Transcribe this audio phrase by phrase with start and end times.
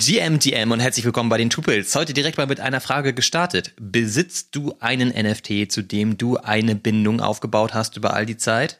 [0.00, 1.92] GM, GM und herzlich willkommen bei den Tupils.
[1.96, 3.72] Heute direkt mal mit einer Frage gestartet.
[3.80, 8.78] Besitzt du einen NFT, zu dem du eine Bindung aufgebaut hast über all die Zeit?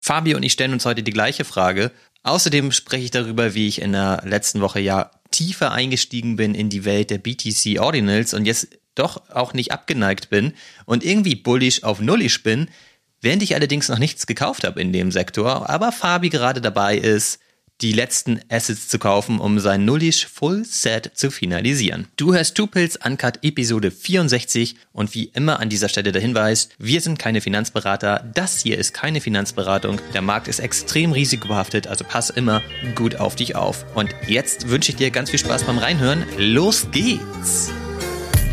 [0.00, 1.92] Fabi und ich stellen uns heute die gleiche Frage.
[2.24, 6.68] Außerdem spreche ich darüber, wie ich in der letzten Woche ja tiefer eingestiegen bin in
[6.68, 8.66] die Welt der BTC Ordinals und jetzt
[8.96, 10.54] doch auch nicht abgeneigt bin
[10.86, 12.68] und irgendwie bullish auf nullisch bin,
[13.20, 17.38] während ich allerdings noch nichts gekauft habe in dem Sektor, aber Fabi gerade dabei ist,
[17.82, 22.06] die letzten Assets zu kaufen, um sein Nullish Full Set zu finalisieren.
[22.16, 26.68] Du hörst Two Pills Uncut Episode 64 und wie immer an dieser Stelle der Hinweis,
[26.78, 32.04] wir sind keine Finanzberater, das hier ist keine Finanzberatung, der Markt ist extrem risikobehaftet, also
[32.04, 32.62] pass immer
[32.94, 33.84] gut auf dich auf.
[33.94, 36.24] Und jetzt wünsche ich dir ganz viel Spaß beim Reinhören.
[36.38, 37.72] Los geht's!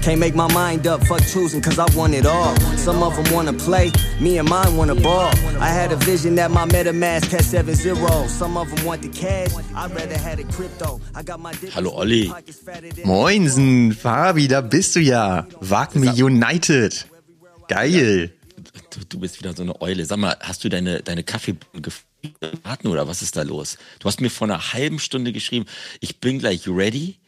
[0.09, 2.55] Can't make my mind up, fuck choosing, cause I want it all.
[2.77, 5.29] Some of them wanna play, me and mine wanna ball.
[5.59, 8.27] I had a vision that my MetaMask had 7 0.
[8.27, 10.99] Some of them want the cash, I'd rather had a crypto.
[11.13, 12.33] I got my Hallo Olli.
[13.05, 15.45] Moinsen, Fabi, da bist du ja.
[15.61, 17.05] Wag me United.
[17.67, 18.31] Geil.
[18.89, 20.05] Du, du, bist wieder so eine Eule.
[20.05, 23.77] Sag mal, hast du deine, deine Kaffee gewarten oder was ist da los?
[23.99, 25.67] Du hast mir vor einer halben Stunde geschrieben,
[25.99, 27.18] ich bin gleich ready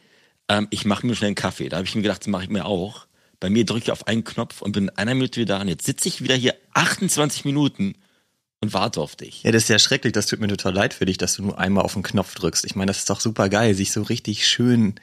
[0.52, 1.68] ähm, ich mache mir schnell einen Kaffee.
[1.68, 3.06] Da habe ich mir gedacht, das mache ich mir auch.
[3.40, 5.60] Bei mir drücke ich auf einen Knopf und bin in einer Minute wieder da.
[5.62, 7.94] Und jetzt sitze ich wieder hier 28 Minuten
[8.60, 9.42] und warte auf dich.
[9.42, 10.12] Ja, das ist ja schrecklich.
[10.12, 12.64] Das tut mir total leid für dich, dass du nur einmal auf den Knopf drückst.
[12.64, 14.94] Ich meine, das ist doch super geil, sich so richtig schön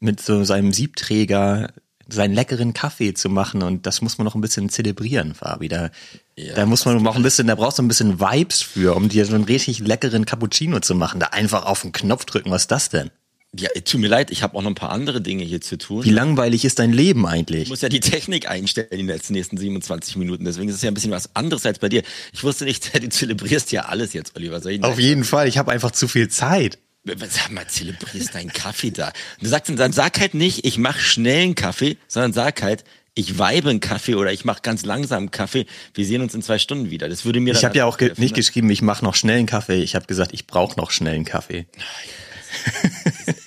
[0.00, 1.72] mit so seinem Siebträger
[2.08, 5.68] seinen leckeren Kaffee zu machen und das muss man noch ein bisschen zelebrieren, Fabi.
[5.68, 5.90] Da,
[6.36, 9.08] ja, da muss man auch ein bisschen, da brauchst du ein bisschen Vibes für, um
[9.08, 11.20] dir so einen richtig leckeren Cappuccino zu machen.
[11.20, 13.10] Da einfach auf den Knopf drücken, was ist das denn?
[13.54, 16.04] Ja, tut mir leid, ich habe auch noch ein paar andere Dinge hier zu tun.
[16.04, 17.64] Wie langweilig ist dein Leben eigentlich?
[17.64, 20.90] Ich muss ja die Technik einstellen in den nächsten 27 Minuten, deswegen ist es ja
[20.90, 22.02] ein bisschen was anderes als bei dir.
[22.32, 24.60] Ich wusste nicht, du zelebrierst ja alles jetzt, Oliver.
[24.80, 26.78] Auf jeden Fall, ich habe einfach zu viel Zeit.
[27.04, 29.12] Sag mal, zelebrierst deinen Kaffee da.
[29.40, 33.38] Du sagst dann sag halt nicht, ich mache schnell einen Kaffee, sondern sag halt, ich
[33.38, 35.66] weibe einen Kaffee oder ich mache ganz langsam einen Kaffee.
[35.92, 37.10] Wir sehen uns in zwei Stunden wieder.
[37.10, 37.52] Das würde mir.
[37.52, 38.36] Ich habe ja auch ge nicht ne?
[38.36, 39.82] geschrieben, ich mache noch schnell einen Kaffee.
[39.82, 41.66] Ich habe gesagt, ich brauche noch schnell einen Kaffee.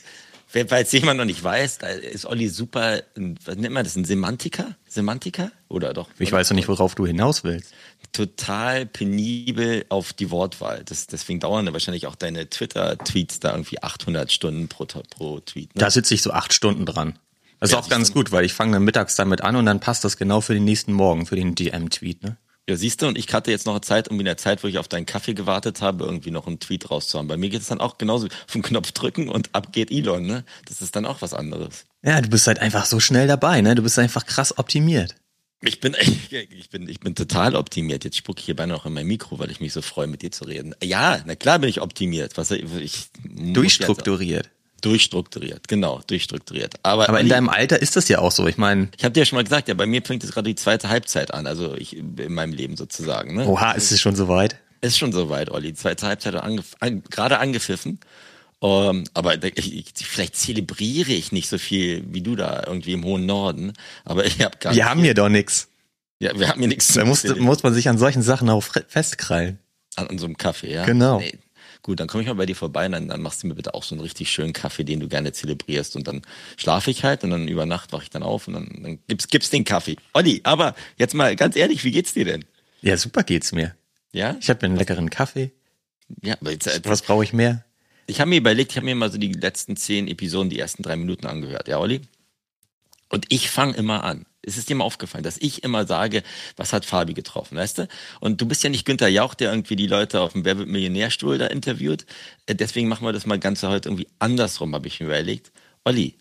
[0.67, 3.03] Falls jemand noch nicht weiß, da ist Olli super,
[3.43, 4.75] was nennt man das, ein Semantiker?
[4.87, 5.51] Semantiker?
[5.67, 6.09] Oder doch?
[6.17, 6.37] Ich oder?
[6.37, 7.73] weiß noch nicht, worauf du hinaus willst.
[8.13, 10.83] Total penibel auf die Wortwahl.
[10.85, 15.75] Das, deswegen dauern wahrscheinlich auch deine Twitter-Tweets da irgendwie 800 Stunden pro, pro Tweet.
[15.75, 15.79] Ne?
[15.79, 17.19] Da sitze ich so acht Stunden dran.
[17.59, 19.81] Das ist ja, auch ganz gut, weil ich fange dann mittags damit an und dann
[19.81, 22.23] passt das genau für den nächsten Morgen, für den DM-Tweet.
[22.23, 22.37] Ne?
[22.67, 24.67] Ja, siehst du, und ich hatte jetzt noch eine Zeit, um in der Zeit, wo
[24.67, 27.27] ich auf deinen Kaffee gewartet habe, irgendwie noch einen Tweet rauszuhauen.
[27.27, 30.43] Bei mir geht es dann auch genauso vom Knopf drücken und ab geht Elon, ne?
[30.67, 31.85] Das ist dann auch was anderes.
[32.03, 33.75] Ja, du bist halt einfach so schnell dabei, ne?
[33.75, 35.15] Du bist einfach krass optimiert.
[35.61, 35.95] Ich bin,
[36.29, 38.03] ich bin, ich bin total optimiert.
[38.03, 40.31] Jetzt spucke ich hierbei noch in mein Mikro, weil ich mich so freue, mit dir
[40.31, 40.73] zu reden.
[40.81, 42.35] Ja, na klar bin ich optimiert.
[42.37, 44.49] Was ich, Durchstrukturiert.
[44.81, 46.75] Durchstrukturiert, genau, durchstrukturiert.
[46.83, 48.45] Aber, aber in deinem Alter ist das ja auch so.
[48.47, 50.49] Ich meine, ich habe dir ja schon mal gesagt, ja, bei mir fängt jetzt gerade
[50.49, 53.35] die zweite Halbzeit an, also ich in meinem Leben sozusagen.
[53.35, 53.47] Ne?
[53.47, 54.57] Oha, ist es schon soweit?
[54.81, 55.69] Ist schon soweit, Olli.
[55.69, 57.99] Die zweite Halbzeit angef an, gerade angepfiffen.
[58.59, 62.93] Um, ähm, aber ich, ich, vielleicht zelebriere ich nicht so viel wie du da irgendwie
[62.93, 63.73] im hohen Norden.
[64.05, 65.67] Aber ich habe gar Wir haben hier doch nichts.
[66.19, 66.93] Ja, wir haben hier nichts.
[66.93, 69.59] Da muss, muss man sich an solchen Sachen auch festkrallen.
[69.95, 70.85] An, an so einem Kaffee, ja.
[70.85, 71.19] Genau.
[71.19, 71.37] Nee,
[71.85, 73.75] Gut, dann komme ich mal bei dir vorbei und dann, dann machst du mir bitte
[73.75, 75.95] auch so einen richtig schönen Kaffee, den du gerne zelebrierst.
[75.95, 76.23] Und dann
[76.57, 79.27] schlafe ich halt und dann über Nacht wache ich dann auf und dann, dann gibt's,
[79.27, 79.95] gibt's den Kaffee.
[80.11, 82.43] Olli, aber jetzt mal ganz ehrlich, wie geht's dir denn?
[82.81, 83.75] Ja, super geht's mir.
[84.13, 84.35] Ja?
[84.41, 85.51] Ich habe mir einen leckeren Kaffee.
[86.23, 87.63] Ja, aber jetzt, äh, was brauche ich mehr?
[88.07, 90.81] Ich habe mir überlegt, ich habe mir mal so die letzten zehn Episoden, die ersten
[90.81, 91.67] drei Minuten angehört.
[91.67, 92.01] Ja, Olli?
[93.09, 96.23] Und ich fange immer an es ist dir mal aufgefallen, dass ich immer sage,
[96.55, 97.87] was hat Fabi getroffen, weißt du?
[98.19, 101.37] Und du bist ja nicht Günther Jauch, der irgendwie die Leute auf dem Wer Millionärstuhl
[101.37, 102.05] da interviewt.
[102.45, 105.51] Äh, deswegen machen wir das mal ganz heute irgendwie andersrum, habe ich mir überlegt.
[105.83, 106.15] Olli,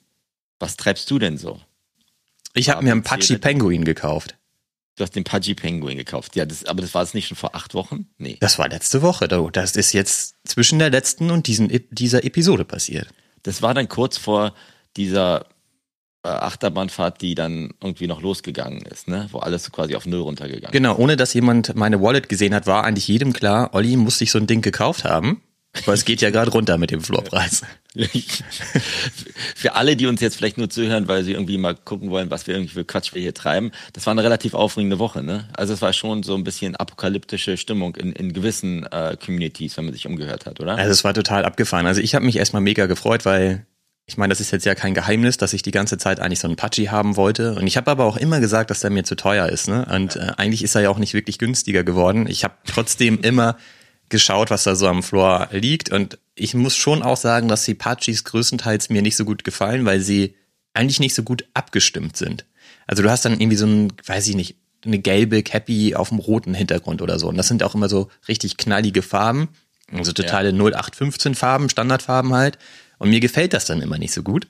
[0.58, 1.60] was treibst du denn so?
[2.54, 4.36] Ich habe mir einen Pachi Penguin gekauft.
[4.96, 6.36] Du hast den Pudgy Penguin gekauft.
[6.36, 8.06] Ja, das, aber das war es nicht schon vor acht Wochen?
[8.16, 8.36] Nee.
[8.38, 9.26] Das war letzte Woche.
[9.26, 13.08] Das ist jetzt zwischen der letzten und diesen, dieser Episode passiert.
[13.42, 14.54] Das war dann kurz vor
[14.96, 15.46] dieser
[16.28, 19.28] Achterbahnfahrt, die dann irgendwie noch losgegangen ist, ne?
[19.30, 20.96] Wo alles quasi auf Null runtergegangen genau, ist.
[20.96, 24.30] Genau, ohne dass jemand meine Wallet gesehen hat, war eigentlich jedem klar, Olli muss sich
[24.30, 25.42] so ein Ding gekauft haben.
[25.86, 27.62] Weil es geht ja gerade runter mit dem Floorpreis.
[29.56, 32.46] für alle, die uns jetzt vielleicht nur zuhören, weil sie irgendwie mal gucken wollen, was
[32.46, 35.48] wir irgendwie für Quatsch wir hier treiben, das war eine relativ aufregende Woche, ne?
[35.52, 39.86] Also es war schon so ein bisschen apokalyptische Stimmung in, in gewissen äh, Communities, wenn
[39.86, 40.76] man sich umgehört hat, oder?
[40.76, 41.86] Also es war total abgefahren.
[41.86, 43.66] Also ich habe mich erstmal mega gefreut, weil
[44.06, 46.46] ich meine, das ist jetzt ja kein Geheimnis, dass ich die ganze Zeit eigentlich so
[46.46, 47.54] einen Pachi haben wollte.
[47.54, 49.68] Und ich habe aber auch immer gesagt, dass der mir zu teuer ist.
[49.68, 49.86] Ne?
[49.90, 52.26] Und äh, eigentlich ist er ja auch nicht wirklich günstiger geworden.
[52.28, 53.56] Ich habe trotzdem immer
[54.10, 55.90] geschaut, was da so am Floor liegt.
[55.90, 59.86] Und ich muss schon auch sagen, dass die Pachis größtenteils mir nicht so gut gefallen,
[59.86, 60.34] weil sie
[60.74, 62.44] eigentlich nicht so gut abgestimmt sind.
[62.86, 66.18] Also du hast dann irgendwie so ein, weiß ich nicht, eine gelbe Cappy auf dem
[66.18, 67.28] roten Hintergrund oder so.
[67.28, 69.48] Und das sind auch immer so richtig knallige Farben.
[69.90, 70.54] Also totale ja.
[70.54, 72.58] 0815 Farben, Standardfarben halt.
[73.04, 74.46] Und mir gefällt das dann immer nicht so gut.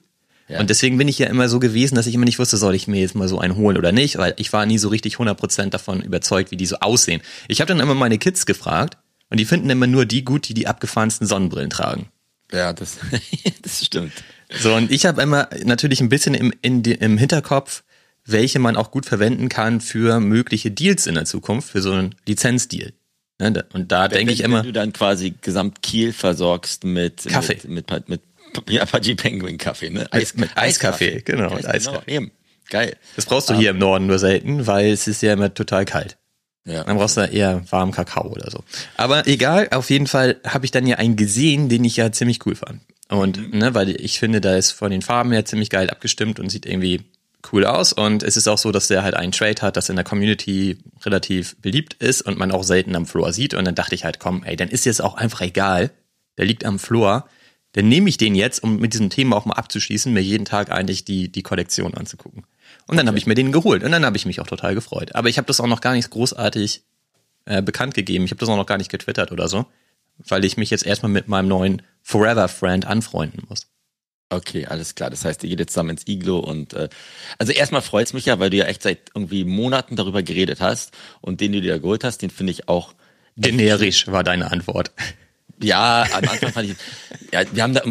[0.46, 0.60] Ja.
[0.60, 2.86] Und deswegen bin ich ja immer so gewesen, dass ich immer nicht wusste, soll ich
[2.86, 5.70] mir jetzt mal so einen holen oder nicht, weil ich war nie so richtig 100%
[5.70, 7.20] davon überzeugt, wie die so aussehen.
[7.48, 8.96] Ich habe dann immer meine Kids gefragt
[9.28, 12.10] und die finden immer nur die gut, die die abgefahrensten Sonnenbrillen tragen.
[12.52, 12.98] Ja, das,
[13.62, 14.12] das stimmt.
[14.56, 17.82] So, und ich habe immer natürlich ein bisschen im, in, im Hinterkopf,
[18.24, 22.14] welche man auch gut verwenden kann für mögliche Deals in der Zukunft, für so einen
[22.24, 22.92] Lizenzdeal.
[23.40, 24.58] Ne, und da denke ich immer.
[24.58, 27.58] Wenn du dann quasi gesamt Kiel versorgst mit Kaffee.
[27.64, 28.20] Mit, mit, mit, mit
[28.80, 30.06] Apache Penguin Kaffee, ne?
[30.10, 31.50] Eis, mit Eiskaffee, genau.
[31.52, 32.04] Eis, Eiskaffee.
[32.06, 32.30] Genau, eben.
[32.70, 32.96] Geil.
[33.16, 35.84] Das brauchst du um, hier im Norden nur selten, weil es ist ja immer total
[35.84, 36.16] kalt.
[36.66, 36.84] Ja.
[36.84, 38.64] Dann brauchst du eher warmen Kakao oder so.
[38.96, 42.44] Aber egal, auf jeden Fall habe ich dann ja einen gesehen, den ich ja ziemlich
[42.46, 42.80] cool fand.
[43.08, 43.58] Und, mhm.
[43.58, 46.64] ne, weil ich finde, da ist von den Farben her ziemlich geil abgestimmt und sieht
[46.64, 47.02] irgendwie
[47.52, 47.92] cool aus.
[47.92, 50.78] Und es ist auch so, dass der halt einen Trade hat, das in der Community
[51.04, 53.52] relativ beliebt ist und man auch selten am Floor sieht.
[53.52, 55.90] Und dann dachte ich halt, komm, ey, dann ist jetzt auch einfach egal.
[56.38, 57.28] Der liegt am Floor.
[57.75, 60.71] Dann nehme ich den jetzt, um mit diesem Thema auch mal abzuschließen, mir jeden Tag
[60.71, 62.44] eigentlich die, die Kollektion anzugucken.
[62.87, 63.09] Und dann okay.
[63.09, 65.15] habe ich mir den geholt und dann habe ich mich auch total gefreut.
[65.15, 66.82] Aber ich habe das auch noch gar nicht großartig
[67.47, 68.25] äh, bekannt gegeben.
[68.25, 69.67] Ich habe das auch noch gar nicht getwittert oder so,
[70.19, 73.67] weil ich mich jetzt erstmal mit meinem neuen Forever Friend anfreunden muss.
[74.31, 75.11] Okay, alles klar.
[75.11, 76.88] Das heißt, ihr geht jetzt zusammen ins Iglo und äh,
[77.38, 80.97] also erstmal freut's mich ja, weil du ja echt seit irgendwie Monaten darüber geredet hast
[81.21, 82.94] und den du dir geholt hast, den finde ich auch
[83.37, 84.93] generisch war deine Antwort.
[85.64, 86.76] Ja, am Anfang fand ich,
[87.32, 87.82] ja, wir haben da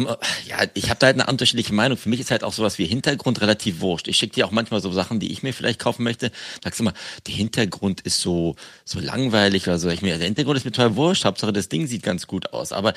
[0.46, 1.98] ja, ich habe da halt eine unterschiedliche Meinung.
[1.98, 4.06] Für mich ist halt auch sowas wie Hintergrund relativ wurscht.
[4.06, 6.30] Ich schicke dir auch manchmal so Sachen, die ich mir vielleicht kaufen möchte.
[6.62, 6.94] Sagst du mal,
[7.26, 8.54] der Hintergrund ist so,
[8.84, 9.88] so langweilig oder so.
[9.88, 11.24] Ich mir, der Hintergrund ist mir total wurscht.
[11.24, 12.72] Hauptsache das Ding sieht ganz gut aus.
[12.72, 12.94] Aber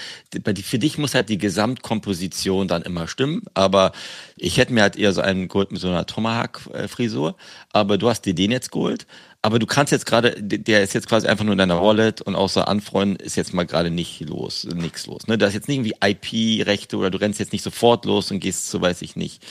[0.64, 3.44] für dich muss halt die Gesamtkomposition dann immer stimmen.
[3.56, 3.92] Aber
[4.36, 7.36] ich hätte mir halt eher so einen geholt mit so einer Tomahawk-Frisur.
[7.74, 9.08] Aber du hast dir den jetzt geholt.
[9.48, 12.36] Aber du kannst jetzt gerade, der ist jetzt quasi einfach nur in deiner Wallet und
[12.36, 15.26] außer Anfreunden ist jetzt mal gerade nicht los, nichts los.
[15.28, 15.38] Ne?
[15.38, 18.70] Da ist jetzt nicht irgendwie IP-Rechte oder du rennst jetzt nicht sofort los und gehst
[18.70, 19.42] zu, weiß ich nicht,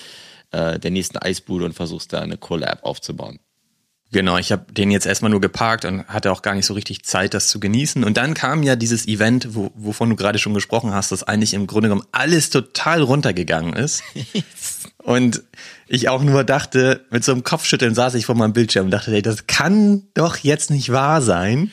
[0.51, 3.39] äh, der nächsten Eisbude und versuchst da eine Collab aufzubauen.
[4.13, 7.03] Genau, ich habe den jetzt erstmal nur geparkt und hatte auch gar nicht so richtig
[7.05, 8.05] Zeit, das zu genießen.
[8.05, 11.55] Und dann kam ja dieses Event, wo, wovon du gerade schon gesprochen hast, dass eigentlich
[11.55, 14.03] im Grunde genommen alles total runtergegangen ist.
[15.07, 15.45] und
[15.87, 19.13] ich auch nur dachte, mit so einem Kopfschütteln saß ich vor meinem Bildschirm und dachte,
[19.13, 21.71] ey, das kann doch jetzt nicht wahr sein,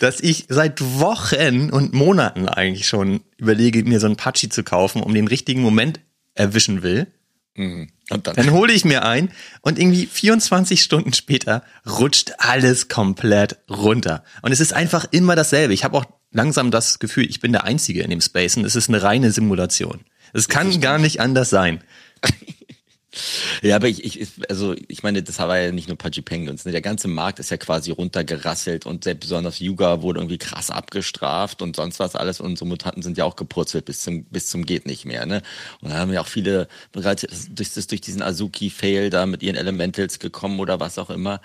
[0.00, 5.02] dass ich seit Wochen und Monaten eigentlich schon überlege, mir so einen Pachi zu kaufen,
[5.02, 6.00] um den richtigen Moment
[6.34, 7.08] erwischen will.
[7.56, 7.90] Mhm.
[8.08, 9.28] Und dann, dann hole ich mir ein
[9.60, 14.24] und irgendwie 24 Stunden später rutscht alles komplett runter.
[14.40, 15.74] Und es ist einfach immer dasselbe.
[15.74, 18.76] Ich habe auch langsam das Gefühl, ich bin der Einzige in dem Space und es
[18.76, 20.06] ist eine reine Simulation.
[20.32, 21.82] Es kann gar nicht anders sein.
[23.62, 26.64] Ja, aber ich, ich, also ich meine, das war ja nicht nur Pudgy Penguins.
[26.64, 26.72] Ne?
[26.72, 31.62] Der ganze Markt ist ja quasi runtergerasselt und selbst besonders Yuga wurde irgendwie krass abgestraft
[31.62, 32.40] und sonst was alles.
[32.40, 35.26] Und so Mutanten sind ja auch gepurzelt bis zum, bis zum geht nicht mehr.
[35.26, 35.42] Ne?
[35.80, 40.18] Und da haben ja auch viele bereits durch, durch diesen Azuki-Fail da mit ihren Elementals
[40.18, 41.40] gekommen oder was auch immer.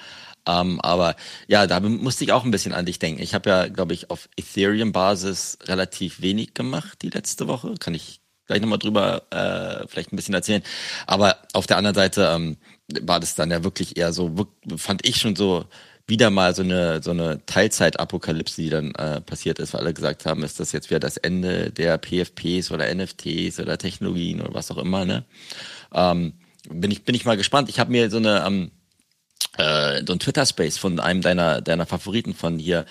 [0.48, 1.16] Ähm, aber
[1.48, 3.22] ja, da musste ich auch ein bisschen an dich denken.
[3.22, 7.76] Ich habe ja, glaube ich, auf Ethereum-Basis relativ wenig gemacht die letzte Woche.
[7.80, 8.21] Kann ich
[8.52, 10.64] gleich nochmal drüber äh, vielleicht ein bisschen erzählen.
[11.08, 12.58] Aber auf der anderen Seite ähm,
[13.02, 15.66] war das dann ja wirklich eher so, fand ich schon so
[16.08, 20.26] wieder mal so eine so eine Teilzeitapokalypse, die dann äh, passiert ist, weil alle gesagt
[20.26, 24.72] haben, ist das jetzt wieder das Ende der PFPs oder NFTs oder Technologien oder was
[24.72, 25.06] auch immer.
[25.06, 25.24] Ne?
[25.94, 26.34] Ähm,
[26.70, 27.70] bin ich bin ich mal gespannt.
[27.70, 28.72] Ich habe mir so eine ähm,
[29.58, 32.86] äh, so ein Twitter Space von einem deiner deiner Favoriten von hier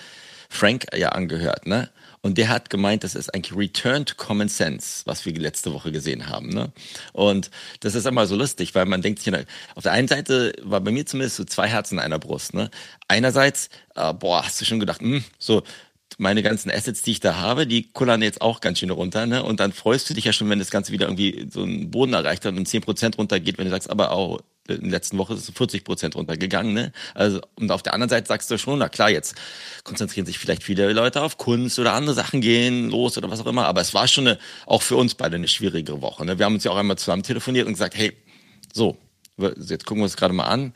[0.49, 1.89] Frank ja angehört, ne?
[2.23, 6.27] Und der hat gemeint, das ist eigentlich Returned Common Sense, was wir letzte Woche gesehen
[6.27, 6.49] haben.
[6.49, 6.71] Ne?
[7.13, 7.49] Und
[7.79, 9.33] das ist immer so lustig, weil man denkt sich,
[9.75, 12.53] auf der einen Seite war bei mir zumindest so zwei Herzen in einer Brust.
[12.53, 12.69] Ne?
[13.07, 15.63] Einerseits, äh, boah, hast du schon gedacht, mh, hm, so
[16.19, 19.43] meine ganzen Assets, die ich da habe, die kullern jetzt auch ganz schön runter, ne?
[19.43, 22.13] Und dann freust du dich ja schon, wenn das Ganze wieder irgendwie so einen Boden
[22.13, 25.49] erreicht hat und 10% runtergeht, wenn du sagst, aber auch in der letzten Woche ist
[25.49, 26.73] es 40 Prozent runtergegangen.
[26.73, 26.91] Ne?
[27.13, 29.35] Also, und auf der anderen Seite sagst du schon, na klar, jetzt
[29.83, 33.47] konzentrieren sich vielleicht viele Leute auf Kunst oder andere Sachen gehen los oder was auch
[33.47, 33.65] immer.
[33.65, 36.25] Aber es war schon eine, auch für uns beide eine schwierige Woche.
[36.25, 36.37] Ne?
[36.37, 38.15] Wir haben uns ja auch einmal zusammen telefoniert und gesagt, hey,
[38.73, 38.97] so,
[39.37, 40.73] jetzt gucken wir uns gerade mal an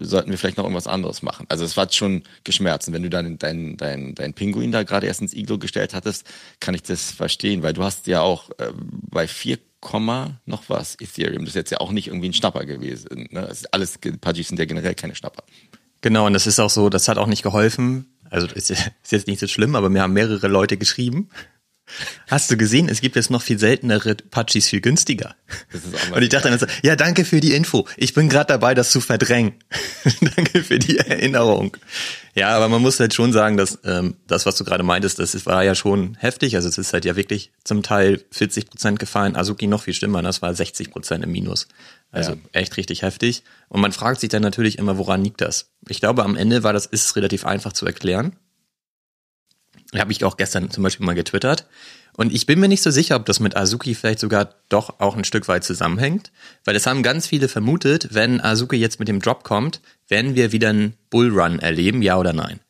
[0.00, 1.46] sollten wir vielleicht noch irgendwas anderes machen.
[1.48, 2.88] Also es war schon geschmerzt.
[2.88, 6.26] Und wenn du dann dein, dein, dein Pinguin da gerade erst ins Iglo gestellt hattest,
[6.60, 9.58] kann ich das verstehen, weil du hast ja auch äh, bei vier
[10.46, 11.44] noch was Ethereum.
[11.44, 13.28] Das ist jetzt ja auch nicht irgendwie ein Schnapper gewesen.
[13.30, 13.42] Ne?
[13.42, 15.44] Das ist alles, Pudgies sind ja generell keine Schnapper.
[16.00, 19.26] Genau, und das ist auch so, das hat auch nicht geholfen, Also ist, ist jetzt
[19.28, 21.28] nicht so schlimm, aber mir haben mehrere Leute geschrieben.
[22.26, 25.36] Hast du gesehen, es gibt jetzt noch viel seltenere Pachis viel günstiger.
[26.12, 27.86] Und ich dachte dann so, ja, danke für die Info.
[27.96, 29.54] Ich bin gerade dabei, das zu verdrängen.
[30.36, 31.76] danke für die Erinnerung.
[32.34, 35.46] Ja, aber man muss halt schon sagen, dass ähm, das, was du gerade meintest, das
[35.46, 36.56] war ja schon heftig.
[36.56, 39.36] Also es ist halt ja wirklich zum Teil 40 Prozent gefallen.
[39.36, 41.68] Azuki noch viel schlimmer, das war 60 Prozent im Minus.
[42.10, 42.38] Also ja.
[42.52, 43.42] echt richtig heftig.
[43.68, 45.70] Und man fragt sich dann natürlich immer, woran liegt das?
[45.88, 48.36] Ich glaube, am Ende war das, ist es relativ einfach zu erklären.
[49.94, 51.66] Habe ich auch gestern zum Beispiel mal getwittert.
[52.16, 55.16] Und ich bin mir nicht so sicher, ob das mit Azuki vielleicht sogar doch auch
[55.16, 56.32] ein Stück weit zusammenhängt,
[56.64, 60.50] weil es haben ganz viele vermutet, wenn Azuki jetzt mit dem Drop kommt, werden wir
[60.50, 62.60] wieder einen Bullrun erleben, ja oder nein.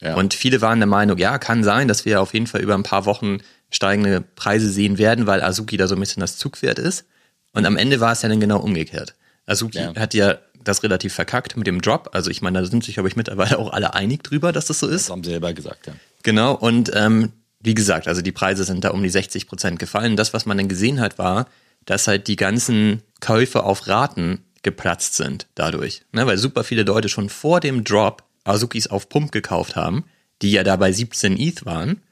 [0.00, 0.14] Ja.
[0.16, 2.82] Und viele waren der Meinung, ja, kann sein, dass wir auf jeden Fall über ein
[2.82, 3.38] paar Wochen
[3.70, 7.06] steigende Preise sehen werden, weil Azuki da so ein bisschen das Zugpferd ist.
[7.52, 9.14] Und am Ende war es ja dann genau umgekehrt.
[9.46, 9.94] Azuki ja.
[9.94, 10.38] hat ja
[10.68, 12.10] das relativ verkackt mit dem Drop.
[12.12, 14.80] Also ich meine, da sind sich, glaube ich, mittlerweile auch alle einig drüber, dass das
[14.80, 15.04] so ist.
[15.04, 15.94] Das haben sie selber gesagt, ja.
[16.22, 20.16] Genau, und ähm, wie gesagt, also die Preise sind da um die 60 Prozent gefallen.
[20.16, 21.46] Das, was man dann gesehen hat, war,
[21.84, 26.02] dass halt die ganzen Käufe auf Raten geplatzt sind dadurch.
[26.12, 26.26] Ne?
[26.26, 30.04] Weil super viele Leute schon vor dem Drop Azukis auf Pump gekauft haben,
[30.42, 32.02] die ja da bei 17 ETH waren,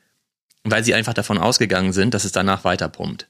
[0.63, 3.29] weil sie einfach davon ausgegangen sind, dass es danach weiter pumpt.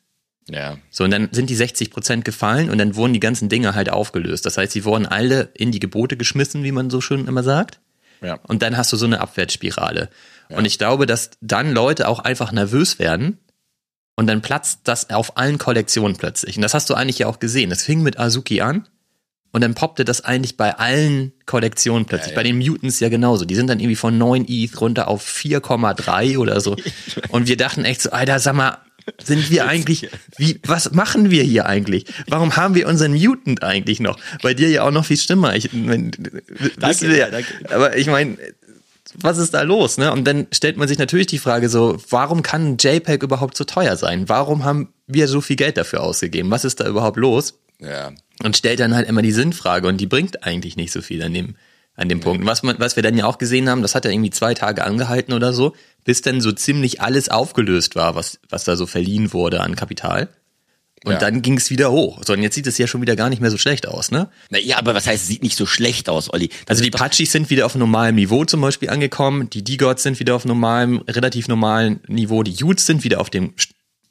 [0.50, 0.78] Ja.
[0.90, 3.90] So, und dann sind die 60 Prozent gefallen und dann wurden die ganzen Dinge halt
[3.90, 4.44] aufgelöst.
[4.44, 7.80] Das heißt, sie wurden alle in die Gebote geschmissen, wie man so schön immer sagt.
[8.20, 8.38] Ja.
[8.46, 10.10] Und dann hast du so eine Abwärtsspirale.
[10.50, 10.56] Ja.
[10.56, 13.38] Und ich glaube, dass dann Leute auch einfach nervös werden
[14.16, 16.56] und dann platzt das auf allen Kollektionen plötzlich.
[16.56, 17.70] Und das hast du eigentlich ja auch gesehen.
[17.70, 18.86] Das fing mit Azuki an
[19.52, 22.32] und dann poppte das eigentlich bei allen Kollektionen plötzlich.
[22.32, 22.36] Ja, ja.
[22.36, 23.44] Bei den Mutants ja genauso.
[23.44, 26.76] Die sind dann irgendwie von 9 ETH runter auf 4,3 oder so.
[27.28, 28.78] Und wir dachten echt so, Alter, sag mal,
[29.23, 32.06] sind wir eigentlich, wie, was machen wir hier eigentlich?
[32.28, 34.18] Warum haben wir unseren Mutant eigentlich noch?
[34.42, 35.54] Bei dir ja auch noch viel schlimmer.
[35.54, 36.11] Ich, mein,
[36.78, 37.52] danke, wir, ja, danke.
[37.70, 38.37] Aber ich meine,
[39.16, 39.99] was ist da los?
[39.99, 40.12] Ne?
[40.12, 43.64] Und dann stellt man sich natürlich die Frage so, warum kann ein JPEG überhaupt so
[43.64, 44.28] teuer sein?
[44.28, 46.50] Warum haben wir so viel Geld dafür ausgegeben?
[46.50, 47.58] Was ist da überhaupt los?
[47.78, 48.12] Ja.
[48.42, 51.34] Und stellt dann halt immer die Sinnfrage und die bringt eigentlich nicht so viel an
[51.34, 51.56] dem,
[51.96, 52.24] an dem ja.
[52.24, 52.46] Punkt.
[52.46, 54.84] Was, man, was wir dann ja auch gesehen haben, das hat ja irgendwie zwei Tage
[54.84, 55.74] angehalten oder so,
[56.04, 60.28] bis dann so ziemlich alles aufgelöst war, was, was da so verliehen wurde an Kapital.
[61.04, 61.18] Und ja.
[61.18, 62.22] dann ging es wieder hoch.
[62.24, 64.30] So, und jetzt sieht es ja schon wieder gar nicht mehr so schlecht aus, ne?
[64.48, 66.48] Na ja, aber was heißt, es sieht nicht so schlecht aus, Olli?
[66.48, 70.18] Das also die Pachis sind wieder auf normalem Niveau zum Beispiel angekommen, die D-Gods sind
[70.18, 73.52] wieder auf normalem, relativ normalen Niveau, die Utes sind wieder auf dem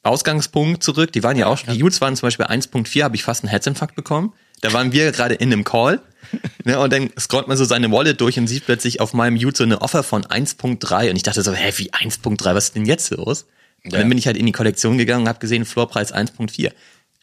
[0.04, 1.12] Ausgangspunkt zurück.
[1.14, 3.96] Die waren ja, auch, die Utes waren zum Beispiel 1.4, habe ich fast einen Herzinfarkt
[3.96, 4.34] bekommen.
[4.62, 6.00] Da waren wir gerade in einem Call.
[6.66, 9.58] Ne, und dann scrollt man so seine Wallet durch und sieht plötzlich auf meinem Ute
[9.58, 11.10] so eine Offer von 1.3.
[11.10, 13.48] Und ich dachte so, hä, wie 1.3, was ist denn jetzt los?
[13.84, 14.00] Und ja.
[14.00, 16.72] dann bin ich halt in die Kollektion gegangen und habe gesehen, Floorpreis 1.4.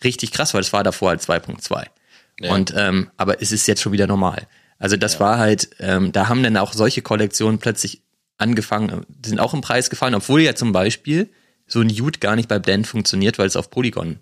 [0.04, 1.86] Richtig krass, weil es war davor halt 2.2.
[2.40, 2.52] Ja.
[2.52, 4.46] Und ähm, aber es ist jetzt schon wieder normal.
[4.78, 5.20] Also das ja.
[5.20, 8.02] war halt, ähm, da haben dann auch solche Kollektionen plötzlich
[8.38, 11.30] angefangen, sind auch im Preis gefallen, obwohl ja zum Beispiel
[11.66, 14.18] so ein Ute gar nicht bei Blend funktioniert, weil es auf Polygon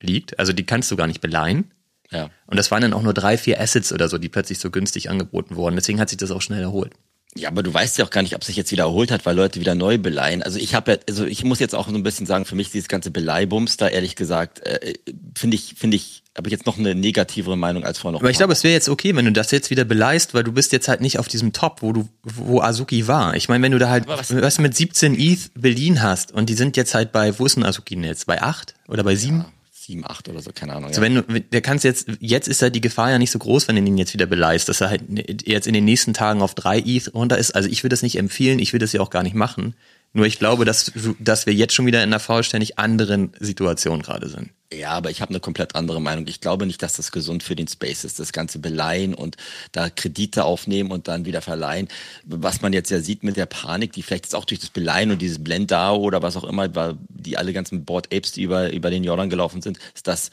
[0.00, 0.38] liegt.
[0.38, 1.72] Also die kannst du gar nicht beleihen.
[2.14, 2.30] Ja.
[2.46, 5.10] Und das waren dann auch nur drei, vier Assets oder so, die plötzlich so günstig
[5.10, 5.74] angeboten wurden.
[5.74, 6.92] Deswegen hat sich das auch schnell erholt.
[7.36, 9.34] Ja, aber du weißt ja auch gar nicht, ob sich jetzt wieder erholt hat, weil
[9.34, 10.44] Leute wieder neu beleihen.
[10.44, 12.70] Also ich habe ja, also ich muss jetzt auch so ein bisschen sagen, für mich
[12.70, 14.94] dieses ganze Beleihbums da ehrlich gesagt, äh,
[15.34, 18.20] finde ich, finde ich, habe ich jetzt noch eine negativere Meinung als vorher noch.
[18.20, 20.52] Aber ich glaube, es wäre jetzt okay, wenn du das jetzt wieder beleihst, weil du
[20.52, 23.34] bist jetzt halt nicht auf diesem Top, wo du, wo Azuki war.
[23.34, 26.54] Ich meine, wenn du da halt was, was mit 17 ETH Berlin hast und die
[26.54, 28.26] sind jetzt halt bei, wo ist denn Azuki jetzt?
[28.26, 29.38] Bei 8 oder bei 7?
[29.38, 29.53] Ja
[29.84, 30.88] sieben, acht oder so, keine Ahnung.
[30.88, 31.06] Also ja.
[31.06, 33.76] wenn du, der kannst jetzt, jetzt ist halt die Gefahr ja nicht so groß, wenn
[33.76, 35.02] du ihn jetzt wieder beleist, dass er halt
[35.46, 37.54] jetzt in den nächsten Tagen auf drei ETH runter ist.
[37.54, 39.74] Also ich würde das nicht empfehlen, ich würde das ja auch gar nicht machen.
[40.12, 44.28] Nur ich glaube, dass, dass wir jetzt schon wieder in einer vollständig anderen Situation gerade
[44.28, 44.50] sind.
[44.74, 46.26] Ja, aber ich habe eine komplett andere Meinung.
[46.26, 49.36] Ich glaube nicht, dass das gesund für den Space ist, das ganze beleihen und
[49.72, 51.88] da Kredite aufnehmen und dann wieder verleihen.
[52.24, 55.10] Was man jetzt ja sieht mit der Panik, die vielleicht jetzt auch durch das Beleihen
[55.10, 56.68] und dieses Blendao oder was auch immer,
[57.08, 60.30] die alle ganzen Board Apes, die über, über den Jordan gelaufen sind, ist das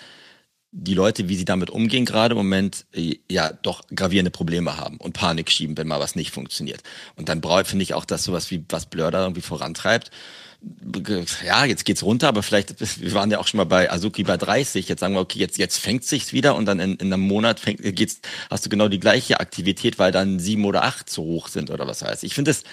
[0.72, 4.98] die Leute, wie sie damit umgehen, gerade im Moment, äh, ja, doch gravierende Probleme haben
[4.98, 6.82] und Panik schieben, wenn mal was nicht funktioniert.
[7.16, 10.12] Und dann brauche finde ich auch, dass sowas wie was Blur da irgendwie vorantreibt.
[11.44, 14.38] Ja, jetzt geht's runter, aber vielleicht, wir waren ja auch schon mal bei Azuki bei
[14.38, 17.24] 30, jetzt sagen wir, okay, jetzt, jetzt fängt sich's wieder und dann in, in einem
[17.24, 21.24] Monat fängt, geht's, hast du genau die gleiche Aktivität, weil dann sieben oder acht zu
[21.24, 22.24] hoch sind oder was heißt.
[22.24, 22.64] Ich finde das,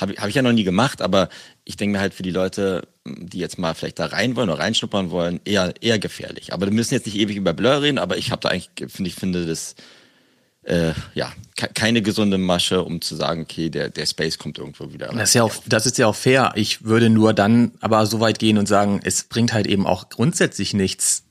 [0.00, 1.28] habe hab ich ja noch nie gemacht, aber
[1.64, 4.60] ich denke mir halt für die Leute, die jetzt mal vielleicht da rein wollen oder
[4.60, 6.52] reinschnuppern wollen, eher, eher gefährlich.
[6.52, 9.08] Aber wir müssen jetzt nicht ewig über Blur reden, aber ich habe da eigentlich, finde
[9.08, 9.74] ich, finde das,
[10.64, 15.08] äh, ja, keine gesunde Masche, um zu sagen, okay, der, der Space kommt irgendwo wieder.
[15.08, 16.52] Das ist ja auch, das ist ja auch fair.
[16.56, 20.08] Ich würde nur dann aber so weit gehen und sagen, es bringt halt eben auch
[20.08, 21.24] grundsätzlich nichts,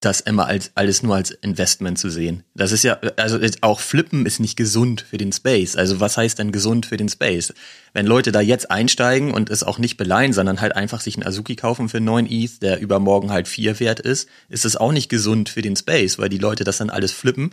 [0.00, 2.44] das immer als alles nur als Investment zu sehen.
[2.54, 5.76] Das ist ja, also auch Flippen ist nicht gesund für den Space.
[5.76, 7.54] Also was heißt denn gesund für den Space?
[7.94, 11.26] Wenn Leute da jetzt einsteigen und es auch nicht beleihen, sondern halt einfach sich einen
[11.26, 15.08] Azuki kaufen für 9 ETH, der übermorgen halt 4 wert ist, ist es auch nicht
[15.08, 17.50] gesund für den Space, weil die Leute das dann alles flippen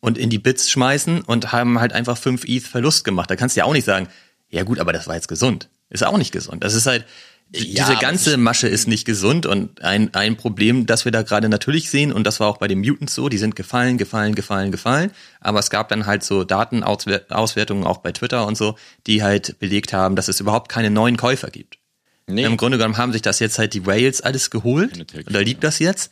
[0.00, 3.30] und in die Bits schmeißen und haben halt einfach 5 ETH Verlust gemacht.
[3.30, 4.08] Da kannst du ja auch nicht sagen,
[4.50, 5.68] ja gut, aber das war jetzt gesund.
[5.90, 6.64] Ist auch nicht gesund.
[6.64, 7.04] Das ist halt,
[7.52, 11.48] ja, diese ganze Masche ist nicht gesund und ein, ein Problem, das wir da gerade
[11.48, 14.72] natürlich sehen, und das war auch bei den Mutants so, die sind gefallen, gefallen, gefallen,
[14.72, 19.58] gefallen, aber es gab dann halt so Datenauswertungen auch bei Twitter und so, die halt
[19.60, 21.78] belegt haben, dass es überhaupt keine neuen Käufer gibt.
[22.26, 22.44] Nee.
[22.44, 25.62] Im Grunde genommen haben sich das jetzt halt die Whales alles geholt und da liegt
[25.62, 26.10] das jetzt.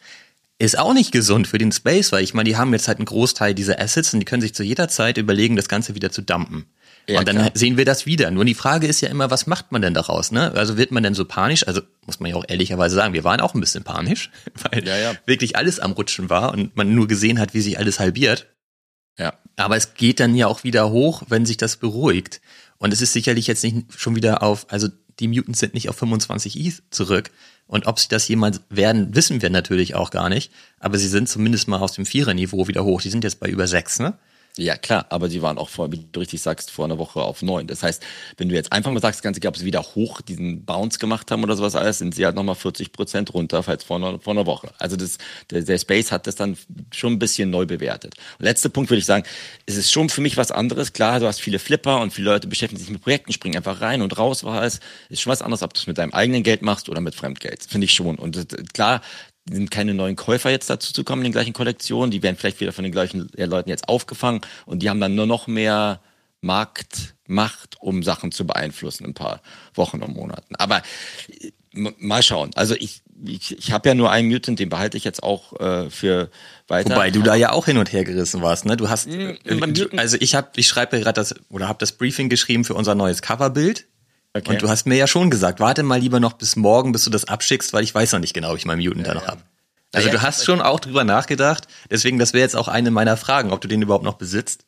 [0.62, 3.06] Ist auch nicht gesund für den Space, weil ich meine, die haben jetzt halt einen
[3.06, 6.22] Großteil dieser Assets und die können sich zu jeder Zeit überlegen, das Ganze wieder zu
[6.22, 6.66] dumpen.
[7.08, 7.50] Ja, und dann klar.
[7.54, 8.30] sehen wir das wieder.
[8.30, 10.30] Nur die Frage ist ja immer, was macht man denn daraus?
[10.30, 10.52] Ne?
[10.52, 11.66] Also wird man denn so panisch?
[11.66, 14.30] Also muss man ja auch ehrlicherweise sagen, wir waren auch ein bisschen panisch,
[14.70, 15.14] weil ja, ja.
[15.26, 18.46] wirklich alles am Rutschen war und man nur gesehen hat, wie sich alles halbiert.
[19.18, 19.34] Ja.
[19.56, 22.40] Aber es geht dann ja auch wieder hoch, wenn sich das beruhigt.
[22.78, 24.86] Und es ist sicherlich jetzt nicht schon wieder auf, also
[25.18, 27.32] die Mutants sind nicht auf 25 ETH zurück.
[27.72, 30.52] Und ob sie das jemals werden, wissen wir natürlich auch gar nicht.
[30.78, 33.00] Aber sie sind zumindest mal aus dem Vierer-Niveau wieder hoch.
[33.00, 34.12] Die sind jetzt bei über sechs, ne?
[34.58, 37.40] Ja, klar, aber sie waren auch vor, wie du richtig sagst, vor einer Woche auf
[37.40, 37.66] neun.
[37.66, 38.02] Das heißt,
[38.36, 41.30] wenn du jetzt einfach mal sagst, ganz egal, ob sie wieder hoch diesen Bounce gemacht
[41.30, 44.34] haben oder sowas alles, sind sie halt nochmal 40 Prozent runter, falls vor einer, vor
[44.34, 44.74] einer Woche.
[44.78, 45.16] Also das,
[45.50, 46.58] der, der Space hat das dann
[46.92, 48.14] schon ein bisschen neu bewertet.
[48.38, 49.24] Und letzter Punkt würde ich sagen,
[49.64, 50.92] es ist schon für mich was anderes.
[50.92, 54.02] Klar, du hast viele Flipper und viele Leute beschäftigen sich mit Projekten, springen einfach rein
[54.02, 54.80] und raus war es.
[55.08, 57.62] Ist schon was anderes, ob du es mit deinem eigenen Geld machst oder mit Fremdgeld.
[57.62, 58.16] Finde ich schon.
[58.16, 58.44] Und äh,
[58.74, 59.00] klar,
[59.50, 62.10] sind keine neuen Käufer jetzt dazu zu kommen in den gleichen Kollektionen.
[62.10, 65.26] Die werden vielleicht wieder von den gleichen Leuten jetzt aufgefangen und die haben dann nur
[65.26, 66.00] noch mehr
[66.40, 69.42] Marktmacht, um Sachen zu beeinflussen in ein paar
[69.74, 70.54] Wochen und Monaten.
[70.56, 70.82] Aber
[71.72, 72.50] mal schauen.
[72.54, 75.90] Also ich, ich, ich habe ja nur einen Mutant, den behalte ich jetzt auch äh,
[75.90, 76.30] für
[76.68, 76.90] weiter.
[76.90, 78.76] Wobei du da ja auch hin und her gerissen warst, ne?
[78.76, 79.38] Du hast, mhm,
[79.96, 83.22] also ich habe, ich schreibe gerade das oder habe das Briefing geschrieben für unser neues
[83.22, 83.86] Coverbild.
[84.34, 84.50] Okay.
[84.50, 87.10] Und du hast mir ja schon gesagt, warte mal lieber noch bis morgen, bis du
[87.10, 89.26] das abschickst, weil ich weiß noch nicht genau, ob ich meinen Mutant ja, da noch
[89.26, 89.28] ja.
[89.32, 89.42] habe.
[89.92, 91.68] Also ja, du hast schon auch drüber nachgedacht.
[91.90, 94.64] Deswegen, das wäre jetzt auch eine meiner Fragen, ob du den überhaupt noch besitzt.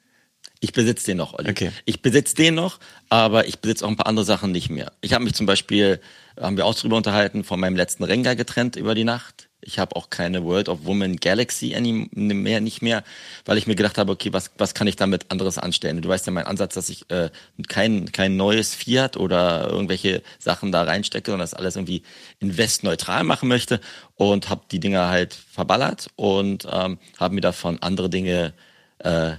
[0.60, 1.50] Ich besitze den noch, Olli.
[1.50, 1.72] Okay.
[1.86, 4.92] Ich besitze den noch, aber ich besitze auch ein paar andere Sachen nicht mehr.
[5.00, 6.00] Ich habe mich zum Beispiel,
[6.38, 9.43] haben wir auch drüber unterhalten, von meinem letzten Rengar getrennt über die Nacht.
[9.64, 11.74] Ich habe auch keine World of Woman Galaxy
[12.14, 13.04] mehr, nicht mehr,
[13.44, 16.02] weil ich mir gedacht habe, okay, was, was kann ich damit anderes anstellen?
[16.02, 17.30] Du weißt ja mein Ansatz, dass ich äh,
[17.68, 22.02] kein, kein neues Fiat oder irgendwelche Sachen da reinstecke, sondern das alles irgendwie
[22.40, 23.80] investneutral machen möchte
[24.14, 28.54] und habe die Dinger halt verballert und ähm, habe mir davon andere Dinge
[28.98, 29.32] äh,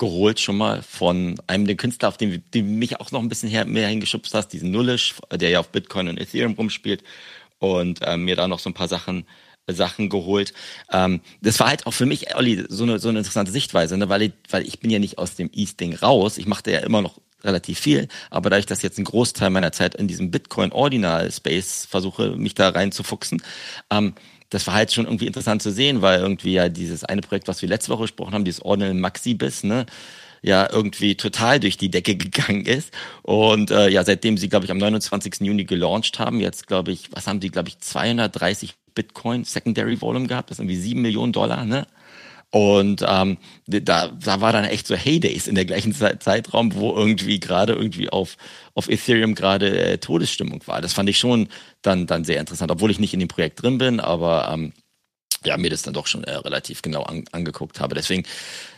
[0.00, 3.50] geholt schon mal von einem der Künstler, auf den, den mich auch noch ein bisschen
[3.50, 7.04] her, mehr hingeschubst hast, diesen Nullish, der ja auf Bitcoin und Ethereum rumspielt
[7.58, 9.26] und äh, mir da noch so ein paar Sachen
[9.74, 10.52] Sachen geholt.
[10.92, 14.08] Ähm, das war halt auch für mich, Olli, so eine, so eine interessante Sichtweise, ne?
[14.08, 16.38] weil, ich, weil ich bin ja nicht aus dem East-Ding raus.
[16.38, 19.72] Ich machte ja immer noch relativ viel, aber da ich das jetzt einen Großteil meiner
[19.72, 23.42] Zeit in diesem Bitcoin-Ordinal-Space versuche, mich da reinzufuchsen,
[23.90, 24.14] ähm,
[24.50, 27.62] das war halt schon irgendwie interessant zu sehen, weil irgendwie ja dieses eine Projekt, was
[27.62, 29.86] wir letzte Woche gesprochen haben, dieses Ordinal Maxi-Bis, ne,
[30.42, 32.92] ja irgendwie total durch die Decke gegangen ist.
[33.22, 35.40] Und äh, ja, seitdem sie, glaube ich, am 29.
[35.40, 40.26] Juni gelauncht haben, jetzt glaube ich, was haben die, glaube ich, 230 Bitcoin Secondary Volume
[40.26, 41.86] gehabt, das ist irgendwie sieben Millionen Dollar, ne?
[42.52, 47.38] Und ähm, da, da war dann echt so Heydays in der gleichen Zeitraum, wo irgendwie
[47.38, 48.36] gerade irgendwie auf,
[48.74, 50.80] auf Ethereum gerade äh, Todesstimmung war.
[50.80, 51.48] Das fand ich schon
[51.82, 54.72] dann, dann sehr interessant, obwohl ich nicht in dem Projekt drin bin, aber ähm,
[55.44, 57.94] ja, mir das dann doch schon äh, relativ genau an, angeguckt habe.
[57.94, 58.24] Deswegen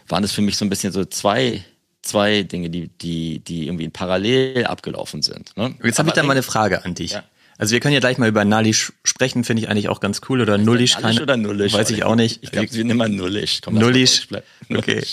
[0.07, 1.65] waren das für mich so ein bisschen so zwei,
[2.03, 5.57] zwei Dinge, die, die, die irgendwie parallel abgelaufen sind.
[5.57, 5.75] Ne?
[5.83, 7.13] Jetzt habe ich da mal eine Frage an dich.
[7.13, 7.25] Ja.
[7.63, 10.41] Also wir können ja gleich mal über Nullish sprechen, finde ich eigentlich auch ganz cool.
[10.41, 10.99] Oder Nullish.
[10.99, 11.73] Nullish oder Nullish?
[11.73, 12.43] Weiß ich auch nicht.
[12.43, 13.61] Ich glaube, wir nehmen mal Nullish.
[13.63, 14.27] Komm, Nullish.
[14.69, 15.05] Okay.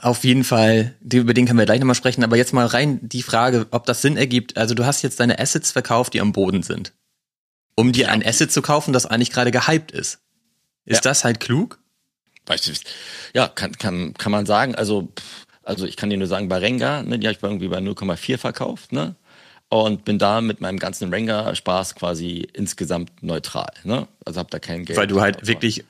[0.00, 2.24] Auf jeden Fall, über den können wir gleich nochmal sprechen.
[2.24, 4.56] Aber jetzt mal rein die Frage, ob das Sinn ergibt.
[4.56, 6.92] Also du hast jetzt deine Assets verkauft, die am Boden sind.
[7.76, 8.08] Um dir ja.
[8.08, 10.18] ein Asset zu kaufen, das eigentlich gerade gehypt ist.
[10.86, 11.00] Ist ja.
[11.00, 11.78] das halt klug?
[12.46, 12.72] Weißt du,
[13.34, 14.74] ja, kann, kann, kann man sagen.
[14.74, 15.12] Also,
[15.62, 18.36] also ich kann dir nur sagen, bei Renga, ne, die habe ich irgendwie bei 0,4
[18.36, 19.14] verkauft, ne?
[19.68, 23.72] Und bin da mit meinem ganzen Ranger-Spaß quasi insgesamt neutral.
[23.84, 24.06] Ne?
[24.24, 24.98] Also hab da kein Geld.
[24.98, 25.84] Weil du halt wirklich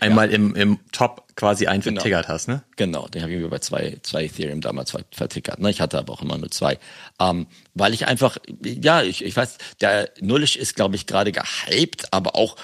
[0.00, 0.36] einmal ja.
[0.36, 2.00] im, im Top quasi einen genau.
[2.00, 2.62] vertickert hast, ne?
[2.76, 5.58] Genau, den habe ich bei zwei, zwei Ethereum damals vertickert.
[5.60, 5.70] Ne?
[5.70, 6.78] Ich hatte aber auch immer nur zwei.
[7.20, 12.12] Ähm, weil ich einfach, ja, ich, ich weiß, der Nullish ist, glaube ich, gerade gehypt,
[12.12, 12.56] aber auch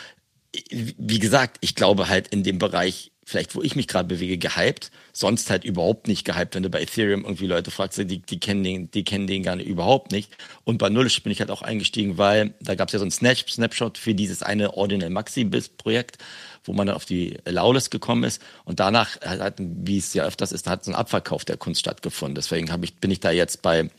[0.71, 4.93] wie gesagt, ich glaube halt in dem Bereich vielleicht wo ich mich gerade bewege, gehypt.
[5.13, 8.63] Sonst halt überhaupt nicht gehypt, wenn du bei Ethereum irgendwie Leute fragst, die, die kennen
[8.63, 10.31] den, die kennen den gar nicht, überhaupt nicht.
[10.63, 13.11] Und bei Nullish bin ich halt auch eingestiegen, weil da gab es ja so ein
[13.11, 16.19] Snap Snapshot für dieses eine Ordinal Maxi-Projekt,
[16.63, 18.41] wo man dann auf die Lawless gekommen ist.
[18.65, 22.37] Und danach, hat, wie es ja öfters ist, hat so ein Abverkauf der Kunst stattgefunden.
[22.37, 23.91] Deswegen ich, bin ich da jetzt bei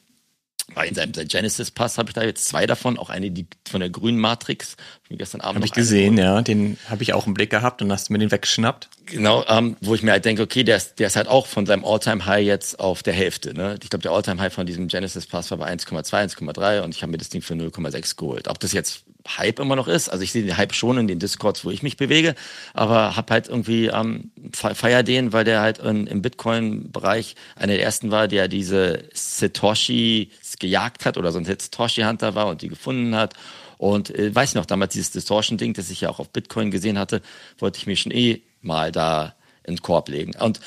[0.73, 3.89] bei seinem Genesis Pass habe ich da jetzt zwei davon, auch eine die von der
[3.89, 4.75] grünen Matrix.
[5.03, 7.81] Hab ich gestern Abend habe ich gesehen, ja, den habe ich auch im Blick gehabt
[7.81, 8.89] und hast mir den weggeschnappt.
[9.05, 11.67] Genau, ähm, wo ich mir halt denke, okay, der ist, der ist halt auch von
[11.67, 13.53] seinem Alltime High jetzt auf der Hälfte.
[13.53, 13.77] Ne?
[13.83, 17.03] Ich glaube, der Alltime High von diesem Genesis Pass war bei 1,2, 1,3 und ich
[17.03, 18.47] habe mir das Ding für 0,6 geholt.
[18.47, 20.09] Ob das jetzt Hype immer noch ist.
[20.09, 22.35] Also ich sehe den Hype schon in den Discords, wo ich mich bewege,
[22.73, 27.83] aber hab halt irgendwie ähm, feier den, weil der halt in, im Bitcoin-Bereich einer der
[27.83, 33.15] ersten war, der diese Satoshi gejagt hat oder so ein Satoshi-Hunter war und die gefunden
[33.15, 33.33] hat.
[33.77, 37.21] Und äh, weiß noch, damals dieses Distortion-Ding, das ich ja auch auf Bitcoin gesehen hatte,
[37.57, 40.33] wollte ich mir schon eh mal da in den Korb legen.
[40.39, 40.59] Und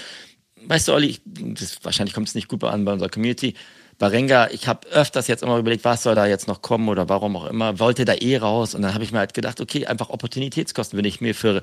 [0.66, 3.54] weißt du, Olli, ich, das, wahrscheinlich kommt es nicht gut an bei unserer Community,
[3.98, 7.36] Barenga, ich habe öfters jetzt immer überlegt, was soll da jetzt noch kommen oder warum
[7.36, 10.10] auch immer, wollte da eh raus und dann habe ich mir halt gedacht, okay, einfach
[10.10, 11.62] Opportunitätskosten, wenn ich mir für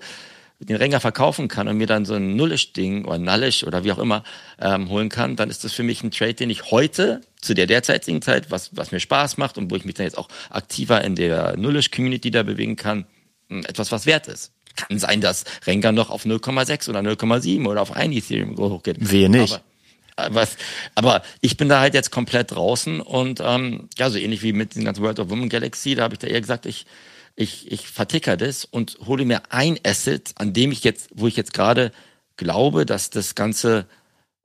[0.59, 3.97] den Renger verkaufen kann und mir dann so ein Nullisch-Ding oder Nullisch oder wie auch
[3.97, 4.23] immer
[4.59, 7.67] ähm, holen kann, dann ist das für mich ein Trade, den ich heute zu der
[7.67, 11.03] derzeitigen Zeit, was, was mir Spaß macht und wo ich mich dann jetzt auch aktiver
[11.03, 13.05] in der Nullisch-Community da bewegen kann,
[13.49, 14.51] hm, etwas, was wert ist.
[14.75, 18.97] Kann sein, dass Renga noch auf 0,6 oder 0,7 oder auf ein Ethereum hochgeht.
[18.99, 19.53] Wehe nicht.
[19.53, 19.63] Aber
[20.17, 20.58] was,
[20.95, 24.75] aber ich bin da halt jetzt komplett draußen und ähm, ja, so ähnlich wie mit
[24.75, 26.86] den ganzen World of Women Galaxy, da habe ich da eher gesagt, ich,
[27.36, 31.36] ich, ich verticker das und hole mir ein Asset, an dem ich jetzt, wo ich
[31.36, 31.91] jetzt gerade
[32.38, 33.88] glaube, dass das Ganze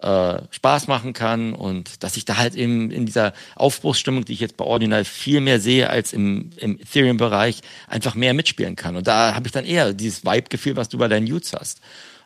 [0.00, 4.40] äh, Spaß machen kann und dass ich da halt eben in dieser Aufbruchsstimmung, die ich
[4.40, 8.96] jetzt bei Ordinal viel mehr sehe als im, im Ethereum-Bereich, einfach mehr mitspielen kann.
[8.96, 11.80] Und da habe ich dann eher dieses Vibe-Gefühl, was du bei deinen Utes hast.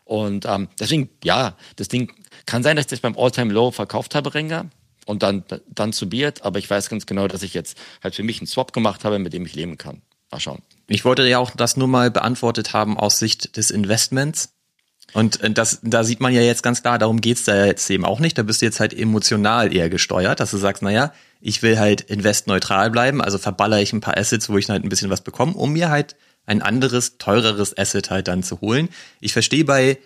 [0.05, 2.13] Und ähm, deswegen, ja, das Ding
[2.45, 4.65] kann sein, dass ich das beim All-Time Low verkauft habe, Renga,
[5.05, 8.23] und dann, dann zu Beard, aber ich weiß ganz genau, dass ich jetzt halt für
[8.23, 10.01] mich einen Swap gemacht habe, mit dem ich leben kann.
[10.31, 10.61] Mal schauen.
[10.87, 14.49] Ich wollte ja auch das nur mal beantwortet haben aus Sicht des Investments.
[15.13, 18.05] Und äh, das, da sieht man ja jetzt ganz klar, darum geht's da jetzt eben
[18.05, 18.37] auch nicht.
[18.37, 22.01] Da bist du jetzt halt emotional eher gesteuert, dass du sagst, naja, ich will halt
[22.01, 25.53] investneutral bleiben, also verballere ich ein paar Assets, wo ich halt ein bisschen was bekomme,
[25.53, 26.15] um mir halt
[26.47, 28.89] ein anderes, teureres Asset halt dann zu holen.
[29.19, 29.99] Ich verstehe bei,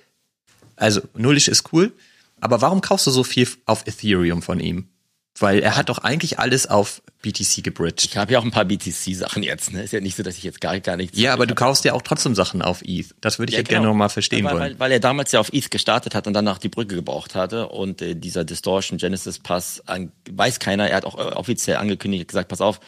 [0.76, 1.94] also Nullish ist cool,
[2.42, 4.90] aber warum kaufst du so viel auf Ethereum von ihm?
[5.38, 8.04] Weil er hat doch eigentlich alles auf BTC gebridged.
[8.04, 9.72] Ich habe ja auch ein paar BTC-Sachen jetzt.
[9.72, 9.84] Ne?
[9.84, 11.18] Ist ja nicht so, dass ich jetzt gar, gar nichts.
[11.18, 13.16] Ja, aber du kaufst ja auch trotzdem Sachen auf ETH.
[13.22, 13.76] Das würde ich ja, ja genau.
[13.76, 14.62] gerne nochmal verstehen weil, wollen.
[14.62, 17.70] Weil, weil er damals ja auf ETH gestartet hat und danach die Brücke gebraucht hatte.
[17.70, 20.90] Und äh, dieser Distortion Genesis Pass, an, weiß keiner.
[20.90, 22.82] Er hat auch äh, offiziell angekündigt, gesagt, pass auf,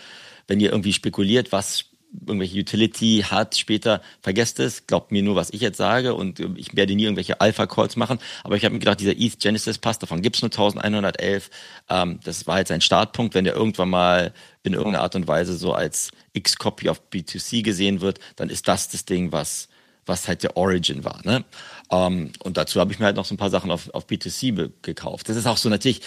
[0.48, 1.86] wenn ihr irgendwie spekuliert, was
[2.26, 6.76] irgendwelche Utility hat später, vergesst es, glaubt mir nur, was ich jetzt sage und ich
[6.76, 10.22] werde nie irgendwelche Alpha-Calls machen, aber ich habe mir gedacht, dieser ETH Genesis Pass, davon
[10.22, 11.50] gibt's nur 1111,
[11.90, 15.56] ähm, das war jetzt ein Startpunkt, wenn der irgendwann mal in irgendeiner Art und Weise
[15.56, 19.70] so als X-Copy auf B2C gesehen wird, dann ist das das Ding, was
[20.06, 21.22] was halt der Origin war.
[21.24, 21.44] Ne?
[21.92, 24.72] Ähm, und dazu habe ich mir halt noch so ein paar Sachen auf, auf B2C
[24.82, 25.30] gekauft.
[25.30, 26.02] Das ist auch so natürlich,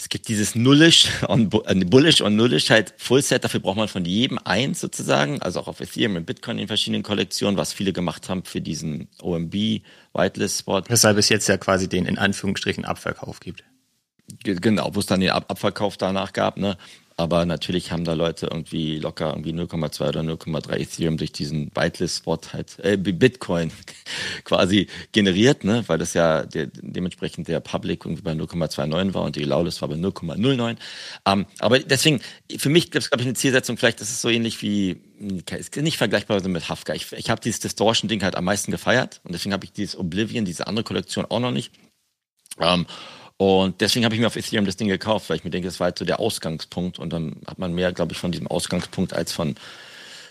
[0.00, 4.04] es gibt dieses Nullish und äh, Bullish und Nullish halt Fullset, dafür braucht man von
[4.06, 8.30] jedem eins sozusagen, also auch auf Ethereum und Bitcoin in verschiedenen Kollektionen, was viele gemacht
[8.30, 9.82] haben für diesen OMB
[10.14, 10.82] Whitelist Spot.
[10.88, 13.62] Weshalb es jetzt ja quasi den in Anführungsstrichen Abverkauf gibt.
[14.42, 16.78] Genau, wo es dann den Ab Abverkauf danach gab, ne?
[17.20, 22.38] Aber natürlich haben da Leute irgendwie locker irgendwie 0,2 oder 0,3 Ethereum durch diesen Whitelist-Spot
[22.54, 23.70] halt, äh, Bitcoin
[24.44, 25.84] quasi generiert, ne?
[25.86, 29.90] weil das ja der, dementsprechend der Public irgendwie bei 0,29 war und die Lawless war
[29.90, 30.76] bei 0,09.
[31.26, 32.22] Ähm, aber deswegen,
[32.56, 35.02] für mich gibt es, glaube ich, eine Zielsetzung, vielleicht ist es so ähnlich wie,
[35.58, 36.94] ist nicht vergleichbar mit Hafka.
[36.94, 40.46] Ich, ich habe dieses Distortion-Ding halt am meisten gefeiert und deswegen habe ich dieses Oblivion,
[40.46, 41.70] diese andere Kollektion auch noch nicht.
[42.58, 42.86] Ähm,
[43.40, 45.80] und deswegen habe ich mir auf Ethereum das Ding gekauft, weil ich mir denke, das
[45.80, 46.98] war halt so der Ausgangspunkt.
[46.98, 49.54] Und dann hat man mehr, glaube ich, von diesem Ausgangspunkt als von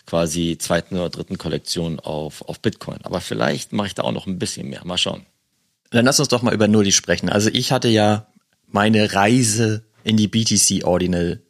[0.05, 2.99] quasi zweiten oder dritten Kollektion auf, auf Bitcoin.
[3.01, 4.85] Aber vielleicht mache ich da auch noch ein bisschen mehr.
[4.85, 5.25] Mal schauen.
[5.89, 7.29] Dann lass uns doch mal über Nulli sprechen.
[7.29, 8.27] Also ich hatte ja
[8.67, 11.41] meine Reise in die BTC Ordinal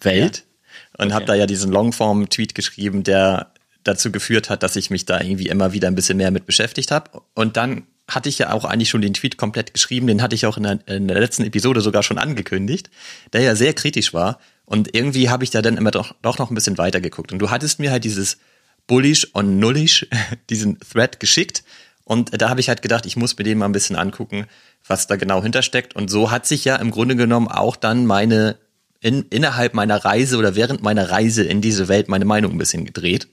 [0.00, 1.04] Welt ja?
[1.04, 1.14] und okay.
[1.14, 3.52] habe da ja diesen Longform-Tweet geschrieben, der
[3.84, 6.90] dazu geführt hat, dass ich mich da irgendwie immer wieder ein bisschen mehr mit beschäftigt
[6.90, 7.20] habe.
[7.34, 10.46] Und dann hatte ich ja auch eigentlich schon den Tweet komplett geschrieben, den hatte ich
[10.46, 12.90] auch in der, in der letzten Episode sogar schon angekündigt,
[13.32, 14.38] der ja sehr kritisch war.
[14.64, 17.32] Und irgendwie habe ich da dann immer doch, doch noch ein bisschen weiter geguckt.
[17.32, 18.38] Und du hattest mir halt dieses
[18.86, 20.06] Bullish und Nullish,
[20.50, 21.64] diesen Thread geschickt.
[22.04, 24.46] Und da habe ich halt gedacht, ich muss mir den mal ein bisschen angucken,
[24.86, 25.94] was da genau hintersteckt.
[25.94, 28.56] Und so hat sich ja im Grunde genommen auch dann meine,
[29.00, 32.84] in, innerhalb meiner Reise oder während meiner Reise in diese Welt meine Meinung ein bisschen
[32.84, 33.28] gedreht.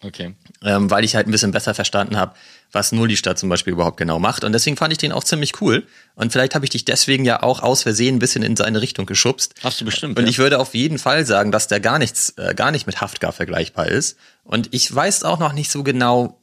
[0.00, 0.36] Okay.
[0.62, 2.34] ähm, weil ich halt ein bisschen besser verstanden habe,
[2.70, 4.44] was Nullista zum Beispiel überhaupt genau macht.
[4.44, 5.86] Und deswegen fand ich den auch ziemlich cool.
[6.14, 9.06] Und vielleicht habe ich dich deswegen ja auch aus Versehen ein bisschen in seine Richtung
[9.06, 9.54] geschubst.
[9.64, 10.16] Hast du bestimmt.
[10.16, 10.30] Und ja.
[10.30, 13.32] ich würde auf jeden Fall sagen, dass der gar nichts, äh, gar nicht mit Haftgar
[13.32, 14.16] vergleichbar ist.
[14.44, 16.40] Und ich weiß auch noch nicht so genau,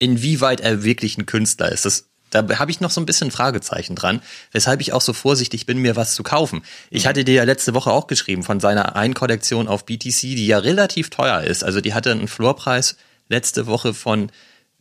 [0.00, 1.84] inwieweit er wirklich ein Künstler ist.
[1.84, 4.20] Das, da habe ich noch so ein bisschen Fragezeichen dran,
[4.52, 6.62] weshalb ich auch so vorsichtig bin, mir was zu kaufen.
[6.90, 10.58] Ich hatte dir ja letzte Woche auch geschrieben von seiner Ein-Kollektion auf BTC, die ja
[10.58, 11.64] relativ teuer ist.
[11.64, 12.96] Also die hatte einen Floorpreis
[13.28, 14.30] letzte Woche von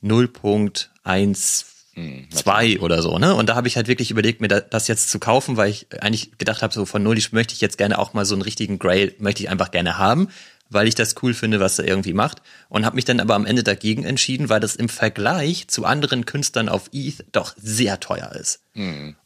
[0.03, 3.33] 0.12 oder so, ne?
[3.33, 5.87] Und da habe ich halt wirklich überlegt, mir da- das jetzt zu kaufen, weil ich
[6.01, 8.77] eigentlich gedacht habe, so von Null möchte ich jetzt gerne auch mal so einen richtigen
[8.79, 10.29] Grail, möchte ich einfach gerne haben,
[10.69, 12.41] weil ich das cool finde, was er irgendwie macht.
[12.69, 16.25] Und habe mich dann aber am Ende dagegen entschieden, weil das im Vergleich zu anderen
[16.25, 18.61] Künstlern auf ETH doch sehr teuer ist.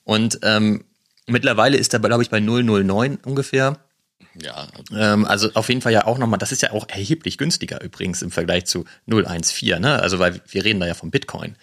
[0.03, 0.85] Und ähm,
[1.27, 3.77] mittlerweile ist er, glaube ich, bei 009 ungefähr.
[4.39, 7.81] ja, Ähm, also auf jeden Fall ja auch nochmal, das ist ja auch erheblich günstiger
[7.81, 9.99] übrigens im Vergleich zu 014, ne?
[10.01, 11.55] Also weil wir reden da ja vom Bitcoin.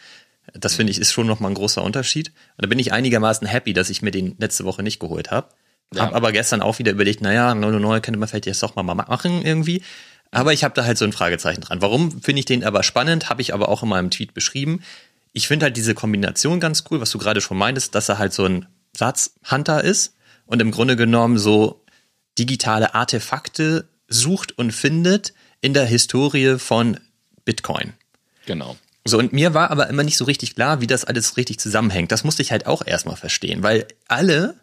[0.55, 2.29] Das finde ich ist schon nochmal ein großer Unterschied.
[2.57, 5.49] Und da bin ich einigermaßen happy, dass ich mir den letzte Woche nicht geholt habe.
[5.95, 6.03] Ja.
[6.03, 9.43] Hab aber gestern auch wieder überlegt, naja, 009 könnte man vielleicht jetzt doch mal machen
[9.43, 9.83] irgendwie.
[10.31, 11.81] Aber ich habe da halt so ein Fragezeichen dran.
[11.81, 14.83] Warum finde ich den aber spannend, habe ich aber auch in meinem Tweet beschrieben.
[15.33, 18.35] Ich finde halt diese Kombination ganz cool, was du gerade schon meintest, dass er halt
[18.35, 20.15] so ein Satzhunter ist
[20.47, 21.85] und im Grunde genommen so
[22.39, 26.99] digitale Artefakte sucht und findet in der Historie von
[27.45, 27.95] Bitcoin.
[28.47, 28.77] genau.
[29.05, 32.13] So, und mir war aber immer nicht so richtig klar, wie das alles richtig zusammenhängt.
[32.13, 34.55] Das musste ich halt auch erstmal verstehen, weil alle,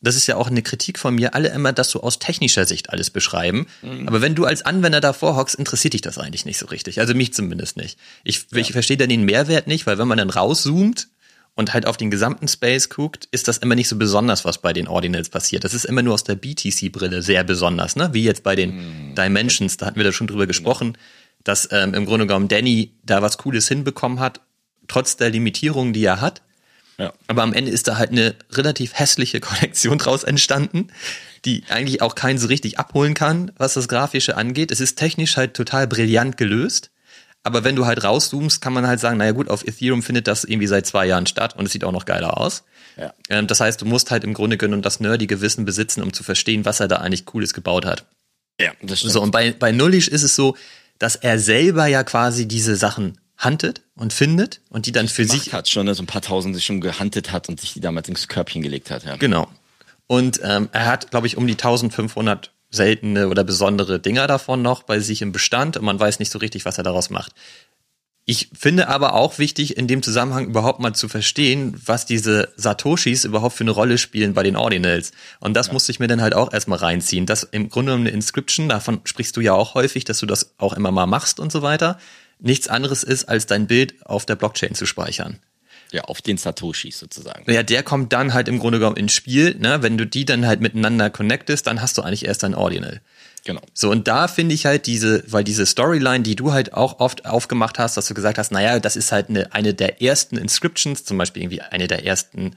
[0.00, 2.90] das ist ja auch eine Kritik von mir, alle immer das so aus technischer Sicht
[2.90, 3.66] alles beschreiben.
[4.06, 7.00] Aber wenn du als Anwender davor hockst, interessiert dich das eigentlich nicht so richtig.
[7.00, 7.98] Also mich zumindest nicht.
[8.22, 11.08] Ich, ich verstehe dann den Mehrwert nicht, weil wenn man dann rauszoomt
[11.54, 14.74] und halt auf den gesamten Space guckt, ist das immer nicht so besonders, was bei
[14.74, 15.64] den Ordinals passiert.
[15.64, 18.10] Das ist immer nur aus der BTC-Brille sehr besonders, ne?
[18.12, 20.98] Wie jetzt bei den Dimensions, da hatten wir da schon drüber gesprochen,
[21.42, 24.42] dass ähm, im Grunde genommen Danny da was Cooles hinbekommen hat,
[24.88, 26.42] trotz der Limitierungen, die er hat.
[26.98, 27.12] Ja.
[27.26, 30.88] Aber am Ende ist da halt eine relativ hässliche Kollektion draus entstanden,
[31.44, 34.70] die eigentlich auch keinen so richtig abholen kann, was das Grafische angeht.
[34.70, 36.90] Es ist technisch halt total brillant gelöst.
[37.42, 40.42] Aber wenn du halt rauszoomst, kann man halt sagen, naja gut, auf Ethereum findet das
[40.42, 42.64] irgendwie seit zwei Jahren statt und es sieht auch noch geiler aus.
[42.96, 43.14] Ja.
[43.28, 46.24] Ähm, das heißt, du musst halt im Grunde genommen das nerdige Wissen besitzen, um zu
[46.24, 48.06] verstehen, was er da eigentlich Cooles gebaut hat.
[48.60, 49.12] Ja, das stimmt.
[49.12, 50.56] So, und bei, bei Nullish ist es so,
[50.98, 55.52] dass er selber ja quasi diese Sachen huntet und findet und die dann für sich
[55.52, 58.08] hat schon, ne, so ein paar Tausend sich schon gehandelt hat und sich die damals
[58.08, 59.04] ins Körbchen gelegt hat.
[59.04, 59.16] Ja.
[59.16, 59.48] Genau.
[60.06, 64.82] Und ähm, er hat, glaube ich, um die 1500 seltene oder besondere Dinger davon noch
[64.82, 67.32] bei sich im Bestand und man weiß nicht so richtig, was er daraus macht.
[68.28, 73.24] Ich finde aber auch wichtig, in dem Zusammenhang überhaupt mal zu verstehen, was diese Satoshis
[73.24, 75.12] überhaupt für eine Rolle spielen bei den Ordinals.
[75.38, 77.24] Und das musste ich mir dann halt auch erstmal reinziehen.
[77.24, 80.72] Das im Grunde eine Inscription, davon sprichst du ja auch häufig, dass du das auch
[80.72, 82.00] immer mal machst und so weiter,
[82.38, 85.38] nichts anderes ist, als dein Bild auf der Blockchain zu speichern.
[85.92, 87.50] ja, auf den Satoshis sozusagen.
[87.50, 89.54] Ja, der kommt dann halt im Grunde genommen ins Spiel.
[89.58, 89.82] Ne?
[89.82, 93.00] Wenn du die dann halt miteinander connectest, dann hast du eigentlich erst ein Ordinal.
[93.44, 93.62] Genau.
[93.72, 97.24] So, und da finde ich halt diese, weil diese Storyline, die du halt auch oft
[97.26, 101.04] aufgemacht hast, dass du gesagt hast, naja, das ist halt eine, eine der ersten Inscriptions,
[101.04, 102.56] zum Beispiel irgendwie eine der ersten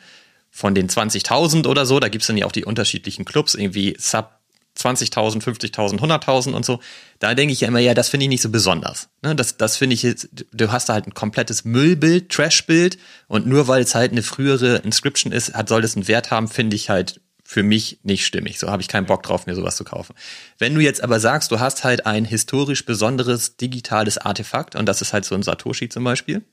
[0.50, 4.39] von den 20.000 oder so, da gibt's dann ja auch die unterschiedlichen Clubs, irgendwie Sub
[4.80, 6.80] 20.000, 50.000, 100.000 und so.
[7.20, 9.10] Da denke ich ja immer, ja, das finde ich nicht so besonders.
[9.22, 13.46] Ne, das das finde ich jetzt, du hast da halt ein komplettes Müllbild, Trashbild und
[13.46, 16.76] nur weil es halt eine frühere Inscription ist, hat, soll das einen Wert haben, finde
[16.76, 18.60] ich halt für mich nicht stimmig.
[18.60, 20.14] So habe ich keinen Bock drauf, mir sowas zu kaufen.
[20.60, 25.02] Wenn du jetzt aber sagst, du hast halt ein historisch besonderes digitales Artefakt und das
[25.02, 26.44] ist halt so ein Satoshi zum Beispiel,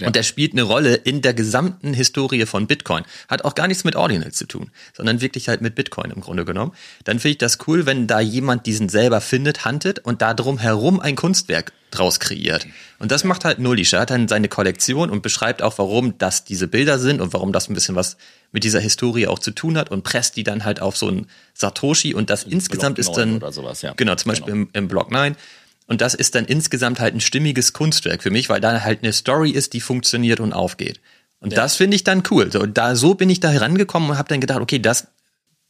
[0.00, 0.06] Ja.
[0.06, 3.04] und der spielt eine Rolle in der gesamten Historie von Bitcoin.
[3.28, 6.44] Hat auch gar nichts mit Ordinals zu tun, sondern wirklich halt mit Bitcoin im Grunde
[6.44, 6.72] genommen.
[7.04, 10.58] Dann finde ich das cool, wenn da jemand diesen selber findet, huntet und da drum
[10.58, 12.66] herum ein Kunstwerk draus kreiert.
[12.98, 13.92] Und das macht halt Nullish.
[13.92, 17.52] Er hat dann seine Kollektion und beschreibt auch, warum das diese Bilder sind und warum
[17.52, 18.16] das ein bisschen was
[18.52, 21.26] mit dieser Historie auch zu tun hat und presst die dann halt auf so ein
[21.54, 23.92] Satoshi und das insgesamt Block ist 9 dann sowas, ja.
[23.96, 25.36] genau zum Beispiel im, im Block 9
[25.88, 29.12] und das ist dann insgesamt halt ein stimmiges Kunstwerk für mich, weil da halt eine
[29.12, 31.00] Story ist, die funktioniert und aufgeht.
[31.40, 32.52] Und das finde ich dann cool.
[32.52, 35.08] So, da so bin ich da herangekommen und habe dann gedacht, okay, das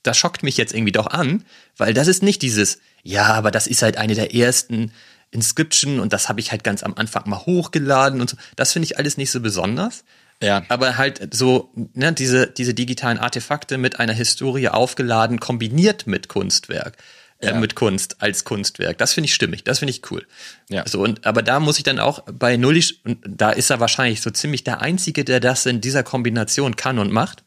[0.02, 1.44] das schockt mich jetzt irgendwie doch an,
[1.76, 4.92] weil das ist nicht dieses, ja, aber das ist halt eine der ersten
[5.31, 8.37] Inscription und das habe ich halt ganz am Anfang mal hochgeladen und so.
[8.57, 10.04] Das finde ich alles nicht so besonders.
[10.42, 10.64] Ja.
[10.68, 16.96] Aber halt so, ne, diese, diese digitalen Artefakte mit einer Historie aufgeladen, kombiniert mit Kunstwerk,
[17.40, 17.55] äh, Ja.
[17.55, 18.98] mit Kunst als Kunstwerk.
[18.98, 20.27] Das finde ich stimmig, das finde ich cool.
[20.68, 20.87] Ja.
[20.87, 24.20] So, und, aber da muss ich dann auch bei Nullisch, und da ist er wahrscheinlich
[24.20, 27.44] so ziemlich der Einzige, der das in dieser Kombination kann und macht.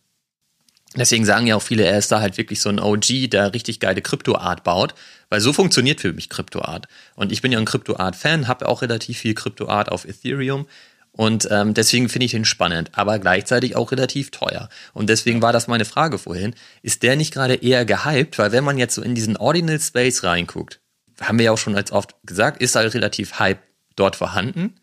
[0.95, 3.80] Deswegen sagen ja auch viele, er ist da halt wirklich so ein OG, der richtig
[3.80, 4.93] geile Kryptoart baut,
[5.30, 6.88] weil so funktioniert für mich Kryptoart.
[7.15, 10.67] Und ich bin ja ein Kryptoart-Fan, habe auch relativ viel Kryptoart auf Ethereum
[11.13, 14.69] und ähm, deswegen finde ich den spannend, aber gleichzeitig auch relativ teuer.
[14.93, 18.63] Und deswegen war das meine Frage vorhin, ist der nicht gerade eher gehypt, weil wenn
[18.63, 20.80] man jetzt so in diesen Ordinal Space reinguckt,
[21.19, 23.60] haben wir ja auch schon als oft gesagt, ist halt relativ Hype
[23.95, 24.76] dort vorhanden.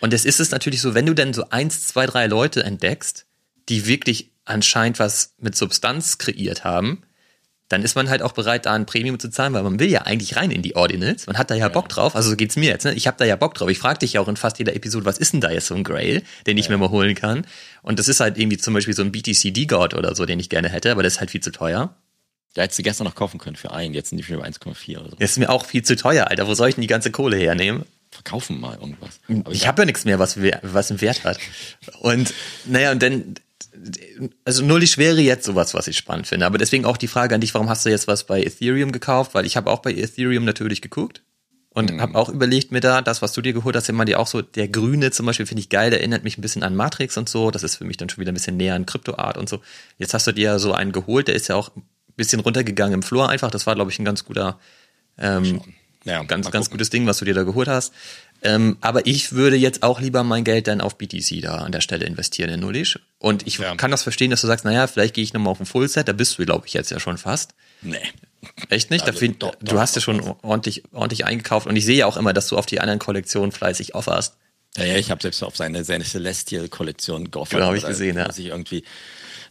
[0.00, 3.26] Und es ist es natürlich so, wenn du dann so eins, zwei, drei Leute entdeckst,
[3.68, 7.02] die wirklich anscheinend was mit Substanz kreiert haben,
[7.68, 10.02] dann ist man halt auch bereit, da ein Premium zu zahlen, weil man will ja
[10.02, 11.26] eigentlich rein in die Ordinals.
[11.26, 11.68] Man hat da ja, ja.
[11.68, 12.14] Bock drauf.
[12.14, 12.84] Also so geht's mir jetzt.
[12.84, 12.92] Ne?
[12.94, 13.70] Ich habe da ja Bock drauf.
[13.70, 15.74] Ich frage dich ja auch in fast jeder Episode, was ist denn da jetzt so
[15.74, 16.72] ein Grail, den ich ja.
[16.72, 17.46] mir mal holen kann?
[17.82, 20.68] Und das ist halt irgendwie zum Beispiel so ein BTC-D-God oder so, den ich gerne
[20.68, 21.94] hätte, aber das ist halt viel zu teuer.
[22.52, 24.98] Da hättest du gestern noch kaufen können für einen, jetzt sind die schon über 1,4
[24.98, 25.16] oder so.
[25.18, 26.46] Das ist mir auch viel zu teuer, Alter.
[26.46, 27.84] Wo soll ich denn die ganze Kohle hernehmen?
[28.12, 29.18] Verkaufen mal irgendwas.
[29.28, 31.38] Aber ich habe ja nichts mehr, was, was einen Wert hat.
[31.98, 32.32] Und
[32.64, 33.34] naja, und dann
[34.44, 36.46] also Nullisch wäre jetzt sowas, was ich spannend finde.
[36.46, 39.34] Aber deswegen auch die Frage an dich, warum hast du jetzt was bei Ethereum gekauft?
[39.34, 41.22] Weil ich habe auch bei Ethereum natürlich geguckt
[41.70, 42.00] und mhm.
[42.00, 44.42] habe auch überlegt mir da, das, was du dir geholt hast, immer dir auch so,
[44.42, 47.28] der Grüne zum Beispiel finde ich geil, der erinnert mich ein bisschen an Matrix und
[47.28, 47.50] so.
[47.50, 49.60] Das ist für mich dann schon wieder ein bisschen näher an Kryptoart und so.
[49.98, 51.82] Jetzt hast du dir so einen geholt, der ist ja auch ein
[52.16, 53.50] bisschen runtergegangen im Flur einfach.
[53.50, 54.60] Das war, glaube ich, ein ganz guter,
[55.18, 55.60] ähm,
[56.04, 57.92] ja, ganz, ganz gutes Ding, was du dir da geholt hast.
[58.42, 61.80] Ähm, aber ich würde jetzt auch lieber mein Geld dann auf BTC da an der
[61.80, 62.98] Stelle investieren in Nullish.
[63.18, 63.74] Und ich ja.
[63.74, 66.12] kann das verstehen, dass du sagst, naja, vielleicht gehe ich nochmal auf ein Fullset, da
[66.12, 67.54] bist du, glaube ich, jetzt ja schon fast.
[67.80, 67.96] Nee.
[68.68, 69.06] Echt nicht?
[69.06, 72.06] Also, Dafür, doch, du doch, hast ja schon ordentlich, ordentlich eingekauft und ich sehe ja
[72.06, 74.34] auch immer, dass du auf die anderen Kollektionen fleißig offerst.
[74.76, 77.54] Ja, ja, ich habe selbst auf seine, seine Celestial-Kollektion geoffert.
[77.54, 78.28] Genau, habe ich gesehen, ja.
[78.28, 78.84] Ich irgendwie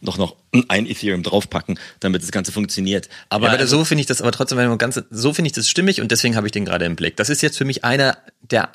[0.04, 0.36] noch, noch
[0.68, 3.08] ein Ethereum draufpacken, damit das Ganze funktioniert.
[3.28, 5.48] Aber, ja, aber also, so finde ich das aber trotzdem, wenn man ganz, so finde
[5.48, 7.16] ich das stimmig und deswegen habe ich den gerade im Blick.
[7.16, 8.70] Das ist jetzt für mich einer der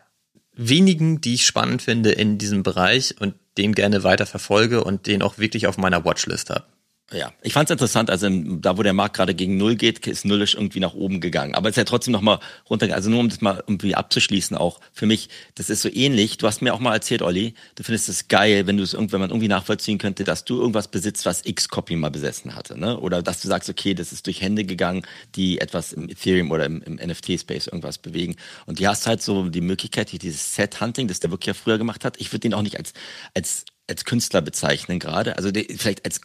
[0.53, 5.21] wenigen, die ich spannend finde in diesem Bereich und den gerne weiter verfolge und den
[5.21, 6.65] auch wirklich auf meiner Watchlist habe.
[7.11, 10.25] Ja, ich fand es interessant, also da wo der Markt gerade gegen Null geht, ist
[10.25, 11.55] Nullisch irgendwie nach oben gegangen.
[11.55, 12.95] Aber es ist ja trotzdem nochmal runtergegangen.
[12.95, 16.37] Also nur um das mal irgendwie abzuschließen auch, für mich, das ist so ähnlich.
[16.37, 19.09] Du hast mir auch mal erzählt, Olli, du findest es geil, wenn du es wenn
[19.19, 22.79] man irgendwie nachvollziehen könnte, dass du irgendwas besitzt, was X-Copy mal besessen hatte.
[22.79, 22.99] Ne?
[22.99, 25.03] Oder dass du sagst, okay, das ist durch Hände gegangen,
[25.35, 28.35] die etwas im Ethereum oder im, im NFT-Space irgendwas bewegen.
[28.67, 32.05] Und die hast halt so die Möglichkeit, dieses Set-Hunting, das der wirklich ja früher gemacht
[32.05, 32.17] hat.
[32.19, 32.93] Ich würde den auch nicht als,
[33.33, 35.35] als als Künstler bezeichnen gerade.
[35.35, 36.21] Also der, vielleicht als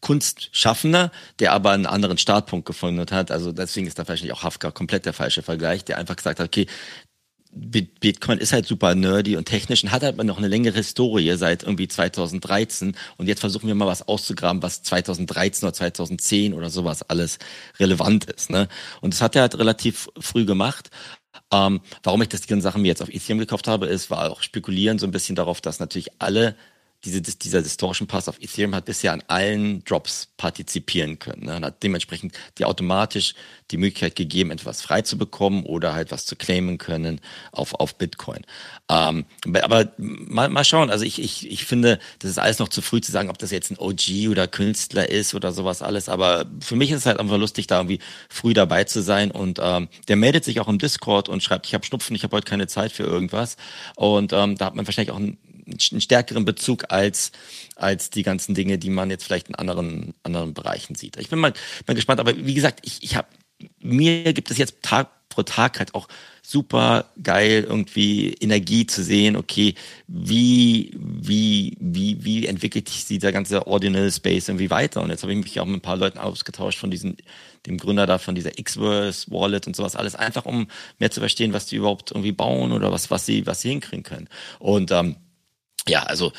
[0.00, 3.30] Kunstschaffender, der aber einen anderen Startpunkt gefunden hat.
[3.30, 6.46] Also deswegen ist da vielleicht auch Hafka komplett der falsche Vergleich, der einfach gesagt hat,
[6.46, 6.66] okay,
[7.52, 11.64] Bitcoin ist halt super nerdy und technisch und hat halt noch eine längere Historie seit
[11.64, 17.02] irgendwie 2013 und jetzt versuchen wir mal was auszugraben, was 2013 oder 2010 oder sowas
[17.02, 17.38] alles
[17.80, 18.50] relevant ist.
[18.50, 18.68] Ne?
[19.00, 20.90] Und das hat er halt relativ früh gemacht.
[21.52, 24.30] Ähm, warum ich das die ganzen Sachen mir jetzt auf Ethereum gekauft habe, ist, war
[24.30, 26.54] auch spekulieren so ein bisschen darauf, dass natürlich alle
[27.04, 31.46] diese, dieser Distortion Pass auf Ethereum hat bisher an allen Drops partizipieren können.
[31.46, 31.56] Ne?
[31.56, 33.34] Und hat dementsprechend die automatisch
[33.70, 37.20] die Möglichkeit gegeben, etwas frei zu bekommen oder halt was zu claimen können
[37.52, 38.44] auf, auf Bitcoin.
[38.90, 39.24] Ähm,
[39.62, 40.90] aber mal, mal schauen.
[40.90, 43.50] Also ich, ich, ich finde, das ist alles noch zu früh zu sagen, ob das
[43.50, 46.08] jetzt ein OG oder Künstler ist oder sowas alles.
[46.08, 49.30] Aber für mich ist es halt einfach lustig, da irgendwie früh dabei zu sein.
[49.30, 52.36] Und ähm, der meldet sich auch im Discord und schreibt, ich habe Schnupfen, ich habe
[52.36, 53.56] heute keine Zeit für irgendwas.
[53.96, 55.38] Und ähm, da hat man wahrscheinlich auch ein
[55.70, 57.32] einen stärkeren Bezug als,
[57.76, 61.16] als die ganzen Dinge, die man jetzt vielleicht in anderen, anderen Bereichen sieht.
[61.18, 61.52] Ich bin mal,
[61.86, 63.28] mal gespannt, aber wie gesagt, ich, ich habe,
[63.80, 66.08] mir gibt es jetzt Tag pro Tag halt auch
[66.42, 69.74] super geil irgendwie Energie zu sehen, okay,
[70.08, 75.00] wie, wie, wie, wie entwickelt sich dieser ganze Ordinal Space irgendwie weiter?
[75.00, 77.16] Und jetzt habe ich mich auch mit ein paar Leuten ausgetauscht von diesen,
[77.66, 80.66] dem Gründer da von dieser Xverse Wallet und sowas alles, einfach um
[80.98, 84.02] mehr zu verstehen, was die überhaupt irgendwie bauen oder was, was sie, was sie hinkriegen
[84.02, 84.28] können.
[84.58, 85.16] Und ähm,
[85.88, 86.32] ja, also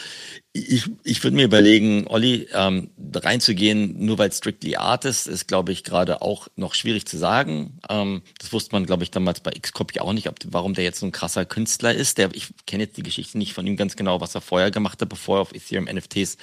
[0.54, 5.72] ich, ich würde mir überlegen, Olli, ähm, reinzugehen, nur weil Strictly Art ist, ist, glaube
[5.72, 7.80] ich, gerade auch noch schwierig zu sagen.
[7.90, 11.00] Ähm, das wusste man, glaube ich, damals bei Xcopy auch nicht, ob, warum der jetzt
[11.00, 12.18] so ein krasser Künstler ist.
[12.18, 15.02] Der, ich kenne jetzt die Geschichte nicht von ihm ganz genau, was er vorher gemacht
[15.02, 16.38] hat, bevor er auf Ethereum NFTs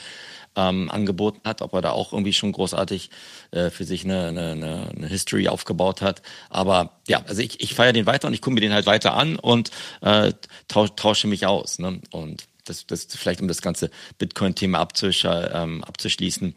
[0.56, 3.11] ähm, angeboten hat, ob er da auch irgendwie schon großartig
[3.52, 6.22] äh, für sich eine, eine, eine History aufgebaut hat.
[6.50, 9.14] Aber ja, also ich, ich feiere den weiter und ich gucke mir den halt weiter
[9.14, 10.32] an und äh,
[10.66, 11.78] tausche, tausche mich aus.
[11.78, 12.00] Ne?
[12.11, 16.54] Und das, das vielleicht um das ganze Bitcoin-Thema abzusch ähm, abzuschließen.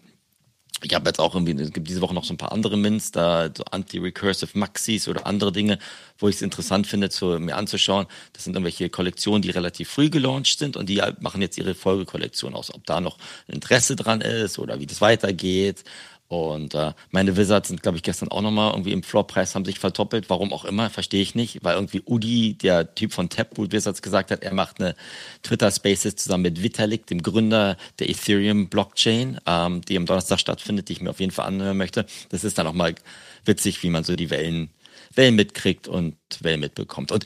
[0.84, 3.12] Ich habe jetzt auch irgendwie, es gibt diese Woche noch so ein paar andere Mints,
[3.12, 5.78] da so Anti-Recursive Maxis oder andere Dinge,
[6.18, 8.08] wo ich es interessant finde, zu, mir anzuschauen.
[8.34, 12.56] Das sind irgendwelche Kollektionen, die relativ früh gelauncht sind und die machen jetzt ihre Folgekollektion
[12.56, 12.74] aus.
[12.74, 15.84] Ob da noch Interesse dran ist oder wie das weitergeht
[16.32, 19.80] Und äh, meine Wizards sind, glaube ich, gestern auch nochmal irgendwie im Floorpreis, haben sich
[19.80, 20.30] verdoppelt.
[20.30, 21.62] Warum auch immer, verstehe ich nicht.
[21.62, 24.96] Weil irgendwie Udi, der Typ von Taproot Wizards, gesagt hat, er macht eine
[25.44, 30.88] Twitter Spaces zusammen mit Vitalik, dem Gründer der Ethereum Blockchain, ähm, die am Donnerstag stattfindet,
[30.88, 32.06] die ich mir auf jeden Fall anhören möchte.
[32.30, 32.96] Das ist dann auch mal
[33.44, 34.70] witzig, wie man so die Wellen,
[35.14, 37.12] Wellen mitkriegt und Wellen mitbekommt.
[37.12, 37.26] Und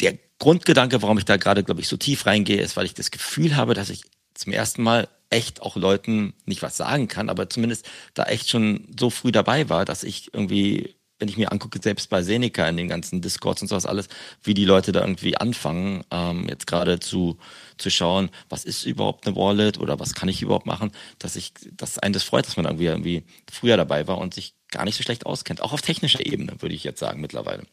[0.00, 3.10] der Grundgedanke, warum ich da gerade, glaube ich, so tief reingehe, ist, weil ich das
[3.10, 4.00] Gefühl habe, dass ich
[4.32, 8.86] zum ersten Mal echt auch Leuten nicht was sagen kann, aber zumindest da echt schon
[8.98, 12.76] so früh dabei war, dass ich irgendwie, wenn ich mir angucke, selbst bei Seneca in
[12.76, 14.08] den ganzen Discords und sowas alles,
[14.42, 17.38] wie die Leute da irgendwie anfangen, ähm, jetzt gerade zu,
[17.76, 21.52] zu schauen, was ist überhaupt eine Wallet oder was kann ich überhaupt machen, dass ich,
[21.72, 24.96] dass einen das freut, dass man irgendwie, irgendwie früher dabei war und sich gar nicht
[24.96, 25.60] so schlecht auskennt.
[25.60, 27.64] Auch auf technischer Ebene, würde ich jetzt sagen, mittlerweile.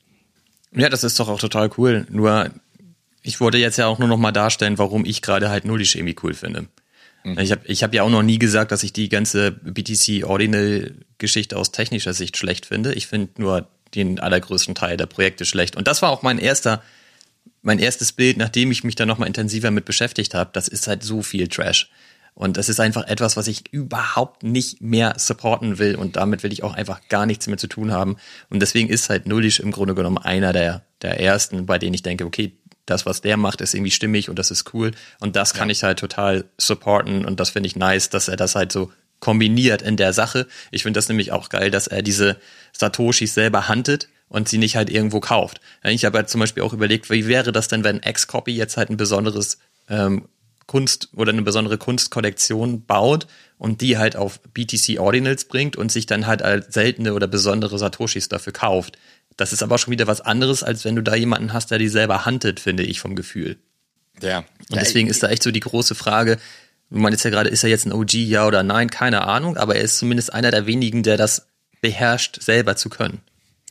[0.75, 2.07] Ja, das ist doch auch total cool.
[2.09, 2.49] Nur,
[3.21, 5.85] ich wollte jetzt ja auch nur noch mal darstellen, warum ich gerade halt nur die
[5.85, 6.67] Chemie cool finde.
[7.23, 7.39] Mhm.
[7.39, 10.93] Ich habe ich hab ja auch noch nie gesagt, dass ich die ganze BTC Ordinal
[11.17, 12.93] Geschichte aus technischer Sicht schlecht finde.
[12.93, 15.75] Ich finde nur den allergrößten Teil der Projekte schlecht.
[15.75, 16.81] Und das war auch mein erster,
[17.61, 20.49] mein erstes Bild, nachdem ich mich da nochmal intensiver mit beschäftigt habe.
[20.53, 21.89] Das ist halt so viel Trash.
[22.35, 25.95] Und das ist einfach etwas, was ich überhaupt nicht mehr supporten will.
[25.95, 28.17] Und damit will ich auch einfach gar nichts mehr zu tun haben.
[28.49, 32.01] Und deswegen ist halt Nullish im Grunde genommen einer der, der ersten, bei denen ich
[32.01, 32.53] denke, okay,
[32.85, 34.91] das, was der macht, ist irgendwie stimmig und das ist cool.
[35.19, 35.73] Und das kann ja.
[35.73, 39.81] ich halt total supporten und das finde ich nice, dass er das halt so kombiniert
[39.81, 40.47] in der Sache.
[40.71, 42.37] Ich finde das nämlich auch geil, dass er diese
[42.73, 45.61] Satoshis selber handelt und sie nicht halt irgendwo kauft.
[45.83, 48.89] Ich habe halt zum Beispiel auch überlegt, wie wäre das denn, wenn X-Copy jetzt halt
[48.89, 50.27] ein besonderes ähm,
[50.65, 53.27] Kunst oder eine besondere Kunstkollektion baut
[53.57, 57.77] und die halt auf BTC Ordinals bringt und sich dann halt als seltene oder besondere
[57.77, 58.97] Satoshis dafür kauft.
[59.37, 61.87] Das ist aber schon wieder was anderes, als wenn du da jemanden hast, der die
[61.87, 63.57] selber handelt, finde ich vom Gefühl.
[64.21, 64.39] Ja.
[64.69, 66.37] Und deswegen ist da echt so die große Frage,
[66.89, 68.89] du meinst ja gerade, ist er jetzt ein OG, ja oder nein?
[68.89, 71.47] Keine Ahnung, aber er ist zumindest einer der wenigen, der das
[71.81, 73.21] beherrscht, selber zu können.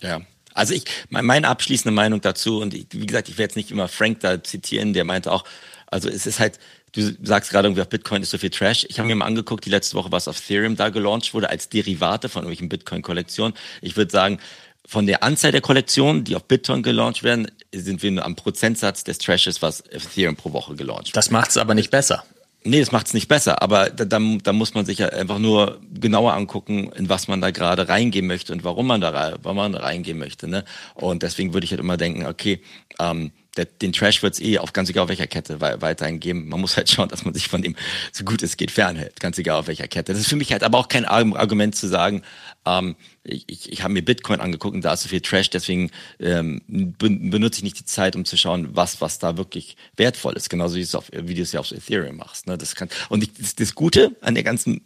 [0.00, 0.20] Ja.
[0.54, 3.88] Also ich, meine abschließende Meinung dazu, und ich, wie gesagt, ich werde jetzt nicht immer
[3.88, 5.44] Frank da zitieren, der meinte auch,
[5.86, 6.58] also es ist halt,
[6.92, 8.84] du sagst gerade irgendwie auf Bitcoin ist so viel Trash.
[8.88, 11.68] Ich habe mir mal angeguckt, die letzte Woche, was auf Ethereum da gelauncht wurde, als
[11.68, 13.54] Derivate von irgendwelchen Bitcoin-Kollektionen.
[13.80, 14.38] Ich würde sagen,
[14.86, 19.04] von der Anzahl der Kollektionen, die auf Bitcoin gelauncht werden, sind wir nur am Prozentsatz
[19.04, 21.16] des Trashes, was Ethereum pro Woche gelauncht wird.
[21.16, 22.24] Das macht es aber nicht besser.
[22.64, 25.40] Nee, das macht es nicht besser, aber da, da, da muss man sich ja einfach
[25.40, 29.56] nur genauer angucken, in was man da gerade reingehen möchte und warum man da, warum
[29.56, 30.46] man da reingehen möchte.
[30.46, 30.64] Ne?
[30.94, 32.60] Und deswegen würde ich halt immer denken, okay,
[33.00, 36.48] ähm, der, den Trash wird es eh auf ganz egal auf welcher Kette weiterhin geben.
[36.48, 37.76] Man muss halt schauen, dass man sich von dem
[38.12, 40.12] so gut es geht fernhält, ganz egal auf welcher Kette.
[40.12, 42.22] Das ist für mich halt aber auch kein Argument zu sagen,
[42.64, 45.90] ähm, ich, ich, ich habe mir Bitcoin angeguckt und da ist so viel Trash, deswegen
[46.18, 50.48] ähm, benutze ich nicht die Zeit, um zu schauen, was was da wirklich wertvoll ist.
[50.48, 52.46] Genauso wie, es auf, wie du es ja auf Ethereum machst.
[52.46, 52.56] Ne?
[52.56, 54.82] Das kann, und ich, das, das Gute an der ganzen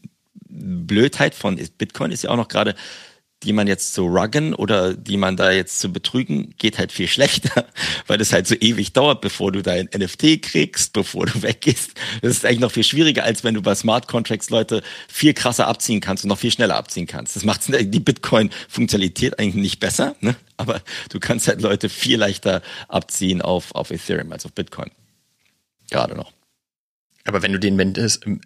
[0.49, 2.75] Blödheit von Bitcoin ist ja auch noch gerade,
[3.47, 7.07] die man jetzt zu ruggen oder die man da jetzt zu betrügen, geht halt viel
[7.07, 7.65] schlechter,
[8.07, 11.93] weil es halt so ewig dauert, bevor du dein NFT kriegst, bevor du weggehst.
[12.23, 15.69] Das ist eigentlich noch viel schwieriger, als wenn du bei Smart Contracts Leute viel krasser
[15.69, 17.37] abziehen kannst und noch viel schneller abziehen kannst.
[17.37, 20.35] Das macht die Bitcoin-Funktionalität eigentlich nicht besser, ne?
[20.57, 24.91] aber du kannst halt Leute viel leichter abziehen auf, auf Ethereum als auf Bitcoin.
[25.91, 26.33] Gerade noch.
[27.25, 27.99] Aber wenn du den Mint,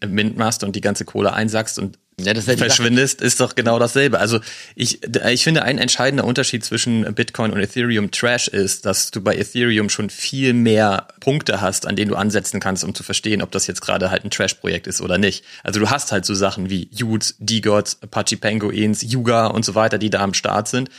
[0.07, 4.19] Mint machst und die ganze Kohle einsackst und ja, das verschwindest, ist doch genau dasselbe.
[4.19, 4.41] Also
[4.75, 9.37] ich, ich finde, ein entscheidender Unterschied zwischen Bitcoin und Ethereum Trash ist, dass du bei
[9.37, 13.51] Ethereum schon viel mehr Punkte hast, an denen du ansetzen kannst, um zu verstehen, ob
[13.51, 15.45] das jetzt gerade halt ein Trash-Projekt ist oder nicht.
[15.63, 19.99] Also du hast halt so Sachen wie Utes, D-Gods, Apache Penguins, Yuga und so weiter,
[19.99, 20.91] die da am Start sind.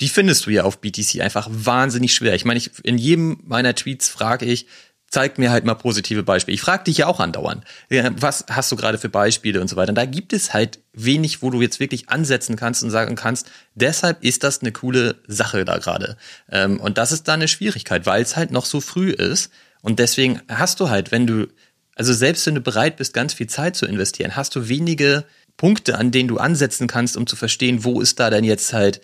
[0.00, 2.34] Die findest du ja auf BTC einfach wahnsinnig schwer.
[2.34, 4.66] Ich meine, ich, in jedem meiner Tweets frage ich,
[5.10, 6.54] zeig mir halt mal positive Beispiele.
[6.54, 9.90] Ich frage dich ja auch andauernd, was hast du gerade für Beispiele und so weiter.
[9.90, 13.50] Und da gibt es halt wenig, wo du jetzt wirklich ansetzen kannst und sagen kannst,
[13.74, 16.16] deshalb ist das eine coole Sache da gerade.
[16.50, 19.50] Ähm, und das ist da eine Schwierigkeit, weil es halt noch so früh ist.
[19.82, 21.48] Und deswegen hast du halt, wenn du,
[21.96, 25.24] also selbst wenn du bereit bist, ganz viel Zeit zu investieren, hast du wenige
[25.56, 29.00] Punkte, an denen du ansetzen kannst, um zu verstehen, wo ist da denn jetzt halt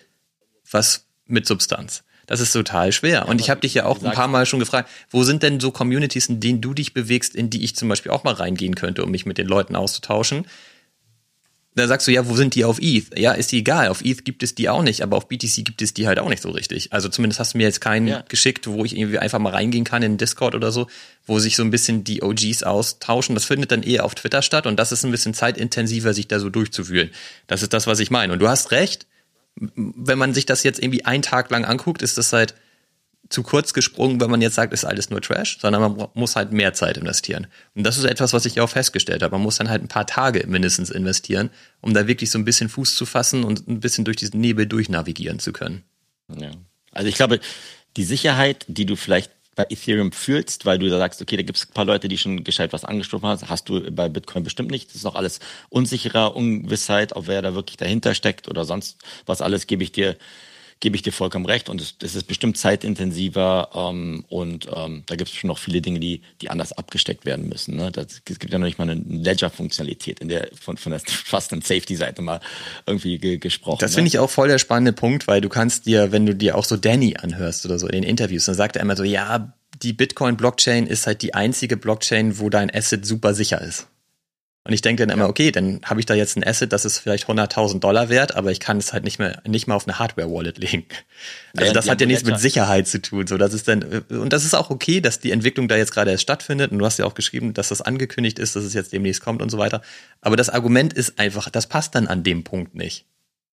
[0.71, 2.03] was mit Substanz.
[2.27, 3.11] Das ist total schwer.
[3.11, 5.59] Ja, und ich habe dich ja auch ein paar Mal schon gefragt, wo sind denn
[5.59, 8.75] so Communities, in denen du dich bewegst, in die ich zum Beispiel auch mal reingehen
[8.75, 10.45] könnte, um mich mit den Leuten auszutauschen?
[11.73, 13.17] Da sagst du, ja, wo sind die auf ETH?
[13.17, 13.89] Ja, ist die egal.
[13.89, 16.27] Auf ETH gibt es die auch nicht, aber auf BTC gibt es die halt auch
[16.27, 16.91] nicht so richtig.
[16.91, 18.23] Also zumindest hast du mir jetzt keinen ja.
[18.27, 20.87] geschickt, wo ich irgendwie einfach mal reingehen kann in Discord oder so,
[21.27, 23.35] wo sich so ein bisschen die OGs austauschen.
[23.35, 26.39] Das findet dann eher auf Twitter statt und das ist ein bisschen zeitintensiver, sich da
[26.39, 27.11] so durchzufühlen.
[27.45, 28.33] Das ist das, was ich meine.
[28.33, 29.05] Und du hast recht,
[29.59, 32.55] wenn man sich das jetzt irgendwie einen Tag lang anguckt, ist das halt
[33.29, 36.51] zu kurz gesprungen, wenn man jetzt sagt, ist alles nur Trash, sondern man muss halt
[36.51, 37.47] mehr Zeit investieren.
[37.75, 39.33] Und das ist etwas, was ich auch festgestellt habe.
[39.33, 41.49] Man muss dann halt ein paar Tage mindestens investieren,
[41.81, 44.65] um da wirklich so ein bisschen Fuß zu fassen und ein bisschen durch diesen Nebel
[44.65, 45.83] durchnavigieren zu können.
[46.33, 46.51] Ja.
[46.91, 47.39] Also ich glaube,
[47.97, 51.57] die Sicherheit, die du vielleicht bei Ethereum fühlst, weil du da sagst, okay, da gibt
[51.57, 54.69] es ein paar Leute, die schon gescheit was angestoßen haben, hast du bei Bitcoin bestimmt
[54.71, 54.89] nicht.
[54.89, 55.39] Das ist noch alles
[55.69, 60.15] unsicherer, Ungewissheit, ob wer da wirklich dahinter steckt oder sonst was alles, gebe ich dir
[60.79, 61.69] gebe ich dir vollkommen recht.
[61.69, 65.99] Und es, ist bestimmt zeitintensiver ähm, und ähm, da gibt es schon noch viele Dinge,
[65.99, 67.75] die, die anders abgesteckt werden müssen.
[67.75, 67.91] Ne?
[67.91, 71.53] Das, es gibt ja noch nicht mal eine Ledger-Funktionalität, in der von, von der Fast-
[71.53, 72.39] und Safety-Seite mal
[72.85, 73.79] irgendwie ge gesprochen.
[73.79, 73.95] Das ne?
[73.95, 76.65] finde ich auch voll der spannende Punkt, weil du kannst dir, wenn du dir auch
[76.65, 79.93] so Danny anhörst oder so in den Interviews, dann sagt er immer so, ja, die
[79.93, 83.87] Bitcoin-Blockchain ist halt die einzige Blockchain, wo dein Asset super sicher ist.
[84.67, 86.99] Und ich denke dann immer, okay, dann habe ich da jetzt ein Asset, das ist
[86.99, 89.97] vielleicht 100.000 Dollar wert, aber ich kann es halt nicht mehr, nicht mal auf eine
[89.97, 90.83] Hardware-Wallet legen.
[91.55, 93.27] Also ja, das hat ja nichts mit Sicherheit zu tun.
[93.27, 96.11] So, das ist dann, und das ist auch okay, dass die Entwicklung da jetzt gerade
[96.11, 96.73] erst stattfindet.
[96.73, 99.41] Und du hast ja auch geschrieben, dass das angekündigt ist, dass es jetzt demnächst kommt
[99.41, 99.81] und so weiter.
[100.19, 103.05] Aber das Argument ist einfach, das passt dann an dem Punkt nicht.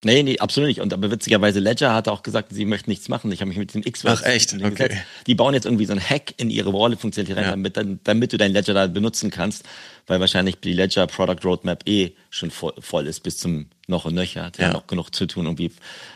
[0.05, 0.81] Nee, nee, absolut nicht.
[0.81, 3.33] Und aber witzigerweise Ledger hat auch gesagt, sie möchten nichts machen.
[3.33, 4.55] Ich habe mich mit dem x Ach echt?
[4.55, 4.71] Okay.
[4.71, 4.97] Gesetzt.
[5.27, 7.71] Die bauen jetzt irgendwie so ein Hack in ihre Wallet-Funktionalität rein, ja.
[7.71, 9.65] damit, damit du dein Ledger da benutzen kannst
[10.07, 14.15] weil wahrscheinlich die Ledger Product Roadmap eh schon voll, voll ist bis zum noch und
[14.15, 14.45] nöcher.
[14.45, 14.73] Hat ja.
[14.73, 15.71] noch genug zu tun, irgendwie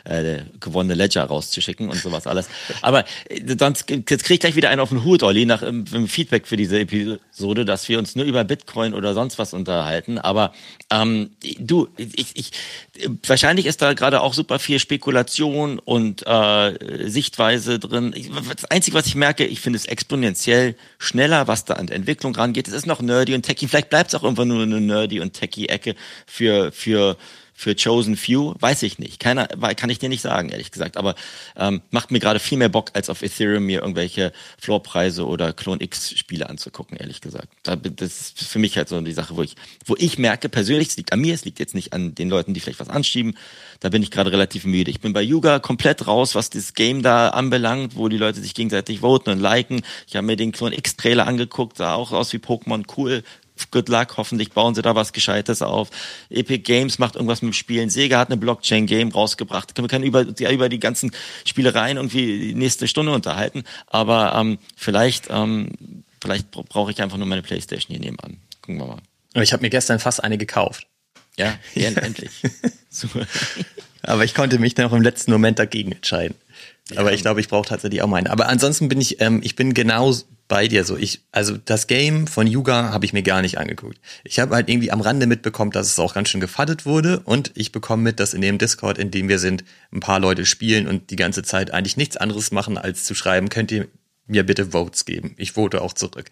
[0.04, 2.48] äh, gewonnene Ledger rauszuschicken und sowas alles.
[2.82, 5.86] Aber äh, sonst jetzt krieg ich gleich wieder einen auf den Hut, Olli, nach ähm,
[6.08, 10.18] Feedback für diese Episode, dass wir uns nur über Bitcoin oder sonst was unterhalten.
[10.18, 10.52] Aber
[10.90, 12.50] ähm, du, ich, ich,
[13.26, 18.14] wahrscheinlich ist da gerade auch super viel Spekulation und äh, Sichtweise drin.
[18.54, 22.66] Das Einzige, was ich merke, ich finde es exponentiell schneller, was da an Entwicklung rangeht.
[22.66, 25.34] Es ist noch nerdy und techy vielleicht bleibt es auch irgendwann nur eine nerdy und
[25.34, 25.94] techy Ecke
[26.26, 27.16] für, für,
[27.58, 29.18] für Chosen Few, weiß ich nicht.
[29.18, 30.96] Keiner, kann ich dir nicht sagen, ehrlich gesagt.
[30.96, 31.16] Aber
[31.56, 35.82] ähm, macht mir gerade viel mehr Bock, als auf Ethereum mir irgendwelche Floorpreise oder Clone
[35.82, 37.48] X-Spiele anzugucken, ehrlich gesagt.
[37.64, 39.56] Das ist für mich halt so die Sache, wo ich,
[39.86, 42.54] wo ich merke, persönlich, es liegt an mir, es liegt jetzt nicht an den Leuten,
[42.54, 43.36] die vielleicht was anschieben.
[43.80, 44.92] Da bin ich gerade relativ müde.
[44.92, 48.54] Ich bin bei Yuga komplett raus, was das Game da anbelangt, wo die Leute sich
[48.54, 49.82] gegenseitig voten und liken.
[50.06, 53.24] Ich habe mir den Clone X-Trailer angeguckt, sah auch aus wie Pokémon, cool,
[53.70, 55.90] good luck, hoffentlich bauen sie da was Gescheites auf.
[56.30, 57.90] Epic Games macht irgendwas mit Spielen.
[57.90, 59.76] Sega hat eine Blockchain-Game rausgebracht.
[59.76, 61.10] Wir können über, ja, über die ganzen
[61.44, 63.64] Spielereien irgendwie die nächste Stunde unterhalten.
[63.86, 65.70] Aber ähm, vielleicht, ähm,
[66.20, 68.38] vielleicht brauche ich einfach nur meine Playstation hier nebenan.
[68.62, 69.42] Gucken wir mal.
[69.42, 70.86] Ich habe mir gestern fast eine gekauft.
[71.36, 72.42] Ja, ja endlich.
[72.90, 73.26] Super.
[74.02, 76.36] Aber ich konnte mich dann auch im letzten Moment dagegen entscheiden.
[76.96, 78.30] Aber ich glaube, ich brauche tatsächlich auch meine.
[78.30, 80.14] Aber ansonsten bin ich, ähm, ich bin genau
[80.48, 80.96] bei dir so.
[80.96, 84.00] Ich, also das Game von Yuga habe ich mir gar nicht angeguckt.
[84.24, 87.52] Ich habe halt irgendwie am Rande mitbekommen, dass es auch ganz schön gefaddet wurde und
[87.54, 90.88] ich bekomme mit, dass in dem Discord, in dem wir sind, ein paar Leute spielen
[90.88, 93.88] und die ganze Zeit eigentlich nichts anderes machen, als zu schreiben, könnt ihr
[94.26, 95.34] mir bitte Votes geben.
[95.36, 96.30] Ich vote auch zurück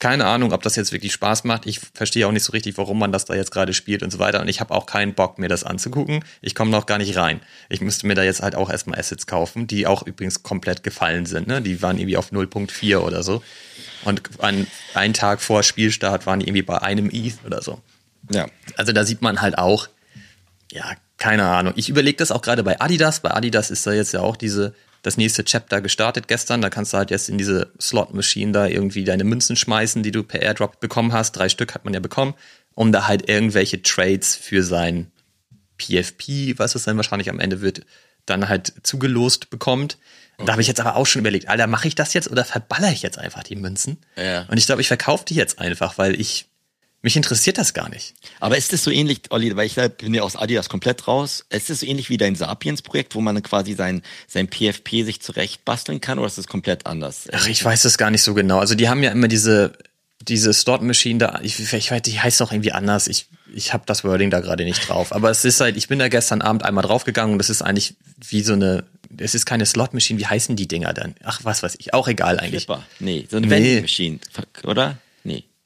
[0.00, 1.66] keine Ahnung, ob das jetzt wirklich Spaß macht.
[1.66, 4.18] Ich verstehe auch nicht so richtig, warum man das da jetzt gerade spielt und so
[4.18, 4.40] weiter.
[4.40, 6.24] Und ich habe auch keinen Bock, mir das anzugucken.
[6.40, 7.40] Ich komme noch gar nicht rein.
[7.68, 11.26] Ich müsste mir da jetzt halt auch erstmal Assets kaufen, die auch übrigens komplett gefallen
[11.26, 11.46] sind.
[11.46, 11.60] Ne?
[11.60, 13.42] Die waren irgendwie auf 0.4 oder so.
[14.04, 17.82] Und an einen Tag vor Spielstart waren die irgendwie bei einem ETH oder so.
[18.32, 18.46] Ja.
[18.78, 19.88] Also da sieht man halt auch,
[20.72, 21.74] ja, keine Ahnung.
[21.76, 23.20] Ich überlege das auch gerade bei Adidas.
[23.20, 26.60] Bei Adidas ist da jetzt ja auch diese das nächste Chapter gestartet gestern.
[26.60, 30.22] Da kannst du halt jetzt in diese Slot-Machine da irgendwie deine Münzen schmeißen, die du
[30.22, 31.32] per Airdrop bekommen hast.
[31.32, 32.34] Drei Stück hat man ja bekommen,
[32.74, 35.10] um da halt irgendwelche Trades für sein
[35.78, 37.86] PFP, was es dann wahrscheinlich am Ende wird,
[38.26, 39.96] dann halt zugelost bekommt.
[40.36, 40.46] Okay.
[40.46, 42.92] Da habe ich jetzt aber auch schon überlegt, Alter, mache ich das jetzt oder verballer
[42.92, 43.98] ich jetzt einfach die Münzen?
[44.16, 44.42] Ja.
[44.48, 46.49] Und ich glaube, ich verkaufe die jetzt einfach, weil ich
[47.02, 48.14] mich interessiert das gar nicht.
[48.40, 51.70] Aber ist es so ähnlich, Olli, weil ich bin ja aus Adidas komplett raus, ist
[51.70, 56.00] es so ähnlich wie dein Sapiens-Projekt, wo man quasi sein, sein PFP sich zurecht basteln
[56.00, 57.28] kann oder ist es komplett anders?
[57.32, 58.58] Ach, ich weiß es gar nicht so genau.
[58.58, 59.72] Also die haben ja immer diese,
[60.20, 63.08] diese Slot Machine da, ich, ich weiß, die heißt doch irgendwie anders.
[63.08, 65.12] Ich, ich habe das Wording da gerade nicht drauf.
[65.12, 67.94] Aber es ist halt, ich bin da gestern Abend einmal draufgegangen und das ist eigentlich
[68.28, 68.84] wie so eine,
[69.16, 71.14] es ist keine Slot Machine, wie heißen die Dinger dann?
[71.24, 72.66] Ach, was weiß ich, auch egal eigentlich.
[72.66, 72.84] Flipper.
[72.98, 73.52] Nee, so eine nee.
[73.52, 74.18] Vending Machine,
[74.64, 74.98] oder?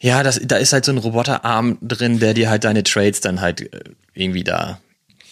[0.05, 3.41] Ja, das, da ist halt so ein Roboterarm drin, der dir halt deine Trades dann
[3.41, 4.79] halt äh, irgendwie da